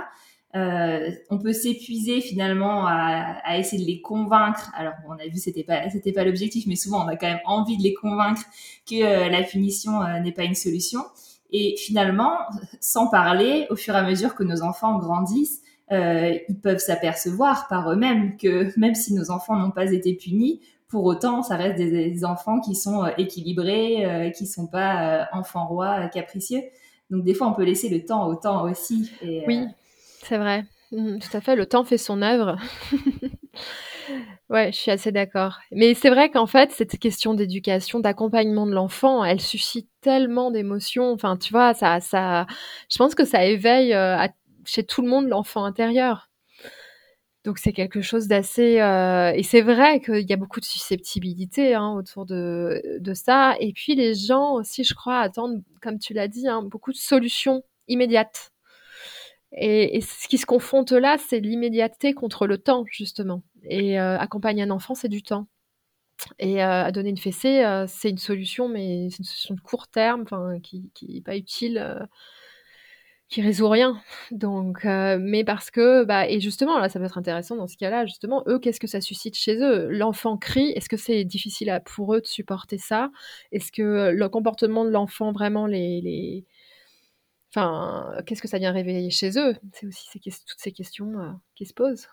Euh, 0.55 1.11
on 1.29 1.39
peut 1.39 1.53
s'épuiser 1.53 2.21
finalement 2.21 2.87
à, 2.87 3.39
à, 3.45 3.59
essayer 3.59 3.83
de 3.83 3.89
les 3.89 4.01
convaincre. 4.01 4.71
Alors 4.75 4.95
on 5.09 5.13
a 5.13 5.27
vu 5.27 5.39
c'était 5.39 5.65
pas 5.65 5.91
c'était 5.91 6.13
pas 6.13 6.25
l'objectif, 6.25 6.67
mais 6.67 6.77
souvent 6.77 7.05
on 7.05 7.09
a 7.09 7.17
quand 7.17 7.27
même 7.27 7.41
envie 7.45 7.77
de 7.77 7.83
les 7.83 7.95
convaincre 7.95 8.43
que 8.89 9.03
euh, 9.03 9.29
la 9.29 9.43
punition 9.43 10.03
n'est 10.23 10.33
pas 10.33 10.45
une 10.45 10.55
solution. 10.55 11.01
Et 11.51 11.77
finalement, 11.79 12.33
sans 12.81 13.09
parler, 13.09 13.67
au 13.71 13.77
fur 13.77 13.95
et 13.95 13.99
à 13.99 14.03
mesure 14.03 14.35
que 14.35 14.45
nos 14.45 14.63
enfants 14.63 14.99
grandissent, 14.99 15.63
euh, 15.93 16.37
ils 16.49 16.59
peuvent 16.59 16.79
s'apercevoir 16.79 17.69
par 17.69 17.91
eux-mêmes 17.93 18.37
que 18.37 18.77
même 18.79 18.95
si 18.95 19.15
nos 19.15 19.31
enfants 19.31 19.57
n'ont 19.57 19.71
pas 19.71 19.93
été 19.93 20.15
punis, 20.15 20.61
pour 20.89 21.05
autant, 21.05 21.43
ça 21.43 21.57
reste 21.57 21.77
des, 21.77 22.11
des 22.11 22.25
enfants 22.25 22.61
qui 22.61 22.75
sont 22.75 23.05
euh, 23.05 23.11
équilibrés, 23.19 24.05
euh, 24.05 24.31
qui 24.31 24.47
sont 24.47 24.67
pas 24.67 25.21
euh, 25.21 25.25
enfants 25.33 25.67
rois 25.67 26.09
capricieux. 26.09 26.63
Donc 27.11 27.25
des 27.25 27.35
fois, 27.35 27.49
on 27.49 27.55
peut 27.55 27.65
laisser 27.65 27.89
le 27.89 28.05
temps 28.05 28.27
au 28.29 28.35
temps 28.37 28.65
aussi. 28.65 29.11
Et, 29.23 29.45
oui, 29.47 29.67
c'est 30.23 30.39
vrai. 30.39 30.65
Mmh, 30.93 31.19
tout 31.19 31.37
à 31.37 31.41
fait. 31.41 31.57
Le 31.57 31.67
temps 31.67 31.85
fait 31.85 31.99
son 31.99 32.23
œuvre. 32.23 32.57
Ouais, 34.49 34.71
je 34.73 34.77
suis 34.77 34.91
assez 34.93 35.11
d'accord. 35.11 35.59
Mais 35.73 35.95
c'est 35.95 36.09
vrai 36.11 36.31
qu'en 36.31 36.47
fait, 36.47 36.71
cette 36.71 36.99
question 37.01 37.35
d'éducation, 37.35 37.99
d'accompagnement 37.99 38.67
de 38.67 38.73
l'enfant, 38.73 39.25
elle 39.25 39.41
suscite 39.41 39.89
tellement 40.01 40.53
d'émotions. 40.53 41.11
Enfin, 41.13 41.37
tu 41.37 41.53
vois, 41.53 41.75
ça 41.75 41.99
ça 42.01 42.47
je 42.89 42.97
pense 42.97 43.15
que 43.17 43.25
ça 43.25 43.45
éveille, 43.45 43.93
heu, 43.93 43.97
à 43.97 44.29
chez 44.65 44.85
tout 44.85 45.03
le 45.03 45.09
monde 45.09 45.29
l'enfant 45.29 45.65
intérieur. 45.65 46.29
Donc 47.45 47.59
c'est 47.59 47.73
quelque 47.73 48.01
chose 48.03 48.27
d'assez, 48.27 48.81
heu 48.81 49.33
et 49.37 49.43
c'est 49.45 49.61
vrai 49.61 50.01
qu'il 50.01 50.29
y 50.29 50.33
a 50.33 50.37
beaucoup 50.37 50.59
de 50.61 50.65
susceptibilité, 50.65 51.75
hein, 51.75 51.93
autour 51.95 52.27
de 52.27 52.83
de 52.99 53.15
ça 53.15 53.55
et 53.61 53.73
puis 53.73 53.95
les 53.95 54.15
gens 54.15 54.55
aussi, 54.55 54.83
je 54.83 54.95
crois, 54.95 55.21
attendent, 55.21 55.63
comme 55.81 55.99
tu 56.01 56.13
l'as 56.13 56.27
dit, 56.29 56.49
hein, 56.49 56.63
beaucoup 56.63 56.91
de 56.93 56.97
solutions 56.97 57.63
immédiates. 57.89 58.51
Et 59.53 59.97
et 59.97 60.01
ce 60.01 60.29
qui 60.29 60.39
se 60.39 60.47
confronte 60.47 60.93
là, 60.93 61.17
c'est 61.19 61.41
l'immédiateté 61.41 62.15
contre 62.15 62.47
le 62.47 62.59
temps, 62.59 62.85
justement 62.91 63.43
et 63.69 63.99
heu, 63.99 64.03
accompagner 64.19 64.63
un 64.65 64.71
enfant, 64.71 64.95
c'est 64.95 65.09
du 65.09 65.23
temps 65.23 65.49
et 66.39 66.63
heu, 66.65 66.93
donner 66.93 67.11
une 67.11 67.19
fessée, 67.19 67.63
heu, 67.65 67.87
c'est 67.89 68.11
une 68.11 68.19
solution, 68.19 68.69
mais 68.69 69.09
c'est 69.11 69.19
une 69.21 69.25
solution 69.25 69.55
de 69.55 69.61
court 69.61 69.89
terme, 69.89 70.25
qui 70.63 70.91
qui 70.95 71.19
est 71.19 71.23
pas 71.23 71.37
utile, 71.37 72.09
qui 73.29 73.43
résout 73.43 73.69
rien. 73.69 74.01
Donc, 74.31 74.85
euh, 74.85 75.19
mais 75.21 75.43
parce 75.45 75.71
que, 75.73 76.05
bah, 76.05 76.29
et 76.29 76.39
justement, 76.41 76.79
là, 76.79 76.89
ça 76.89 77.01
peut 77.01 77.05
être 77.07 77.19
intéressant 77.19 77.57
dans 77.57 77.67
ce 77.67 77.77
cas-là, 77.77 78.07
justement, 78.07 78.45
eux, 78.47 78.59
qu'est-ce 78.61 78.79
que 78.79 78.87
ça 78.87 79.01
suscite 79.01 79.35
chez 79.37 79.57
eux? 79.61 79.89
L'enfant 79.91 80.37
crie, 80.37 80.71
est-ce 80.77 80.89
que 80.89 80.97
c'est 80.97 81.25
difficile 81.25 81.81
pour 81.85 82.15
eux 82.15 82.21
de 82.21 82.27
supporter 82.27 82.79
ça? 82.79 83.11
Est-ce 83.51 83.73
que 83.73 84.13
le 84.13 84.29
comportement 84.29 84.85
de 84.85 84.91
l'enfant, 84.91 85.33
vraiment, 85.33 85.67
les, 85.67 86.01
les... 86.03 86.45
Enfin, 87.55 88.13
qu'est-ce 88.27 88.43
que 88.43 88.49
ça 88.49 88.59
vient 88.59 88.73
réveiller 88.73 89.11
chez 89.11 89.39
eux? 89.39 89.55
C'est 89.73 89.87
aussi 89.87 90.09
toutes 90.21 90.59
ces 90.59 90.73
questions 90.73 91.19
euh, 91.21 91.33
qui 91.55 91.67
se 91.67 91.75
posent. 91.75 92.09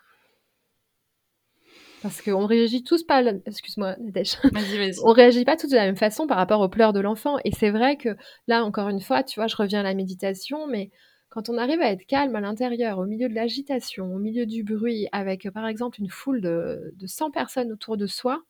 Parce 2.03 2.21
qu'on 2.21 2.45
réagit 2.45 2.83
tous 2.83 3.03
pas, 3.03 3.23
excuse-moi, 3.45 3.95
on 5.05 5.11
réagit 5.13 5.45
pas 5.45 5.55
tous 5.55 5.69
de 5.69 5.75
la 5.75 5.85
même 5.85 5.95
façon 5.95 6.27
par 6.27 6.35
rapport 6.35 6.59
aux 6.59 6.67
pleurs 6.67 6.91
de 6.91 6.99
l'enfant. 6.99 7.37
Et 7.45 7.51
c'est 7.51 7.69
vrai 7.69 7.95
que 7.95 8.09
là, 8.47 8.65
encore 8.65 8.89
une 8.89 8.99
fois, 8.99 9.23
tu 9.23 9.39
vois, 9.39 9.47
je 9.47 9.55
reviens 9.55 9.79
à 9.79 9.83
la 9.83 9.93
méditation, 9.93 10.67
mais 10.67 10.91
quand 11.29 11.47
on 11.47 11.57
arrive 11.57 11.81
à 11.81 11.91
être 11.91 12.05
calme 12.05 12.35
à 12.35 12.41
l'intérieur, 12.41 12.99
au 12.99 13.05
milieu 13.05 13.29
de 13.29 13.33
l'agitation, 13.33 14.13
au 14.13 14.19
milieu 14.19 14.45
du 14.45 14.63
bruit, 14.63 15.07
avec 15.13 15.49
par 15.51 15.65
exemple 15.65 16.01
une 16.01 16.09
foule 16.09 16.41
de, 16.41 16.93
100 17.05 17.31
personnes 17.31 17.71
autour 17.71 17.95
de 17.95 18.05
soi, 18.05 18.43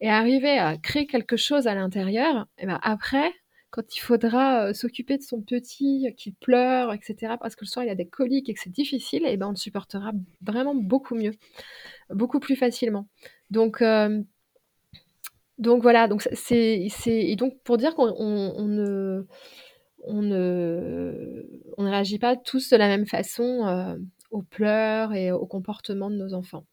et 0.00 0.08
arriver 0.08 0.58
à 0.58 0.78
créer 0.78 1.06
quelque 1.06 1.36
chose 1.36 1.66
à 1.66 1.74
l'intérieur, 1.74 2.46
et 2.56 2.64
ben 2.64 2.80
après, 2.82 3.30
quand 3.70 3.96
il 3.96 4.00
faudra 4.00 4.66
euh, 4.66 4.72
s'occuper 4.74 5.16
de 5.18 5.22
son 5.22 5.40
petit 5.42 6.12
qui 6.16 6.32
pleure, 6.32 6.92
etc., 6.92 7.34
parce 7.40 7.56
que 7.56 7.64
le 7.64 7.68
soir 7.68 7.84
il 7.84 7.90
a 7.90 7.94
des 7.94 8.06
coliques 8.08 8.48
et 8.48 8.54
que 8.54 8.60
c'est 8.60 8.70
difficile, 8.70 9.26
et 9.26 9.36
ben 9.36 9.48
on 9.48 9.50
le 9.50 9.56
supportera 9.56 10.12
vraiment 10.42 10.74
beaucoup 10.74 11.14
mieux 11.14 11.32
beaucoup 12.10 12.40
plus 12.40 12.56
facilement. 12.56 13.06
Donc, 13.50 13.82
euh, 13.82 14.22
donc 15.58 15.82
voilà, 15.82 16.08
donc 16.08 16.22
c'est, 16.32 16.90
et 17.06 17.36
donc 17.36 17.60
pour 17.64 17.76
dire 17.76 17.94
qu'on 17.94 18.06
ne, 18.08 19.26
on 20.04 20.22
ne, 20.22 21.46
on 21.76 21.82
ne 21.84 21.90
réagit 21.90 22.18
pas 22.18 22.36
tous 22.36 22.70
de 22.70 22.76
la 22.76 22.88
même 22.88 23.06
façon 23.06 23.66
euh, 23.66 23.96
aux 24.30 24.42
pleurs 24.42 25.12
et 25.14 25.32
au 25.32 25.46
comportement 25.46 26.10
de 26.10 26.16
nos 26.16 26.34
enfants. 26.34 26.64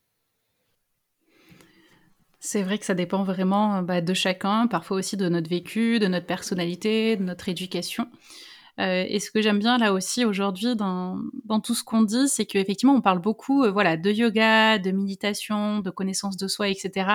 C'est 2.40 2.64
vrai 2.64 2.78
que 2.78 2.86
ça 2.86 2.94
dépend 2.94 3.24
vraiment 3.24 3.82
bah, 3.82 4.02
de 4.02 4.14
chacun, 4.14 4.68
parfois 4.68 4.98
aussi 4.98 5.18
de 5.18 5.28
notre 5.28 5.50
vécu, 5.50 6.00
de 6.00 6.08
notre 6.08 6.28
personnalité, 6.28 7.16
de 7.16 7.24
notre 7.24 7.50
éducation. 7.50 8.08
Euh, 8.80 9.06
et 9.08 9.20
ce 9.20 9.32
que 9.32 9.42
j'aime 9.42 9.58
bien 9.58 9.80
là 9.80 9.92
aussi 9.92 10.24
aujourd'hui 10.24 10.76
dans, 10.76 11.20
dans 11.46 11.60
tout 11.60 11.74
ce 11.74 11.84
qu'on 11.84 12.04
dit, 12.04 12.28
c'est 12.28 12.46
qu'effectivement 12.46 12.94
on 12.94 13.02
parle 13.02 13.20
beaucoup 13.20 13.64
euh, 13.64 13.72
voilà, 13.72 13.98
de 13.98 14.12
yoga, 14.12 14.78
de 14.78 14.92
méditation, 14.92 15.80
de 15.80 15.90
connaissance 15.90 16.38
de 16.38 16.48
soi, 16.48 16.70
etc. 16.70 17.10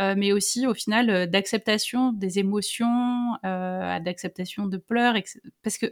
Euh, 0.00 0.14
mais 0.16 0.32
aussi 0.32 0.66
au 0.66 0.74
final 0.74 1.30
d'acceptation 1.30 2.12
des 2.12 2.40
émotions, 2.40 3.36
d'acceptation 3.42 4.66
de 4.66 4.76
pleurs, 4.76 5.14
parce 5.62 5.78
que 5.78 5.86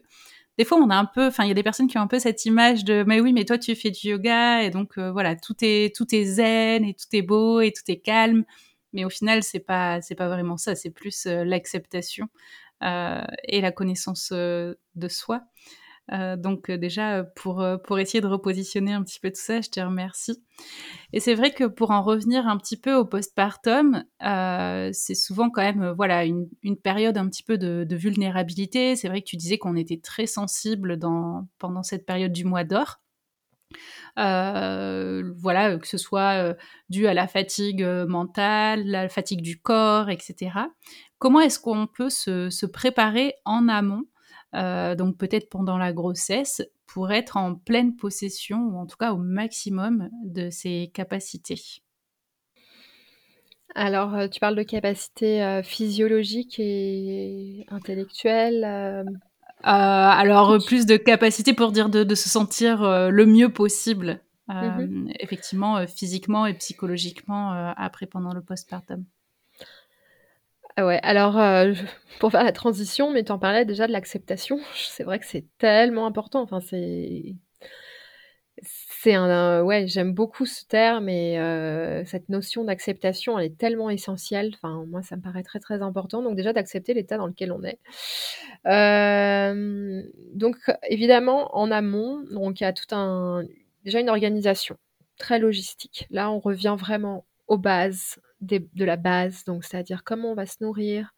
des 0.58 0.64
fois, 0.64 0.78
on 0.78 0.90
a 0.90 0.96
un 0.96 1.04
peu, 1.04 1.26
enfin, 1.26 1.44
il 1.44 1.48
y 1.48 1.50
a 1.50 1.54
des 1.54 1.62
personnes 1.62 1.88
qui 1.88 1.98
ont 1.98 2.02
un 2.02 2.06
peu 2.06 2.18
cette 2.18 2.44
image 2.46 2.84
de, 2.84 3.04
mais 3.06 3.20
oui, 3.20 3.32
mais 3.32 3.44
toi, 3.44 3.58
tu 3.58 3.74
fais 3.74 3.90
du 3.90 4.08
yoga 4.08 4.62
et 4.62 4.70
donc 4.70 4.98
voilà, 4.98 5.36
tout 5.36 5.56
est 5.62 5.94
tout 5.94 6.14
est 6.14 6.24
zen 6.24 6.84
et 6.84 6.94
tout 6.94 7.06
est 7.12 7.22
beau 7.22 7.60
et 7.60 7.72
tout 7.72 7.82
est 7.88 7.98
calme. 7.98 8.44
Mais 8.92 9.04
au 9.04 9.10
final, 9.10 9.42
c'est 9.42 9.60
pas 9.60 10.00
c'est 10.02 10.14
pas 10.14 10.28
vraiment 10.28 10.56
ça. 10.56 10.74
C'est 10.74 10.90
plus 10.90 11.26
l'acceptation 11.26 12.28
euh, 12.82 13.24
et 13.44 13.60
la 13.60 13.72
connaissance 13.72 14.30
euh, 14.32 14.74
de 14.96 15.08
soi. 15.08 15.42
Euh, 16.12 16.36
donc 16.36 16.70
déjà, 16.70 17.24
pour, 17.24 17.64
pour 17.84 17.98
essayer 17.98 18.20
de 18.20 18.26
repositionner 18.26 18.92
un 18.92 19.02
petit 19.02 19.20
peu 19.20 19.30
tout 19.30 19.40
ça, 19.40 19.60
je 19.60 19.70
te 19.70 19.80
remercie. 19.80 20.42
Et 21.12 21.20
c'est 21.20 21.34
vrai 21.34 21.50
que 21.50 21.64
pour 21.64 21.90
en 21.90 22.02
revenir 22.02 22.46
un 22.46 22.56
petit 22.56 22.76
peu 22.76 22.94
au 22.94 23.04
postpartum, 23.04 24.04
euh, 24.24 24.90
c'est 24.92 25.14
souvent 25.14 25.50
quand 25.50 25.62
même 25.62 25.92
voilà 25.96 26.24
une, 26.24 26.48
une, 26.62 26.76
période 26.76 27.18
un 27.18 27.28
petit 27.28 27.42
peu 27.42 27.58
de, 27.58 27.84
de 27.84 27.96
vulnérabilité. 27.96 28.96
C'est 28.96 29.08
vrai 29.08 29.20
que 29.20 29.26
tu 29.26 29.36
disais 29.36 29.58
qu'on 29.58 29.76
était 29.76 30.00
très 30.00 30.26
sensible 30.26 30.96
dans, 30.98 31.48
pendant 31.58 31.82
cette 31.82 32.06
période 32.06 32.32
du 32.32 32.44
mois 32.44 32.64
d'or. 32.64 33.00
Euh, 34.18 35.32
voilà, 35.36 35.76
que 35.76 35.88
ce 35.88 35.98
soit 35.98 36.56
dû 36.88 37.06
à 37.06 37.14
la 37.14 37.26
fatigue 37.26 37.84
mentale, 37.84 38.86
la 38.86 39.08
fatigue 39.08 39.42
du 39.42 39.60
corps, 39.60 40.08
etc. 40.08 40.52
Comment 41.18 41.40
est-ce 41.40 41.58
qu'on 41.58 41.86
peut 41.86 42.10
se, 42.10 42.66
préparer 42.66 43.34
en 43.44 43.68
amont, 43.68 44.02
euh, 44.02 44.15
donc 44.52 45.16
peut-être 45.18 45.48
pendant 45.48 45.78
la 45.78 45.92
grossesse, 45.92 46.62
pour 46.86 47.12
être 47.12 47.36
en 47.36 47.54
pleine 47.54 47.96
possession, 47.96 48.58
ou 48.68 48.78
en 48.78 48.86
tout 48.86 48.96
cas 48.96 49.12
au 49.12 49.18
maximum 49.18 50.08
de 50.24 50.50
ses 50.50 50.90
capacités 50.94 51.82
alors, 53.78 54.14
euh, 54.14 54.26
tu 54.26 54.40
parles 54.40 54.56
de 54.56 54.62
capacités 54.62 55.42
euh, 55.44 55.62
physiologiques 55.62 56.58
et 56.58 57.66
intellectuelles 57.68 58.64
Alors, 59.62 60.56
plus 60.64 60.86
de 60.86 60.96
capacités 60.96 61.52
pour 61.52 61.72
dire 61.72 61.90
de, 61.90 62.14
se 62.14 62.28
sentir 62.30 63.10
le 63.10 63.26
mieux 63.26 63.50
possible, 63.50 64.20
mmh 64.48 65.10
effectivement, 65.20 65.86
physiquement 65.86 66.46
et 66.46 66.54
psychologiquement, 66.54 67.52
après, 67.76 68.06
pendant 68.06 68.32
le 68.32 68.40
postpartum. 68.40 69.04
Ah 70.76 70.86
ouais, 70.86 71.00
alors, 71.02 71.38
euh, 71.38 71.72
pour 72.20 72.30
faire 72.30 72.44
la 72.44 72.52
transition, 72.52 73.10
mais 73.10 73.24
tu 73.24 73.32
en 73.32 73.38
parlais 73.38 73.64
déjà 73.64 73.86
de 73.86 73.92
l'acceptation. 73.92 74.58
C'est 74.74 75.04
vrai 75.04 75.18
que 75.18 75.26
c'est 75.26 75.46
tellement 75.58 76.06
important. 76.06 76.42
Enfin, 76.42 76.60
c'est 76.60 77.34
c'est 78.62 79.14
un 79.14 79.62
ouais, 79.62 79.86
j'aime 79.86 80.12
beaucoup 80.14 80.46
ce 80.46 80.64
terme 80.64 81.08
et 81.08 81.38
euh, 81.38 82.04
cette 82.06 82.28
notion 82.30 82.64
d'acceptation, 82.64 83.38
elle 83.38 83.46
est 83.46 83.58
tellement 83.58 83.90
essentielle. 83.90 84.52
Enfin, 84.54 84.84
moi, 84.88 85.02
ça 85.02 85.16
me 85.16 85.20
paraît 85.22 85.42
très, 85.42 85.60
très 85.60 85.82
important. 85.82 86.22
Donc 86.22 86.36
déjà 86.36 86.52
d'accepter 86.52 86.94
l'état 86.94 87.18
dans 87.18 87.26
lequel 87.26 87.52
on 87.52 87.62
est. 87.62 87.78
Euh, 88.66 90.02
donc 90.34 90.56
évidemment, 90.88 91.56
en 91.56 91.70
amont, 91.70 92.24
donc 92.30 92.60
il 92.60 92.64
y 92.64 92.66
a 92.66 92.72
tout 92.72 92.94
un 92.94 93.44
déjà 93.84 94.00
une 94.00 94.08
organisation 94.10 94.76
très 95.18 95.38
logistique. 95.38 96.06
Là, 96.10 96.30
on 96.30 96.38
revient 96.40 96.76
vraiment 96.78 97.26
aux 97.48 97.58
bases, 97.58 98.18
de 98.40 98.84
la 98.84 98.96
base, 98.96 99.44
donc 99.44 99.64
c'est-à-dire 99.64 100.04
comment 100.04 100.32
on 100.32 100.34
va 100.34 100.46
se 100.46 100.62
nourrir, 100.62 101.12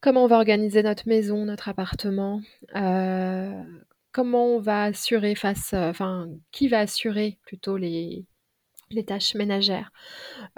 comment 0.00 0.24
on 0.24 0.28
va 0.28 0.36
organiser 0.36 0.82
notre 0.82 1.08
maison, 1.08 1.44
notre 1.44 1.68
appartement, 1.68 2.40
euh, 2.76 3.62
comment 4.12 4.46
on 4.46 4.60
va 4.60 4.84
assurer 4.84 5.34
face, 5.34 5.72
euh, 5.74 5.90
enfin, 5.90 6.28
qui 6.52 6.68
va 6.68 6.80
assurer 6.80 7.38
plutôt 7.44 7.76
les, 7.76 8.24
les 8.90 9.04
tâches 9.04 9.34
ménagères. 9.34 9.90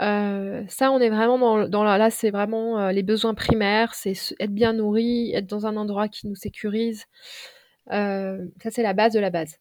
Euh, 0.01 0.64
ça, 0.68 0.90
on 0.90 1.01
est 1.01 1.11
vraiment 1.11 1.38
dans, 1.38 1.68
dans 1.68 1.84
là, 1.84 2.11
c'est 2.11 2.30
vraiment 2.30 2.90
les 2.90 3.03
besoins 3.03 3.34
primaires, 3.34 3.94
c'est 3.94 4.14
être 4.40 4.55
bien 4.55 4.74
nourri, 4.74 5.32
être 5.34 5.46
dans 5.46 5.66
un 5.66 5.76
endroit 5.76 6.09
qui 6.09 6.26
nous 6.28 6.36
sécurise. 6.36 7.05
ça, 7.90 8.70
c'est 8.70 8.82
la 8.82 8.92
base 8.94 9.14
de 9.14 9.20
la 9.20 9.30
base. 9.30 9.59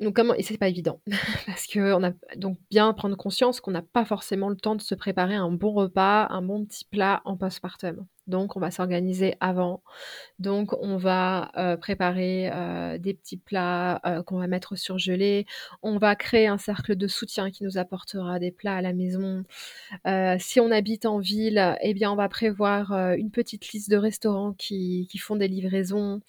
Donc 0.00 0.14
comment 0.14 0.34
et 0.34 0.42
c'est 0.42 0.58
pas 0.58 0.68
évident 0.68 1.00
parce 1.46 1.66
que 1.66 1.92
on 1.92 2.04
a 2.04 2.12
donc 2.36 2.58
bien 2.70 2.92
prendre 2.92 3.16
conscience 3.16 3.60
qu'on 3.60 3.72
n'a 3.72 3.82
pas 3.82 4.04
forcément 4.04 4.48
le 4.48 4.56
temps 4.56 4.76
de 4.76 4.80
se 4.80 4.94
préparer 4.94 5.34
un 5.34 5.50
bon 5.50 5.72
repas, 5.72 6.28
un 6.30 6.42
bon 6.42 6.64
petit 6.64 6.84
plat 6.84 7.20
en 7.24 7.36
postpartum. 7.36 8.06
Donc 8.28 8.56
on 8.56 8.60
va 8.60 8.70
s'organiser 8.70 9.34
avant. 9.40 9.82
Donc 10.38 10.74
on 10.82 10.98
va 10.98 11.50
euh, 11.56 11.76
préparer 11.76 12.50
euh, 12.52 12.98
des 12.98 13.14
petits 13.14 13.38
plats 13.38 14.00
euh, 14.06 14.22
qu'on 14.22 14.38
va 14.38 14.46
mettre 14.46 14.76
surgelés. 14.76 15.46
On 15.82 15.98
va 15.98 16.14
créer 16.14 16.46
un 16.46 16.58
cercle 16.58 16.94
de 16.94 17.08
soutien 17.08 17.50
qui 17.50 17.64
nous 17.64 17.78
apportera 17.78 18.38
des 18.38 18.52
plats 18.52 18.76
à 18.76 18.82
la 18.82 18.92
maison. 18.92 19.44
si 20.38 20.60
on 20.60 20.70
habite 20.70 21.06
en 21.06 21.18
ville, 21.18 21.76
eh 21.80 21.94
bien 21.94 22.12
on 22.12 22.16
va 22.16 22.28
prévoir 22.28 22.92
une 22.92 23.30
petite 23.30 23.72
liste 23.72 23.90
de 23.90 23.96
restaurants 23.96 24.52
qui, 24.52 25.08
qui 25.10 25.18
font 25.18 25.36
des 25.36 25.48
livraisons 25.48 26.20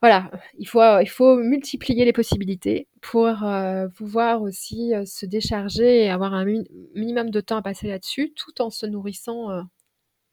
voilà, 0.00 0.30
il 0.58 0.66
faut, 0.66 0.80
il 1.00 1.08
faut 1.08 1.36
multiplier 1.36 2.06
les 2.06 2.12
possibilités 2.12 2.88
pour 3.02 3.44
euh, 3.44 3.88
pouvoir 3.88 4.40
aussi 4.40 4.94
euh, 4.94 5.04
se 5.04 5.26
décharger 5.26 6.04
et 6.04 6.10
avoir 6.10 6.32
un 6.32 6.46
minimum 6.94 7.30
de 7.30 7.40
temps 7.40 7.58
à 7.58 7.62
passer 7.62 7.86
là-dessus, 7.88 8.32
tout 8.34 8.62
en 8.62 8.70
se 8.70 8.86
nourrissant 8.86 9.50
euh, 9.50 9.62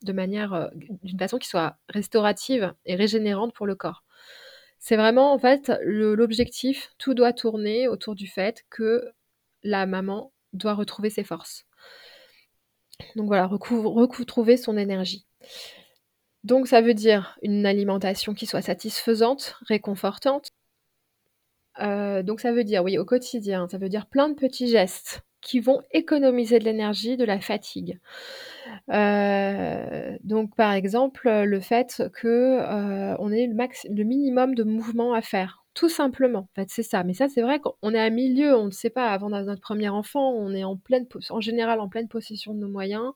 de 0.03 0.13
manière, 0.13 0.69
d'une 1.03 1.19
façon 1.19 1.37
qui 1.37 1.49
soit 1.49 1.77
restaurative 1.89 2.73
et 2.85 2.95
régénérante 2.95 3.53
pour 3.53 3.65
le 3.65 3.75
corps. 3.75 4.03
C'est 4.79 4.95
vraiment 4.95 5.33
en 5.33 5.39
l'objectif, 5.83 6.91
tout 6.97 7.13
doit 7.13 7.33
tourner 7.33 7.87
autour 7.87 8.15
du 8.15 8.27
fait 8.27 8.63
que 8.69 9.11
la 9.63 9.85
maman 9.85 10.31
doit 10.53 10.75
retrouver 10.75 11.09
ses 11.09 11.23
forces. 11.23 11.65
Donc 13.15 13.25
voilà, 13.27 13.47
retrouver 13.47 14.55
son 14.55 14.77
énergie. 14.77 15.25
Donc 16.47 16.67
ça 16.67 16.79
veut 16.79 16.93
dire 16.93 17.37
une 17.41 17.65
alimentation 17.65 18.33
qui 18.33 18.45
soit 18.45 18.61
satisfaisante, 18.61 19.57
réconfortante. 19.67 20.47
Euh, 21.81 22.23
donc 22.23 22.39
ça 22.39 22.53
veut 22.53 22.63
dire, 22.63 22.85
oui, 22.85 22.97
au 22.97 23.03
quotidien, 23.03 23.67
ça 23.67 23.77
veut 23.77 23.89
dire 23.89 24.05
plein 24.05 24.29
de 24.29 24.33
petits 24.33 24.69
gestes 24.69 25.23
qui 25.41 25.59
vont 25.59 25.81
économiser 25.91 26.59
de 26.59 26.63
l'énergie, 26.63 27.17
de 27.17 27.25
la 27.25 27.41
fatigue. 27.41 27.99
Euh, 28.93 30.17
donc 30.23 30.55
par 30.55 30.71
exemple, 30.71 31.29
le 31.29 31.59
fait 31.59 32.01
que 32.13 32.27
euh, 32.27 33.17
on 33.19 33.33
ait 33.33 33.47
le, 33.47 34.03
minimum 34.05 34.55
de 34.55 34.63
mouvement 34.63 35.13
à 35.13 35.21
faire. 35.21 35.65
Tout 35.73 35.89
simplement, 35.89 36.39
en 36.39 36.49
fait, 36.55 36.69
c'est 36.69 36.81
ça. 36.81 37.03
Mais 37.03 37.13
ça, 37.13 37.27
c'est 37.27 37.41
vrai 37.41 37.59
qu'on 37.59 37.93
est 37.93 37.99
à 37.99 38.09
milieu, 38.09 38.55
on 38.55 38.67
ne 38.67 38.71
sait 38.71 38.89
pas, 38.89 39.11
avant 39.11 39.29
notre 39.29 39.61
premier 39.61 39.89
enfant, 39.89 40.31
on 40.31 40.53
est 40.53 40.63
en 40.63 40.77
pleine, 40.77 41.07
en 41.29 41.41
général 41.41 41.81
en 41.81 41.89
pleine 41.89 42.07
possession 42.07 42.53
de 42.53 42.59
nos 42.59 42.69
moyens. 42.69 43.11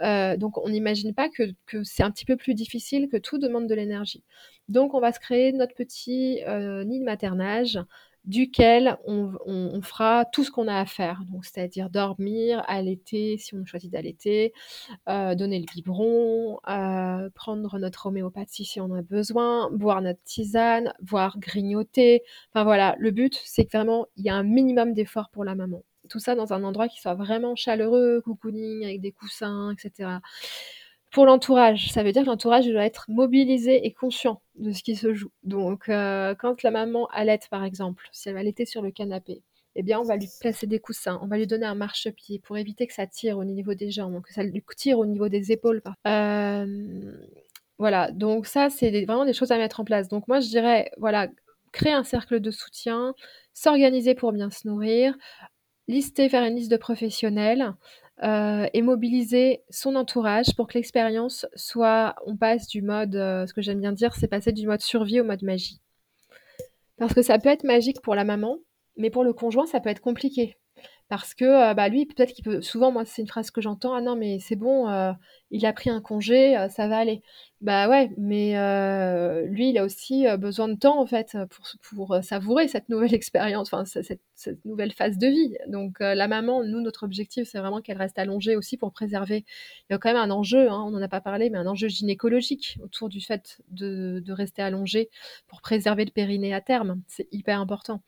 Donc 0.00 0.58
on 0.58 0.68
n'imagine 0.68 1.14
pas 1.14 1.28
que, 1.28 1.52
c'est 1.84 2.02
un 2.02 2.10
petit 2.10 2.24
peu 2.24 2.36
plus 2.36 2.54
difficile, 2.54 3.08
que 3.08 3.16
tout 3.16 3.38
demande 3.38 3.66
de 3.66 3.74
l'énergie. 3.74 4.22
Donc 4.68 4.94
on 4.94 5.00
va 5.00 5.12
se 5.12 5.20
créer 5.20 5.52
notre 5.52 5.74
petit 5.74 6.40
nid 6.84 7.00
de 7.00 7.04
maternage 7.04 7.78
duquel 8.26 8.98
on, 9.06 9.80
fera 9.82 10.24
tout 10.24 10.42
ce 10.44 10.50
qu'on 10.50 10.68
a 10.68 10.78
à 10.80 10.84
faire, 10.86 11.22
donc 11.30 11.44
c'est-à-dire 11.44 11.90
dormir, 11.90 12.64
allaiter 12.66 13.38
si 13.38 13.54
on 13.54 13.64
choisit 13.64 13.92
d'allaiter, 13.92 14.52
euh, 15.08 15.34
donner 15.34 15.60
le 15.60 15.64
biberon, 15.64 16.58
euh, 16.68 17.30
prendre 17.34 17.78
notre 17.78 18.06
homéopathie 18.06 18.64
si 18.64 18.80
on 18.80 18.92
a 18.94 19.02
besoin, 19.02 19.70
boire 19.70 20.02
notre 20.02 20.22
tisane, 20.24 20.92
voire 21.00 21.38
grignoter. 21.38 22.22
Enfin 22.52 22.64
voilà, 22.64 22.96
le 22.98 23.12
but 23.12 23.40
c'est 23.44 23.64
que 23.64 23.76
vraiment 23.76 24.06
il 24.16 24.24
y 24.24 24.28
a 24.28 24.34
un 24.34 24.42
minimum 24.42 24.92
d'effort 24.92 25.30
pour 25.30 25.44
la 25.44 25.54
maman. 25.54 25.82
Tout 26.08 26.18
ça 26.18 26.34
dans 26.34 26.52
un 26.52 26.64
endroit 26.64 26.88
qui 26.88 27.00
soit 27.00 27.14
vraiment 27.14 27.56
chaleureux, 27.56 28.20
cocooning 28.24 28.84
avec 28.84 29.00
des 29.00 29.12
coussins, 29.12 29.72
etc. 29.72 30.18
Pour 31.12 31.24
l'entourage, 31.24 31.92
ça 31.92 32.02
veut 32.02 32.12
dire 32.12 32.22
que 32.22 32.28
l'entourage 32.28 32.66
doit 32.66 32.84
être 32.84 33.06
mobilisé 33.08 33.86
et 33.86 33.92
conscient 33.92 34.42
de 34.56 34.72
ce 34.72 34.82
qui 34.82 34.96
se 34.96 35.14
joue. 35.14 35.30
Donc, 35.44 35.88
euh, 35.88 36.34
quand 36.34 36.62
la 36.62 36.70
maman 36.70 37.06
allait, 37.12 37.38
par 37.50 37.64
exemple, 37.64 38.08
si 38.12 38.28
elle 38.28 38.34
va 38.34 38.40
allaiter 38.40 38.66
sur 38.66 38.82
le 38.82 38.90
canapé, 38.90 39.42
eh 39.76 39.82
bien, 39.82 40.00
on 40.00 40.04
va 40.04 40.16
lui 40.16 40.28
placer 40.40 40.66
des 40.66 40.80
coussins, 40.80 41.18
on 41.22 41.26
va 41.26 41.36
lui 41.36 41.46
donner 41.46 41.66
un 41.66 41.74
marchepied 41.74 42.40
pour 42.40 42.56
éviter 42.56 42.86
que 42.86 42.94
ça 42.94 43.06
tire 43.06 43.38
au 43.38 43.44
niveau 43.44 43.74
des 43.74 43.90
jambes, 43.90 44.22
que 44.22 44.32
ça 44.32 44.42
lui 44.42 44.62
tire 44.76 44.98
au 44.98 45.06
niveau 45.06 45.28
des 45.28 45.52
épaules. 45.52 45.82
Euh, 46.06 47.12
voilà, 47.78 48.10
donc 48.10 48.46
ça, 48.46 48.70
c'est 48.70 49.04
vraiment 49.04 49.26
des 49.26 49.34
choses 49.34 49.52
à 49.52 49.58
mettre 49.58 49.80
en 49.80 49.84
place. 49.84 50.08
Donc, 50.08 50.28
moi, 50.28 50.40
je 50.40 50.48
dirais, 50.48 50.90
voilà, 50.96 51.28
créer 51.72 51.92
un 51.92 52.04
cercle 52.04 52.40
de 52.40 52.50
soutien, 52.50 53.14
s'organiser 53.52 54.14
pour 54.14 54.32
bien 54.32 54.50
se 54.50 54.66
nourrir, 54.66 55.14
lister, 55.88 56.28
faire 56.28 56.44
une 56.44 56.56
liste 56.56 56.70
de 56.70 56.76
professionnels, 56.76 57.74
euh, 58.22 58.66
et 58.72 58.80
mobiliser 58.80 59.62
son 59.68 59.94
entourage 59.94 60.54
pour 60.56 60.68
que 60.68 60.74
l'expérience 60.74 61.46
soit, 61.54 62.14
on 62.24 62.34
passe 62.34 62.66
du 62.66 62.80
mode, 62.80 63.14
euh, 63.14 63.46
ce 63.46 63.52
que 63.52 63.60
j'aime 63.60 63.80
bien 63.80 63.92
dire, 63.92 64.14
c'est 64.14 64.26
passer 64.26 64.52
du 64.52 64.66
mode 64.66 64.80
survie 64.80 65.20
au 65.20 65.24
mode 65.24 65.42
magie. 65.42 65.82
Parce 66.96 67.12
que 67.12 67.20
ça 67.20 67.38
peut 67.38 67.50
être 67.50 67.64
magique 67.64 68.00
pour 68.00 68.14
la 68.14 68.24
maman, 68.24 68.58
mais 68.96 69.10
pour 69.10 69.22
le 69.22 69.34
conjoint, 69.34 69.66
ça 69.66 69.80
peut 69.80 69.90
être 69.90 70.00
compliqué. 70.00 70.56
Parce 71.08 71.34
que 71.34 71.72
bah, 71.74 71.88
lui, 71.88 72.04
peut-être 72.06 72.32
qu'il 72.32 72.44
peut. 72.44 72.60
Souvent, 72.62 72.90
moi, 72.90 73.04
c'est 73.04 73.22
une 73.22 73.28
phrase 73.28 73.50
que 73.52 73.60
j'entends 73.60 73.94
Ah 73.94 74.00
non, 74.00 74.16
mais 74.16 74.38
c'est 74.40 74.56
bon, 74.56 74.88
il 75.50 75.64
a 75.64 75.72
pris 75.72 75.88
un 75.88 76.00
congé, 76.00 76.56
ça 76.70 76.88
va 76.88 76.98
aller. 76.98 77.22
Bah 77.60 77.88
ouais, 77.88 78.10
mais 78.18 78.54
lui, 79.46 79.70
il 79.70 79.78
a 79.78 79.84
aussi 79.84 80.26
besoin 80.38 80.68
de 80.68 80.74
temps, 80.74 81.00
en 81.00 81.06
fait, 81.06 81.36
pour, 81.82 82.18
savourer 82.22 82.66
cette 82.68 82.88
nouvelle 82.88 83.14
expérience, 83.14 83.72
cette, 83.84 84.20
cette, 84.34 84.64
nouvelle 84.64 84.92
phase 84.92 85.16
de 85.16 85.28
vie. 85.28 85.56
Donc, 85.68 86.00
la 86.00 86.26
maman, 86.28 86.64
nous, 86.64 86.80
notre 86.80 87.04
objectif, 87.04 87.48
c'est 87.48 87.58
vraiment 87.58 87.80
qu'elle 87.80 87.98
reste 87.98 88.18
allongée 88.18 88.56
aussi 88.56 88.76
pour 88.76 88.92
préserver. 88.92 89.44
Il 89.88 89.92
y 89.92 89.94
a 89.94 89.98
quand 89.98 90.12
même 90.12 90.16
un 90.20 90.30
enjeu, 90.32 90.68
hein, 90.70 90.82
on 90.86 90.90
n'en 90.90 91.02
a 91.02 91.08
pas 91.08 91.20
parlé, 91.20 91.50
mais 91.50 91.58
un 91.58 91.66
enjeu 91.66 91.88
gynécologique 91.88 92.78
autour 92.82 93.08
du 93.08 93.20
fait 93.20 93.60
de, 93.68 94.20
de 94.24 94.32
rester 94.32 94.62
allongée 94.62 95.08
pour 95.46 95.60
préserver 95.60 96.04
le 96.04 96.10
périnée 96.10 96.52
à 96.52 96.60
terme. 96.60 97.00
C'est 97.06 97.28
hyper 97.32 97.60
important. 97.60 98.02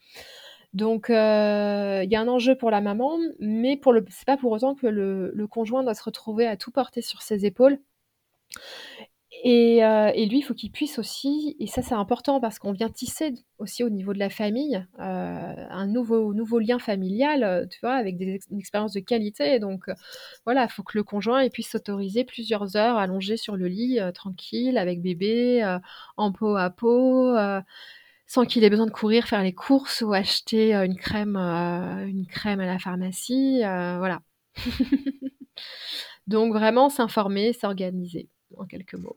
Donc, 0.74 1.10
euh, 1.10 2.02
il 2.04 2.10
y 2.10 2.16
a 2.16 2.20
un 2.20 2.28
enjeu 2.28 2.54
pour 2.56 2.70
la 2.70 2.80
maman, 2.80 3.18
mais 3.40 3.76
pour 3.76 3.92
le, 3.92 4.04
c'est 4.10 4.26
pas 4.26 4.36
pour 4.36 4.52
autant 4.52 4.74
que 4.74 4.86
le, 4.86 5.46
conjoint 5.48 5.82
doit 5.82 5.94
se 5.94 6.02
retrouver 6.02 6.46
à 6.46 6.56
tout 6.56 6.70
porter 6.70 7.00
sur 7.02 7.22
ses 7.22 7.46
épaules. 7.46 7.78
Et, 9.44 9.84
euh, 9.84 10.10
lui, 10.12 10.38
il 10.38 10.42
faut 10.42 10.54
qu'il 10.54 10.72
puisse 10.72 10.98
aussi, 10.98 11.56
et 11.60 11.66
ça 11.66 11.80
c'est 11.82 11.94
important 11.94 12.40
parce 12.40 12.58
qu'on 12.58 12.72
vient 12.72 12.88
tisser 12.88 13.34
aussi 13.58 13.84
au 13.84 13.88
niveau 13.90 14.12
de 14.12 14.18
la 14.18 14.30
famille 14.30 14.84
euh, 14.98 15.66
un 15.70 15.86
nouveau, 15.86 16.34
nouveau 16.34 16.58
lien 16.58 16.78
familial, 16.78 17.68
tu 17.70 17.78
vois, 17.80 17.94
avec 17.94 18.16
des 18.16 18.40
une 18.50 18.58
expérience 18.58 18.92
de 18.94 19.00
qualité. 19.00 19.58
Donc 19.60 19.84
voilà, 20.44 20.64
il 20.64 20.70
faut 20.70 20.82
que 20.82 20.98
le 20.98 21.04
conjoint 21.04 21.48
puisse 21.50 21.70
s'autoriser 21.70 22.24
plusieurs 22.24 22.76
heures 22.76 22.96
allongé 22.96 23.36
sur 23.36 23.56
le 23.56 23.68
lit, 23.68 24.00
tranquille, 24.14 24.76
avec 24.78 25.02
bébé, 25.02 25.78
en 26.16 26.32
peau 26.32 26.56
à 26.56 26.70
peau 26.70 27.36
sans 28.28 28.44
qu'il 28.44 28.62
ait 28.62 28.70
besoin 28.70 28.86
de 28.86 28.92
courir 28.92 29.26
faire 29.26 29.42
les 29.42 29.54
courses 29.54 30.02
ou 30.02 30.12
acheter 30.12 30.76
euh, 30.76 30.84
une 30.84 30.96
crème, 30.96 31.36
euh, 31.36 32.06
une 32.06 32.26
crème 32.26 32.60
à 32.60 32.66
la 32.66 32.78
pharmacie, 32.78 33.62
euh, 33.64 33.96
voilà. 33.98 34.20
Donc 36.26 36.52
vraiment 36.52 36.90
s'informer, 36.90 37.54
s'organiser, 37.54 38.28
en 38.58 38.66
quelques 38.66 38.94
mots. 38.94 39.16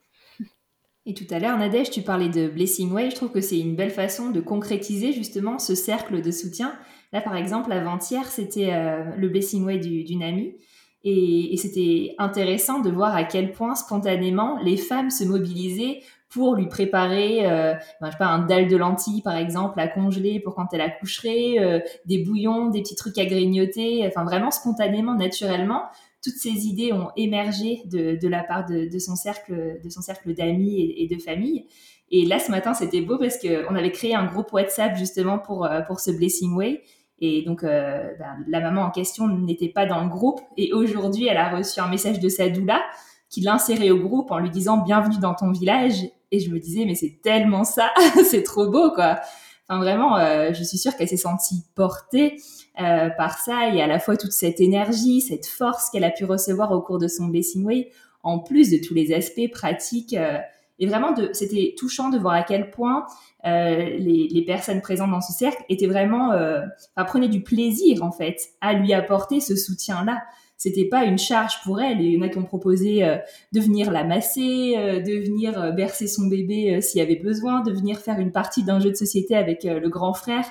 Et 1.04 1.12
tout 1.12 1.26
à 1.30 1.38
l'heure, 1.38 1.58
Nadège, 1.58 1.90
tu 1.90 2.00
parlais 2.00 2.30
de 2.30 2.48
Blessing 2.48 2.90
Way. 2.90 3.10
Je 3.10 3.16
trouve 3.16 3.32
que 3.32 3.42
c'est 3.42 3.58
une 3.58 3.76
belle 3.76 3.90
façon 3.90 4.30
de 4.30 4.40
concrétiser 4.40 5.12
justement 5.12 5.58
ce 5.58 5.74
cercle 5.74 6.22
de 6.22 6.30
soutien. 6.30 6.74
Là, 7.12 7.20
par 7.20 7.36
exemple, 7.36 7.70
avant-hier, 7.72 8.24
c'était 8.28 8.70
le 9.16 9.28
Blessing 9.28 9.64
Way 9.64 9.78
d'une 9.78 10.22
amie. 10.22 10.54
Et, 11.02 11.52
et 11.52 11.56
c'était 11.56 12.14
intéressant 12.18 12.78
de 12.78 12.90
voir 12.90 13.16
à 13.16 13.24
quel 13.24 13.50
point 13.50 13.74
spontanément 13.74 14.60
les 14.62 14.76
femmes 14.76 15.10
se 15.10 15.24
mobilisaient 15.24 16.02
pour 16.32 16.54
lui 16.54 16.66
préparer, 16.66 17.46
euh, 17.46 17.74
ben, 18.00 18.06
je 18.06 18.12
sais 18.12 18.18
pas, 18.18 18.26
un 18.26 18.46
dalle 18.46 18.66
de 18.66 18.76
lentilles 18.76 19.22
par 19.22 19.36
exemple 19.36 19.78
à 19.78 19.86
congeler 19.86 20.40
pour 20.40 20.54
quand 20.54 20.66
elle 20.72 20.80
accoucherait, 20.80 21.58
euh, 21.58 21.80
des 22.06 22.24
bouillons, 22.24 22.70
des 22.70 22.80
petits 22.80 22.96
trucs 22.96 23.18
à 23.18 23.26
grignoter, 23.26 24.04
enfin 24.06 24.24
vraiment 24.24 24.50
spontanément, 24.50 25.14
naturellement. 25.14 25.82
Toutes 26.24 26.34
ces 26.34 26.66
idées 26.66 26.92
ont 26.92 27.10
émergé 27.16 27.82
de, 27.84 28.16
de 28.16 28.28
la 28.28 28.44
part 28.44 28.64
de, 28.64 28.88
de, 28.90 28.98
son 28.98 29.16
cercle, 29.16 29.80
de 29.82 29.90
son 29.90 30.00
cercle 30.00 30.32
d'amis 30.34 30.94
et, 30.96 31.08
de 31.08 31.20
famille. 31.20 31.66
Et 32.12 32.24
là, 32.26 32.38
ce 32.38 32.50
matin, 32.50 32.74
c'était 32.74 33.00
beau 33.00 33.18
parce 33.18 33.38
qu'on 33.38 33.74
avait 33.74 33.90
créé 33.90 34.14
un 34.14 34.26
groupe 34.26 34.52
WhatsApp 34.52 34.96
justement 34.96 35.38
pour, 35.38 35.64
euh, 35.64 35.80
pour 35.80 35.98
ce 35.98 36.10
Blessing 36.12 36.54
Way. 36.54 36.82
Et 37.18 37.42
donc, 37.42 37.64
euh, 37.64 38.10
ben, 38.18 38.36
la 38.48 38.60
maman 38.60 38.82
en 38.82 38.90
question 38.90 39.26
n'était 39.28 39.68
pas 39.68 39.86
dans 39.86 40.02
le 40.02 40.08
groupe. 40.08 40.40
Et 40.56 40.72
aujourd'hui, 40.72 41.26
elle 41.26 41.36
a 41.36 41.56
reçu 41.56 41.80
un 41.80 41.88
message 41.88 42.20
de 42.20 42.28
sa 42.28 42.48
doula 42.48 42.80
qui 43.28 43.40
l'insérait 43.40 43.90
au 43.90 43.98
groupe 43.98 44.30
en 44.30 44.38
lui 44.38 44.50
disant 44.50 44.78
bienvenue 44.78 45.18
dans 45.18 45.34
ton 45.34 45.50
village. 45.50 46.04
Et 46.32 46.40
je 46.40 46.50
me 46.50 46.58
disais, 46.58 46.86
mais 46.86 46.94
c'est 46.94 47.20
tellement 47.22 47.62
ça, 47.62 47.92
c'est 48.28 48.42
trop 48.42 48.68
beau, 48.68 48.90
quoi. 48.90 49.20
Enfin, 49.68 49.78
vraiment, 49.78 50.16
euh, 50.16 50.52
je 50.52 50.64
suis 50.64 50.78
sûre 50.78 50.96
qu'elle 50.96 51.08
s'est 51.08 51.16
sentie 51.16 51.62
portée 51.74 52.36
euh, 52.80 53.10
par 53.10 53.38
ça 53.38 53.68
et 53.68 53.80
à 53.80 53.86
la 53.86 54.00
fois 54.00 54.16
toute 54.16 54.32
cette 54.32 54.60
énergie, 54.60 55.20
cette 55.20 55.46
force 55.46 55.90
qu'elle 55.90 56.04
a 56.04 56.10
pu 56.10 56.24
recevoir 56.24 56.72
au 56.72 56.80
cours 56.80 56.98
de 56.98 57.06
son 57.06 57.26
Blessing 57.26 57.64
Way, 57.64 57.90
en 58.22 58.38
plus 58.38 58.70
de 58.70 58.78
tous 58.84 58.94
les 58.94 59.12
aspects 59.12 59.50
pratiques. 59.52 60.14
Euh, 60.14 60.38
et 60.78 60.86
vraiment, 60.86 61.14
c'était 61.32 61.74
touchant 61.76 62.08
de 62.08 62.18
voir 62.18 62.34
à 62.34 62.42
quel 62.42 62.70
point 62.70 63.06
les, 63.44 64.28
les, 64.30 64.44
personnes 64.44 64.80
présentes 64.80 65.10
dans 65.10 65.20
ce 65.20 65.32
cercle 65.32 65.62
étaient 65.68 65.86
vraiment, 65.86 66.30
enfin, 66.30 67.04
prenaient 67.04 67.28
du 67.28 67.42
plaisir 67.42 68.02
en 68.02 68.10
fait 68.10 68.38
à 68.60 68.72
lui 68.72 68.92
apporter 68.92 69.38
ce 69.38 69.54
soutien-là 69.54 70.22
c'était 70.62 70.84
pas 70.84 71.04
une 71.04 71.18
charge 71.18 71.60
pour 71.64 71.80
elle. 71.80 72.00
Et 72.00 72.04
il 72.04 72.12
y 72.12 72.18
en 72.18 72.22
a 72.22 72.28
qui 72.28 72.38
ont 72.38 72.44
proposé 72.44 73.02
euh, 73.02 73.18
de 73.52 73.60
venir 73.60 73.90
la 73.90 74.04
masser, 74.04 74.74
euh, 74.76 75.00
de 75.00 75.24
venir 75.24 75.60
euh, 75.60 75.72
bercer 75.72 76.06
son 76.06 76.28
bébé 76.28 76.80
s'il 76.80 77.00
y 77.00 77.02
avait 77.02 77.16
besoin, 77.16 77.62
de 77.62 77.72
venir 77.72 77.98
faire 77.98 78.20
une 78.20 78.30
partie 78.30 78.62
d'un 78.62 78.78
jeu 78.78 78.90
de 78.90 78.94
société 78.94 79.34
avec 79.34 79.64
le 79.64 79.88
grand 79.88 80.14
frère. 80.14 80.44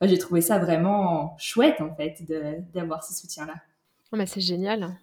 J'ai 0.00 0.16
trouvé 0.16 0.40
ça 0.40 0.58
vraiment 0.58 1.36
chouette 1.36 1.82
en 1.82 1.94
fait 1.94 2.22
d'avoir 2.72 3.04
ce 3.04 3.12
soutien-là. 3.12 3.52
Mais 4.14 4.24
c'est 4.24 4.40
génial. 4.40 4.96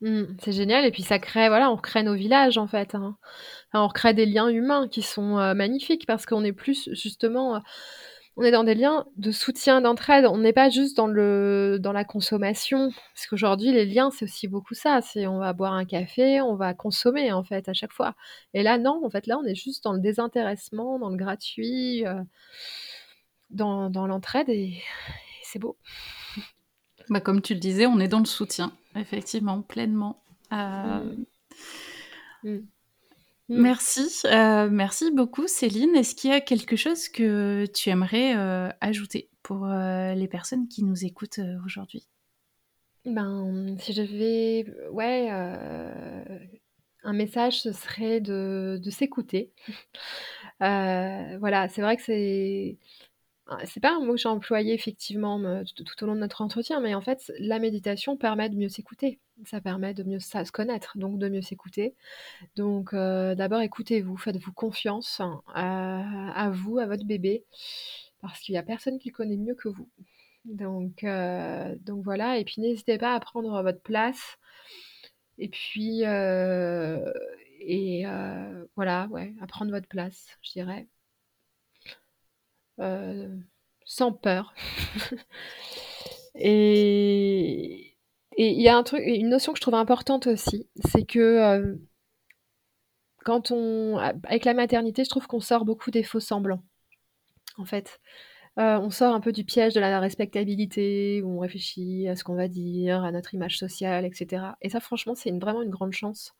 Mmh, 0.00 0.22
c'est 0.42 0.52
génial 0.52 0.86
et 0.86 0.92
puis 0.92 1.02
ça 1.02 1.18
crée 1.18 1.48
voilà 1.48 1.72
on 1.72 1.76
crée 1.76 2.04
nos 2.04 2.14
villages 2.14 2.56
en 2.56 2.68
fait 2.68 2.94
hein. 2.94 3.16
on 3.74 3.88
crée 3.88 4.14
des 4.14 4.26
liens 4.26 4.48
humains 4.48 4.86
qui 4.86 5.02
sont 5.02 5.34
magnifiques 5.56 6.06
parce 6.06 6.24
qu'on 6.24 6.44
est 6.44 6.52
plus 6.52 6.88
justement 6.92 7.60
on 8.38 8.42
est 8.44 8.52
dans 8.52 8.62
des 8.62 8.76
liens 8.76 9.04
de 9.16 9.32
soutien, 9.32 9.80
d'entraide. 9.80 10.24
On 10.24 10.38
n'est 10.38 10.52
pas 10.52 10.70
juste 10.70 10.96
dans 10.96 11.08
le 11.08 11.78
dans 11.80 11.92
la 11.92 12.04
consommation, 12.04 12.92
parce 13.12 13.26
qu'aujourd'hui 13.26 13.72
les 13.72 13.84
liens 13.84 14.10
c'est 14.12 14.24
aussi 14.24 14.46
beaucoup 14.46 14.74
ça. 14.74 15.00
C'est 15.02 15.26
on 15.26 15.38
va 15.38 15.52
boire 15.52 15.72
un 15.72 15.84
café, 15.84 16.40
on 16.40 16.54
va 16.54 16.72
consommer 16.72 17.32
en 17.32 17.42
fait 17.42 17.68
à 17.68 17.72
chaque 17.72 17.92
fois. 17.92 18.14
Et 18.54 18.62
là 18.62 18.78
non, 18.78 19.04
en 19.04 19.10
fait 19.10 19.26
là 19.26 19.38
on 19.42 19.44
est 19.44 19.56
juste 19.56 19.82
dans 19.82 19.92
le 19.92 19.98
désintéressement, 19.98 21.00
dans 21.00 21.10
le 21.10 21.16
gratuit, 21.16 22.06
euh, 22.06 22.22
dans, 23.50 23.88
l'entraide 24.06 24.48
et, 24.48 24.80
c'est 25.42 25.58
beau. 25.58 25.76
Bah, 27.10 27.20
comme 27.20 27.40
tu 27.40 27.54
le 27.54 27.60
disais, 27.60 27.86
on 27.86 28.00
est 28.00 28.08
dans 28.08 28.18
le 28.18 28.26
soutien, 28.26 28.70
effectivement, 28.94 29.62
pleinement. 29.62 30.22
Euh, 30.52 31.14
mmh. 32.42 32.50
Mmh. 32.50 32.58
Mm. 33.48 33.62
Merci, 33.62 34.22
euh, 34.26 34.68
merci 34.70 35.10
beaucoup 35.10 35.46
Céline. 35.46 35.94
Est-ce 35.96 36.14
qu'il 36.14 36.30
y 36.30 36.34
a 36.34 36.40
quelque 36.40 36.76
chose 36.76 37.08
que 37.08 37.64
tu 37.74 37.88
aimerais 37.88 38.36
euh, 38.36 38.68
ajouter 38.80 39.30
pour 39.42 39.66
euh, 39.66 40.14
les 40.14 40.28
personnes 40.28 40.68
qui 40.68 40.84
nous 40.84 41.04
écoutent 41.04 41.40
aujourd'hui? 41.64 42.06
Ben, 43.06 43.76
si 43.80 43.94
j'avais, 43.94 44.66
ouais, 44.90 45.30
un 45.30 47.12
message, 47.14 47.62
ce 47.62 47.72
serait 47.72 48.20
de, 48.20 48.78
de 48.82 48.90
s'écouter. 48.90 49.52
voilà, 50.60 51.68
c'est 51.70 51.80
vrai 51.80 51.96
que 51.96 52.02
c'est 52.02 52.76
c'est 53.64 53.80
pas 53.80 53.94
un 53.94 54.00
mot 54.00 54.12
que 54.12 54.20
j'ai 54.20 54.28
employé 54.28 54.74
effectivement 54.74 55.40
tout, 55.74 55.84
au 56.02 56.06
long 56.06 56.14
de 56.14 56.20
notre 56.20 56.42
entretien, 56.42 56.80
mais 56.80 56.94
en 56.94 57.00
fait, 57.00 57.32
la 57.38 57.58
méditation 57.58 58.16
permet 58.16 58.48
de 58.50 58.56
mieux 58.56 58.68
s'écouter. 58.68 59.20
Ça 59.44 59.60
permet 59.60 59.94
de 59.94 60.02
mieux 60.02 60.20
se 60.20 60.52
connaître, 60.52 60.98
donc 60.98 61.18
de 61.18 61.28
mieux 61.28 61.42
s'écouter. 61.42 61.94
Donc, 62.56 62.92
euh, 62.92 63.34
d'abord, 63.34 63.60
écoutez-vous, 63.60 64.16
faites-vous 64.16 64.52
confiance 64.52 65.20
hein, 65.20 65.42
à, 65.54 66.50
vous, 66.50 66.78
à 66.78 66.86
votre 66.86 67.04
bébé, 67.04 67.44
parce 68.20 68.40
qu'il 68.40 68.52
n'y 68.54 68.58
a 68.58 68.62
personne 68.62 68.98
qui 68.98 69.08
le 69.10 69.14
connaît 69.14 69.36
mieux 69.36 69.54
que 69.54 69.68
vous. 69.68 69.88
Donc, 70.44 71.04
euh, 71.04 71.74
donc 71.80 72.04
voilà, 72.04 72.38
et 72.38 72.44
puis 72.44 72.60
n'hésitez 72.60 72.98
pas 72.98 73.14
à 73.14 73.20
prendre 73.20 73.62
votre 73.62 73.82
place 73.82 74.38
Et 75.38 75.48
puis, 75.48 76.02
et 77.60 78.04
voilà, 78.76 79.08
ouais, 79.10 79.34
à 79.40 79.46
prendre 79.46 79.70
votre 79.70 79.88
place, 79.88 80.26
je 80.42 80.52
dirais. 80.52 80.86
Sans 83.84 84.12
peur. 84.12 84.54
et 86.34 87.96
il 88.36 88.60
y 88.60 88.68
a 88.68 88.76
un 88.76 88.82
truc, 88.82 89.02
une 89.04 89.30
notion 89.30 89.52
que 89.52 89.58
je 89.58 89.62
trouve 89.62 89.74
importante 89.74 90.26
aussi, 90.26 90.68
c'est 90.84 91.04
que 91.04 91.78
quand 93.24 93.50
on, 93.50 93.98
avec 93.98 94.44
la 94.44 94.54
maternité, 94.54 95.04
je 95.04 95.10
trouve 95.10 95.26
qu'on 95.26 95.40
sort 95.40 95.64
beaucoup 95.64 95.90
des 95.90 96.02
faux 96.02 96.20
semblants, 96.20 96.62
en 97.56 97.64
fait. 97.64 98.00
on 98.56 98.90
sort 98.90 99.14
un 99.14 99.20
peu 99.20 99.32
du 99.32 99.44
piège 99.44 99.74
de 99.74 99.80
la 99.80 100.00
respectabilité, 100.00 101.20
où 101.22 101.36
on 101.36 101.40
réfléchit 101.40 102.08
à 102.08 102.16
ce 102.16 102.24
qu'on 102.24 102.36
va 102.36 102.48
dire, 102.48 103.02
à 103.04 103.12
notre 103.12 103.34
image 103.34 103.58
sociale, 103.58 104.04
etc. 104.04 104.44
Et 104.62 104.70
ça, 104.70 104.80
franchement, 104.80 105.14
c'est 105.14 105.30
vraiment 105.32 105.62
une 105.62 105.70
grande 105.70 105.92
chance. 105.92 106.34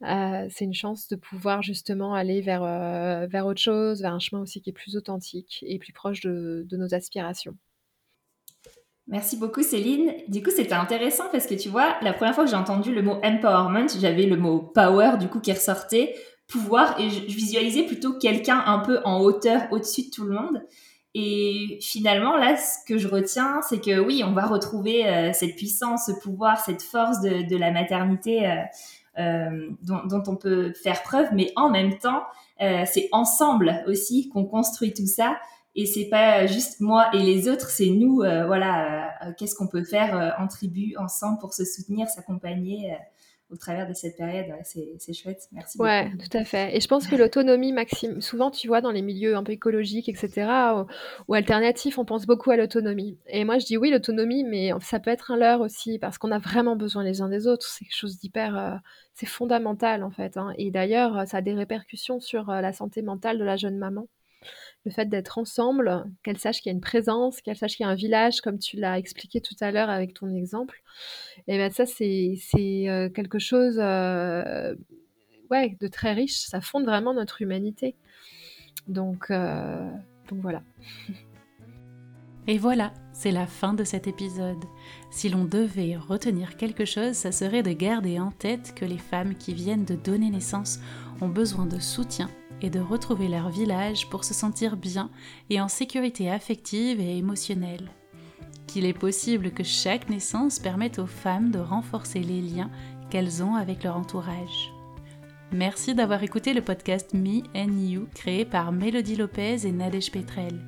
C'est 0.00 0.64
une 0.64 0.74
chance 0.74 1.08
de 1.08 1.16
pouvoir 1.16 1.62
justement 1.62 2.14
aller 2.14 2.40
vers, 2.40 2.62
vers 3.28 3.46
autre 3.46 3.60
chose, 3.60 4.00
vers 4.00 4.14
un 4.14 4.18
chemin 4.18 4.42
aussi 4.42 4.60
qui 4.60 4.70
est 4.70 4.72
plus 4.72 4.96
authentique 4.96 5.64
et 5.66 5.78
plus 5.78 5.92
proche 5.92 6.20
de 6.22 6.76
nos 6.76 6.94
aspirations. 6.94 7.56
Merci 9.08 9.38
beaucoup 9.38 9.62
Céline. 9.62 10.12
Du 10.28 10.42
coup, 10.42 10.50
c'était 10.50 10.74
intéressant 10.74 11.24
parce 11.32 11.46
que 11.46 11.54
tu 11.54 11.70
vois, 11.70 11.96
la 12.02 12.12
première 12.12 12.34
fois 12.34 12.44
que 12.44 12.50
j'ai 12.50 12.56
entendu 12.56 12.94
le 12.94 13.00
mot 13.00 13.18
empowerment, 13.24 13.88
j'avais 13.98 14.26
le 14.26 14.36
mot 14.36 14.60
power 14.60 15.16
du 15.18 15.28
coup 15.28 15.40
qui 15.40 15.50
ressortait, 15.50 16.14
pouvoir, 16.46 17.00
et 17.00 17.08
je, 17.08 17.24
visualisais 17.24 17.84
plutôt 17.84 18.18
quelqu'un 18.18 18.62
un 18.66 18.80
peu 18.80 19.00
en 19.04 19.20
hauteur 19.20 19.62
au-dessus 19.70 20.02
de 20.02 20.10
tout 20.10 20.24
le 20.24 20.34
monde. 20.34 20.62
Et 21.14 21.78
finalement, 21.80 22.36
là, 22.36 22.58
ce 22.58 22.84
que 22.86 22.98
je 22.98 23.08
retiens, 23.08 23.60
c'est 23.66 23.80
que 23.80 23.98
oui, 23.98 24.22
on 24.26 24.32
va 24.32 24.44
retrouver 24.44 25.08
euh, 25.08 25.32
cette 25.32 25.56
puissance, 25.56 26.06
ce 26.06 26.12
pouvoir, 26.20 26.62
cette 26.62 26.82
force 26.82 27.22
de, 27.22 27.56
la 27.56 27.70
maternité 27.70 28.46
euh, 28.46 28.50
euh, 28.50 28.62
dont, 29.18 30.06
dont, 30.06 30.22
on 30.26 30.36
peut 30.36 30.72
faire 30.72 31.02
preuve, 31.02 31.28
mais 31.32 31.52
en 31.56 31.70
même 31.70 31.98
temps, 31.98 32.22
c'est 32.58 33.08
ensemble 33.12 33.82
aussi 33.86 34.28
qu'on 34.28 34.44
construit 34.44 34.94
tout 34.94 35.06
ça 35.06 35.36
et 35.78 35.86
c'est 35.86 36.06
pas 36.06 36.44
juste 36.46 36.80
moi 36.80 37.08
et 37.14 37.22
les 37.22 37.48
autres, 37.48 37.70
c'est 37.70 37.90
nous. 37.90 38.22
Euh, 38.22 38.46
voilà, 38.46 39.12
euh, 39.22 39.32
qu'est-ce 39.38 39.54
qu'on 39.54 39.68
peut 39.68 39.84
faire 39.84 40.16
euh, 40.18 40.30
en 40.42 40.48
tribu 40.48 40.96
ensemble 40.96 41.38
pour 41.38 41.54
se 41.54 41.64
soutenir, 41.64 42.08
s'accompagner 42.08 42.96
au 43.50 43.56
travers 43.56 43.88
de 43.88 43.94
cette 43.94 44.16
période. 44.16 44.46
c'est 44.64 45.12
chouette. 45.12 45.48
Merci. 45.52 45.78
Ouais, 45.78 46.10
tout 46.10 46.36
à 46.36 46.44
fait. 46.44 46.76
Et 46.76 46.80
je 46.80 46.88
pense 46.88 47.06
que 47.06 47.16
l'autonomie 47.16 47.72
maxime, 47.72 48.20
souvent, 48.20 48.50
tu 48.50 48.68
vois, 48.68 48.80
dans 48.80 48.90
les 48.90 49.02
milieux 49.02 49.36
un 49.36 49.42
peu 49.42 49.52
écologiques, 49.52 50.08
etc., 50.08 50.50
ou, 51.28 51.34
alternatifs, 51.34 51.98
on 51.98 52.04
pense 52.04 52.26
beaucoup 52.26 52.50
à 52.50 52.56
l'autonomie. 52.56 53.18
Et 53.26 53.44
moi, 53.44 53.58
je 53.58 53.66
dis 53.66 53.76
oui, 53.76 53.90
l'autonomie, 53.90 54.44
mais 54.44 54.70
ça 54.80 55.00
peut 55.00 55.10
être 55.10 55.30
un 55.30 55.36
leurre 55.36 55.60
aussi, 55.60 55.98
parce 55.98 56.18
qu'on 56.18 56.30
a 56.30 56.38
vraiment 56.38 56.76
besoin 56.76 57.02
les 57.04 57.22
uns 57.22 57.28
des 57.28 57.46
autres. 57.46 57.66
C'est 57.66 57.84
quelque 57.84 57.96
chose 57.96 58.18
d'hyper, 58.18 58.80
c'est 59.14 59.26
fondamental 59.26 60.04
en 60.04 60.10
fait. 60.10 60.36
Hein. 60.36 60.52
Et 60.58 60.70
d'ailleurs, 60.70 61.26
ça 61.26 61.38
a 61.38 61.40
des 61.40 61.54
répercussions 61.54 62.20
sur 62.20 62.46
la 62.46 62.72
santé 62.72 63.02
mentale 63.02 63.38
de 63.38 63.44
la 63.44 63.56
jeune 63.56 63.78
maman 63.78 64.08
le 64.88 64.94
fait 64.94 65.06
d'être 65.06 65.38
ensemble, 65.38 66.04
qu'elle 66.22 66.38
sache 66.38 66.60
qu'il 66.60 66.70
y 66.70 66.72
a 66.72 66.74
une 66.74 66.80
présence, 66.80 67.40
qu'elle 67.40 67.56
sache 67.56 67.76
qu'il 67.76 67.84
y 67.84 67.88
a 67.88 67.92
un 67.92 67.94
village, 67.94 68.40
comme 68.40 68.58
tu 68.58 68.76
l'as 68.76 68.98
expliqué 68.98 69.40
tout 69.40 69.54
à 69.60 69.70
l'heure 69.70 69.90
avec 69.90 70.14
ton 70.14 70.34
exemple. 70.34 70.82
Et 71.46 71.56
bien 71.56 71.70
ça, 71.70 71.86
c'est 71.86 72.38
euh, 72.88 73.08
quelque 73.10 73.38
chose 73.38 73.78
euh, 73.78 74.74
ouais, 75.50 75.76
de 75.80 75.88
très 75.88 76.12
riche. 76.12 76.38
Ça 76.38 76.60
fonde 76.60 76.84
vraiment 76.84 77.14
notre 77.14 77.42
humanité. 77.42 77.94
Donc, 78.88 79.30
euh, 79.30 79.88
donc 80.28 80.40
voilà. 80.40 80.62
Et 82.46 82.56
voilà, 82.56 82.94
c'est 83.12 83.30
la 83.30 83.46
fin 83.46 83.74
de 83.74 83.84
cet 83.84 84.06
épisode. 84.06 84.64
Si 85.10 85.28
l'on 85.28 85.44
devait 85.44 85.98
retenir 85.98 86.56
quelque 86.56 86.86
chose, 86.86 87.12
ça 87.12 87.30
serait 87.30 87.62
de 87.62 87.72
garder 87.72 88.18
en 88.18 88.30
tête 88.30 88.74
que 88.74 88.86
les 88.86 88.96
femmes 88.96 89.34
qui 89.34 89.52
viennent 89.52 89.84
de 89.84 89.96
donner 89.96 90.30
naissance 90.30 90.80
ont 91.20 91.28
besoin 91.28 91.66
de 91.66 91.78
soutien 91.78 92.30
et 92.62 92.70
de 92.70 92.80
retrouver 92.80 93.28
leur 93.28 93.50
village 93.50 94.08
pour 94.08 94.24
se 94.24 94.34
sentir 94.34 94.76
bien 94.76 95.10
et 95.50 95.60
en 95.60 95.68
sécurité 95.68 96.30
affective 96.30 97.00
et 97.00 97.16
émotionnelle. 97.16 97.90
Qu'il 98.66 98.84
est 98.84 98.98
possible 98.98 99.50
que 99.50 99.64
chaque 99.64 100.08
naissance 100.10 100.58
permette 100.58 100.98
aux 100.98 101.06
femmes 101.06 101.50
de 101.50 101.58
renforcer 101.58 102.20
les 102.20 102.42
liens 102.42 102.70
qu'elles 103.10 103.42
ont 103.42 103.54
avec 103.54 103.84
leur 103.84 103.96
entourage. 103.96 104.72
Merci 105.50 105.94
d'avoir 105.94 106.22
écouté 106.22 106.52
le 106.52 106.60
podcast 106.60 107.14
Me 107.14 107.40
and 107.56 107.78
You 107.78 108.06
créé 108.14 108.44
par 108.44 108.70
Mélodie 108.70 109.16
Lopez 109.16 109.66
et 109.66 109.72
Nadège 109.72 110.12
Petrel. 110.12 110.60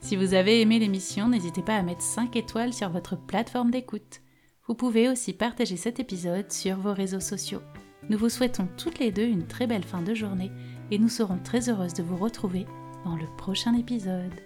Si 0.00 0.16
vous 0.16 0.34
avez 0.34 0.60
aimé 0.60 0.80
l'émission, 0.80 1.28
n'hésitez 1.28 1.62
pas 1.62 1.76
à 1.76 1.82
mettre 1.82 2.02
5 2.02 2.34
étoiles 2.34 2.72
sur 2.72 2.90
votre 2.90 3.16
plateforme 3.16 3.70
d'écoute. 3.70 4.20
Vous 4.66 4.74
pouvez 4.74 5.08
aussi 5.08 5.32
partager 5.32 5.76
cet 5.76 6.00
épisode 6.00 6.50
sur 6.50 6.76
vos 6.76 6.92
réseaux 6.92 7.20
sociaux. 7.20 7.62
Nous 8.08 8.18
vous 8.18 8.28
souhaitons 8.28 8.68
toutes 8.76 8.98
les 8.98 9.12
deux 9.12 9.26
une 9.26 9.46
très 9.46 9.68
belle 9.68 9.84
fin 9.84 10.02
de 10.02 10.14
journée 10.14 10.50
et 10.90 10.98
nous 10.98 11.08
serons 11.08 11.38
très 11.38 11.68
heureuses 11.68 11.94
de 11.94 12.02
vous 12.02 12.16
retrouver 12.16 12.66
dans 13.04 13.16
le 13.16 13.26
prochain 13.36 13.74
épisode. 13.74 14.45